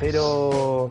[0.00, 0.90] pero,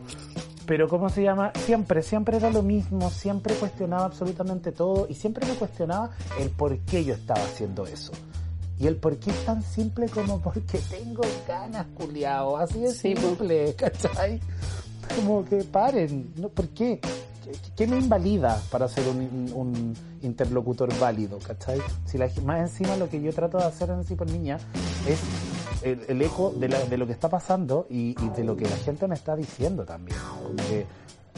[0.88, 1.50] ¿cómo se llama?
[1.64, 6.78] Siempre, siempre era lo mismo, siempre cuestionaba absolutamente todo y siempre me cuestionaba el por
[6.80, 8.12] qué yo estaba haciendo eso.
[8.78, 12.58] Y el por qué es tan simple como porque tengo ganas, culiao.
[12.58, 14.40] Así de Sí, simple, ¿cachai?
[15.16, 16.50] Como que paren, ¿no?
[16.50, 17.00] ¿por qué?
[17.76, 21.80] ¿Qué, me invalida para ser un, un interlocutor válido, ¿cachai?
[22.04, 24.58] Si la, más encima lo que yo trato de hacer en por niña
[25.06, 25.18] es
[25.82, 28.64] el, el eco de, la- de lo que está pasando y, y de lo que
[28.64, 30.18] la gente me está diciendo también.
[30.42, 30.86] Como que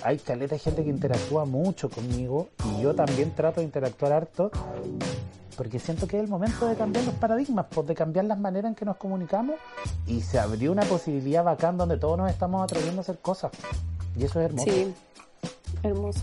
[0.03, 4.51] hay caleta de gente que interactúa mucho conmigo y yo también trato de interactuar harto
[5.57, 8.71] porque siento que es el momento de cambiar los paradigmas, pues, de cambiar las maneras
[8.71, 9.57] en que nos comunicamos
[10.07, 13.51] y se abrió una posibilidad bacán donde todos nos estamos atreviendo a hacer cosas.
[14.17, 14.71] Y eso es hermoso.
[14.71, 14.95] Sí.
[15.83, 16.23] Hermoso.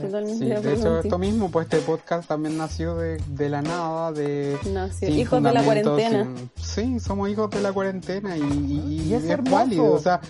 [0.00, 0.98] Totalmente Sí, de hecho, contigo.
[0.98, 4.58] esto mismo, pues este podcast también nació de, de la nada, de...
[4.72, 5.08] Nació.
[5.08, 6.24] Hijos de la cuarentena.
[6.24, 6.50] sin-
[6.94, 10.20] Sí, somos hijos de la cuarentena y, y- y Y es válido, o sea,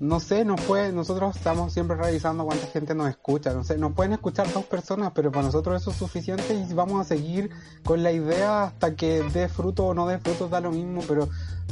[0.00, 3.92] no sé, nos puede, nosotros estamos siempre revisando cuánta gente nos escucha, no sé, nos
[3.92, 7.50] pueden escuchar dos personas, pero para nosotros eso es suficiente y vamos a seguir
[7.84, 11.28] con la idea hasta que dé fruto o no dé fruto, da lo mismo, pero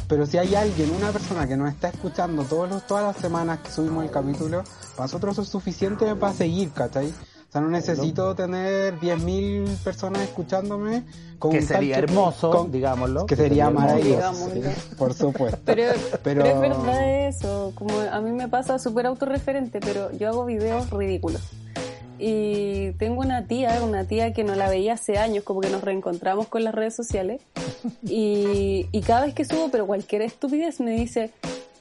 [0.09, 3.61] pero si hay alguien, una persona que nos está escuchando todos los, todas las semanas
[3.61, 4.63] que subimos el capítulo,
[4.97, 7.09] para nosotros eso es suficiente para seguir, ¿cachai?
[7.09, 11.05] O sea, no necesito tener 10.000 personas escuchándome
[11.39, 13.27] con Que sería hermoso, con- digámoslo.
[13.27, 14.63] que sería maravilloso, sí,
[14.97, 15.59] por supuesto.
[15.65, 17.01] Pero, Pero- pero es verdad
[17.33, 21.43] eso, como a mí me pasa súper autorreferente, pero yo hago videos ridículos.
[22.19, 25.83] Y tengo una tía, una tía que no la veía hace años, como que nos
[25.83, 27.43] reencontramos con las redes sociales.
[28.05, 31.33] Y, y cada vez que subo, pero cualquier estupidez me dice,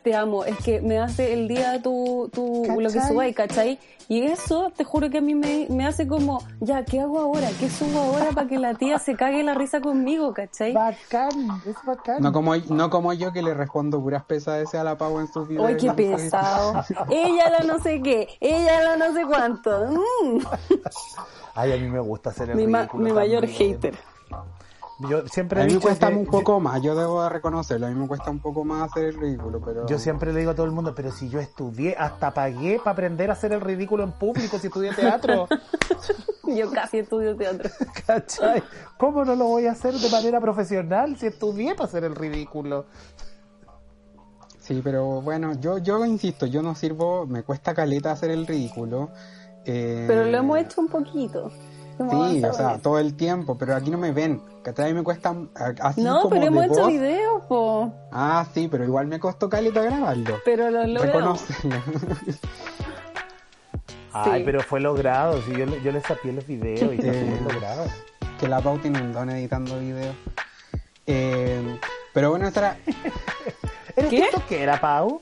[0.03, 3.79] te amo, es que me hace el día tu, tu, lo que subáis, ¿cachai?
[4.07, 7.47] Y eso, te juro que a mí me, me hace como, ya, ¿qué hago ahora?
[7.59, 10.73] ¿Qué subo ahora para que la tía se cague la risa conmigo, ¿cachai?
[10.73, 11.29] Bacán,
[11.65, 12.21] es bacán.
[12.21, 15.47] No como, no como yo que le respondo puras pesadeces a la pavo en sus
[15.47, 15.65] videos.
[15.67, 16.83] ¡Ay, qué pesado!
[17.09, 19.71] ella la no sé qué, ella la no sé cuánto.
[19.91, 20.39] Mm.
[21.55, 23.95] Ay, a mí me gusta hacer el Mi, ma- mi mayor hater.
[25.07, 27.89] Yo siempre A mí me cuesta que- un poco más, yo debo de reconocerlo, a
[27.89, 29.85] mí me cuesta un poco más hacer el ridículo, pero...
[29.87, 32.91] Yo siempre le digo a todo el mundo, pero si yo estudié, hasta pagué para
[32.91, 35.47] aprender a hacer el ridículo en público, si estudié teatro,
[36.47, 37.69] Yo casi estudio teatro.
[38.07, 38.63] ¿cachai?
[38.97, 42.85] ¿Cómo no lo voy a hacer de manera profesional si estudié para hacer el ridículo?
[44.59, 49.09] Sí, pero bueno, yo, yo insisto, yo no sirvo, me cuesta caleta hacer el ridículo.
[49.65, 51.51] eh, Pero lo hemos hecho un poquito.
[52.09, 54.41] Sí, o sea, todo el tiempo, pero aquí no me ven.
[54.63, 54.85] ¿Cachai?
[54.85, 55.35] A mí me cuesta
[55.81, 57.93] así No, como pero hemos de hecho videos, po.
[58.11, 60.39] Ah, sí, pero igual me costó caleta grabarlo.
[60.45, 61.43] Pero los logramos.
[64.13, 64.45] Ay, Sí.
[64.45, 67.35] pero fue logrado, si yo, le- yo le sapié los videos y está Eh.
[67.37, 67.85] súper logrado.
[68.39, 70.15] que la Pau tiene un don editando videos.
[71.05, 71.77] Eh,
[72.11, 72.77] pero bueno, esta era...
[73.95, 74.21] ¿Eres ¿Qué?
[74.21, 75.21] tiktokera, Pau?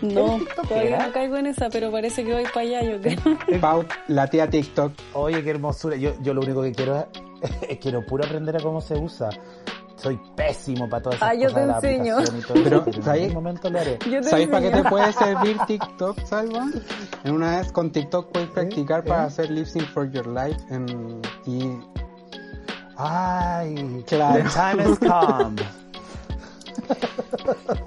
[0.14, 3.18] No, todavía no caigo en esa, pero parece que voy para allá, yo creo.
[3.60, 4.92] Pau, la tía TikTok.
[5.14, 5.96] Oye, qué hermosura.
[5.96, 6.96] Yo, yo lo único que quiero
[7.42, 9.28] es, es quiero puro aprender a cómo se usa.
[9.96, 12.16] Soy pésimo para todas esas Ah, yo cosas te enseño.
[12.64, 13.34] Pero, ¿sabes?
[13.34, 13.98] momento lo haré.
[14.22, 16.68] ¿Sabéis para qué te puede servir TikTok, Salva?
[17.24, 19.02] En una vez con TikTok puedes practicar ¿Eh?
[19.08, 21.78] para hacer lip sync for your life en- y
[22.96, 24.42] Ay, Claro.
[24.42, 25.56] the time has come.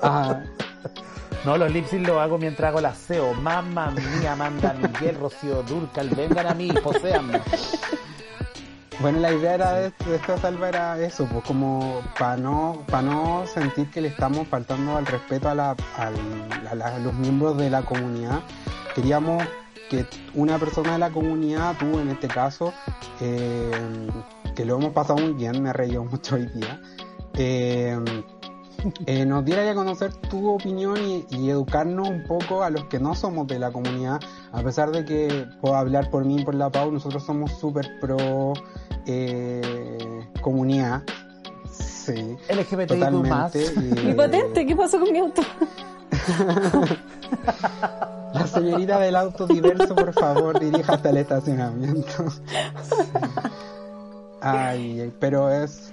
[0.02, 0.42] ah,
[1.46, 3.34] No, los lip sync los hago mientras hago el aseo.
[3.34, 7.42] Mamma mía, Amanda, Miguel, Rocío, Durcal, vengan a mí, poséanme.
[9.02, 13.44] Bueno, la idea era de, esta salva era eso, pues como para no, para no
[13.52, 17.82] sentir que le estamos faltando al respeto a, la, a la- los miembros de la
[17.82, 18.40] comunidad,
[18.96, 19.44] queríamos
[19.90, 20.06] que
[20.36, 22.72] una persona de la comunidad, tú en este caso,
[23.20, 23.72] eh,
[24.56, 25.74] que lo hemos pasado muy bien, me he
[26.06, 26.80] mucho hoy día,
[27.34, 28.00] eh,
[29.06, 33.00] eh, nos diera a conocer tu opinión y, y educarnos un poco a los que
[33.00, 34.20] no somos de la comunidad,
[34.52, 38.00] a pesar de que puedo hablar por mí y por la Pau, nosotros somos súper
[38.00, 38.54] pro
[39.06, 41.04] eh, comunidad.
[41.72, 43.52] Sí, LGBTIQ más.
[43.54, 43.66] totalmente.
[44.02, 45.42] y- Mi patente, ¿qué pasó con mi auto?
[48.34, 52.26] La señorita del auto diverso, por favor, diríjase al estacionamiento.
[54.42, 55.92] Ay, ay, pero es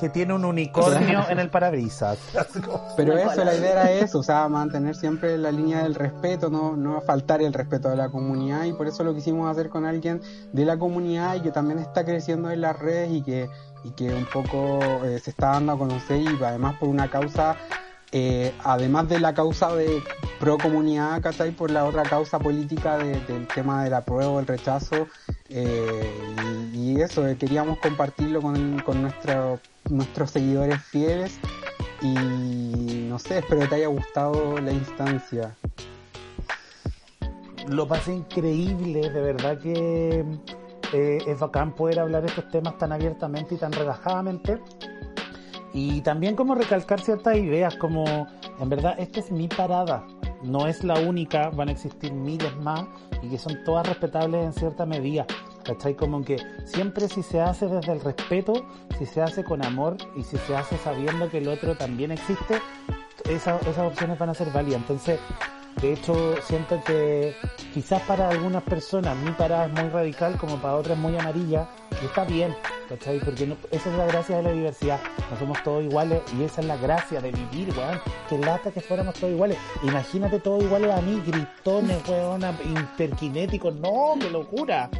[0.00, 2.18] Que tiene un unicornio en el parabrisas.
[2.96, 6.74] Pero eso, la idea era eso, o sea, mantener siempre la línea del respeto, no,
[6.74, 10.22] no faltar el respeto a la comunidad y por eso lo quisimos hacer con alguien
[10.52, 13.50] de la comunidad y que también está creciendo en las redes y que,
[13.84, 17.56] y que un poco eh, se está dando a conocer y además por una causa,
[18.12, 20.02] eh, además de la causa de
[20.38, 21.50] pro comunidad, ¿cachai?
[21.52, 25.06] Por la otra causa política de- del tema del apruebo, el rechazo
[25.48, 26.10] eh,
[26.74, 29.60] y, eso, eh, queríamos compartirlo con, nuestro-
[29.90, 31.38] nuestros seguidores fieles
[32.02, 35.56] y no sé, espero que te haya gustado la instancia.
[37.68, 40.24] Lo pasé increíble, de verdad que
[40.92, 44.58] es bacán poder hablar estos temas tan abiertamente y tan relajadamente.
[45.72, 48.26] Y también como recalcar ciertas ideas, como
[48.58, 50.04] en verdad esta es mi parada,
[50.42, 52.84] no es la única, van a existir miles más
[53.22, 55.26] y que son todas respetables en cierta medida.
[55.64, 55.94] ¿Cachai?
[55.94, 58.66] Como que siempre si se hace desde el respeto,
[58.98, 62.56] si se hace con amor y si se hace sabiendo que el otro también existe,
[63.28, 64.80] esa- esas opciones van a ser válidas.
[64.80, 65.20] Entonces,
[65.80, 67.34] de hecho, siento que
[67.72, 71.68] quizás para algunas personas mi parada es muy radical, como para otras muy amarilla,
[72.02, 72.54] y está bien,
[72.88, 73.18] ¿cachai?
[73.20, 76.60] Porque no- esa es la gracia de la diversidad, no somos todos iguales, y esa
[76.60, 77.98] es la gracia de vivir, weón.
[78.28, 79.56] Que lata que fuéramos todos iguales.
[79.82, 82.42] Imagínate todos iguales a mí, gritones, weón,
[82.94, 84.90] hiperkinéticos, no, qué locura.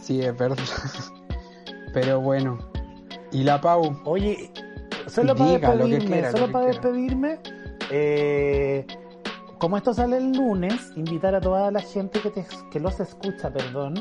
[0.00, 0.56] Sí, es verdad.
[1.92, 2.58] Pero bueno.
[3.30, 4.50] Y la Pau, Oye,
[5.06, 6.80] solo para Diga lo que despedirme, quiera, solo lo que para quiera.
[6.80, 7.38] despedirme,
[7.90, 8.86] eh,
[9.58, 13.50] como esto sale el lunes, invitar a toda la gente que, te- que los escucha,
[13.50, 13.94] perdón,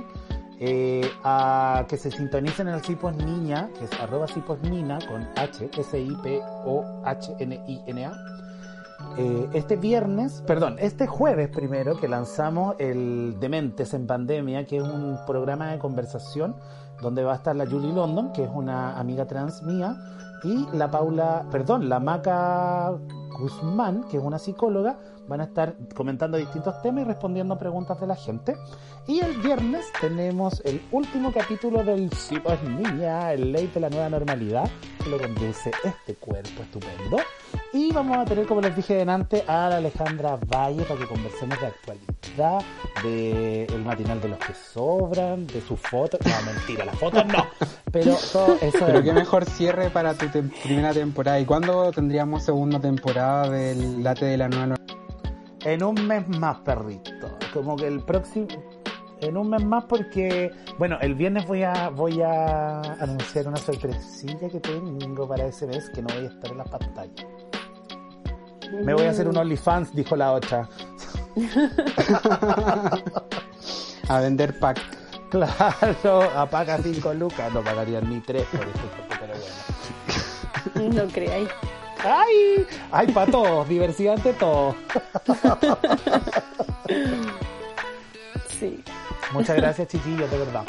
[0.59, 5.27] eh, a que se sintonicen en el Cipos Niña, que es arroba Cipos Nina, con
[5.35, 5.69] H,
[6.97, 8.11] S-I-P-O-H-N-I-N-A.
[9.17, 14.83] Eh, este viernes, perdón, este jueves primero que lanzamos el Dementes en Pandemia, que es
[14.83, 16.55] un programa de conversación
[17.01, 19.95] donde va a estar la Julie London, que es una amiga trans mía,
[20.43, 22.91] y la Paula, perdón, la Maca
[23.39, 24.97] Guzmán, que es una psicóloga,
[25.27, 28.55] van a estar comentando distintos temas y respondiendo preguntas de la gente.
[29.07, 33.89] Y el viernes tenemos el último capítulo del Sí, pues niña, el ley de la
[33.89, 34.69] nueva normalidad,
[35.03, 37.17] que lo conduce este cuerpo estupendo.
[37.71, 41.57] Y vamos a tener, como les dije antes, a la Alejandra Valle para que conversemos
[41.59, 42.61] de actualidad,
[43.03, 46.19] de el matinal de los que sobran, de sus fotos.
[46.25, 47.45] No, mentira, las fotos no.
[47.91, 51.39] Pero todo eso pero qué mejor cierre para tu tem- primera temporada.
[51.39, 54.76] ¿Y cuándo tendríamos segunda temporada del Late de la Nueva Normalidad?
[55.65, 57.37] En un mes más, perrito.
[57.53, 58.47] Como que el próximo.
[59.19, 64.47] En un mes más porque, bueno, el viernes voy a voy a anunciar una sorpresilla
[64.49, 67.27] que tengo para ese mes que no voy a estar en la pantalla.
[68.83, 70.69] Me voy a hacer un OnlyFans, dijo la otra.
[74.09, 74.79] A vender pack.
[75.29, 78.79] Claro, apaga 5 lucas, no pagarían ni 3 por eso,
[79.19, 79.33] pero
[80.73, 81.03] bueno.
[81.03, 81.49] No creáis.
[82.03, 82.65] ¡Ay!
[82.91, 83.67] ¡Ay, para todos!
[83.67, 84.75] Diversidad ante todo.
[88.59, 88.83] Sí.
[89.33, 90.63] Muchas gracias, chiquillos, de verdad.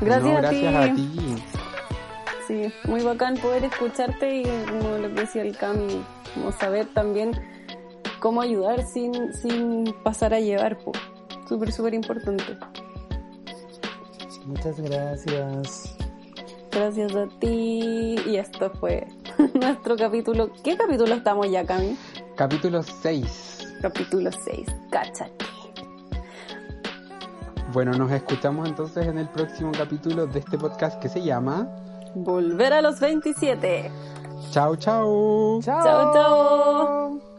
[0.00, 0.90] Gracias, No, a, gracias ti.
[0.90, 1.42] a ti.
[2.46, 6.02] Sí, muy bacán poder escucharte y como lo que decía el Cami,
[6.34, 7.32] como saber también
[8.20, 10.92] cómo ayudar sin, sin pasar a llevar, po.
[11.48, 12.56] Súper, súper importante.
[14.46, 15.94] Muchas gracias.
[16.70, 18.16] Gracias a ti.
[18.26, 19.06] Y esto fue
[19.54, 20.50] nuestro capítulo.
[20.62, 21.96] ¿Qué capítulo estamos ya, Cami?
[22.36, 23.76] Capítulo 6.
[23.80, 24.66] Capítulo 6.
[24.90, 25.44] Cáchate.
[27.72, 31.68] Bueno, nos escuchamos entonces en el próximo capítulo de este podcast que se llama
[32.14, 33.90] Volver a los 27.
[34.50, 35.60] Chao, chao.
[35.62, 37.37] Chao, chao.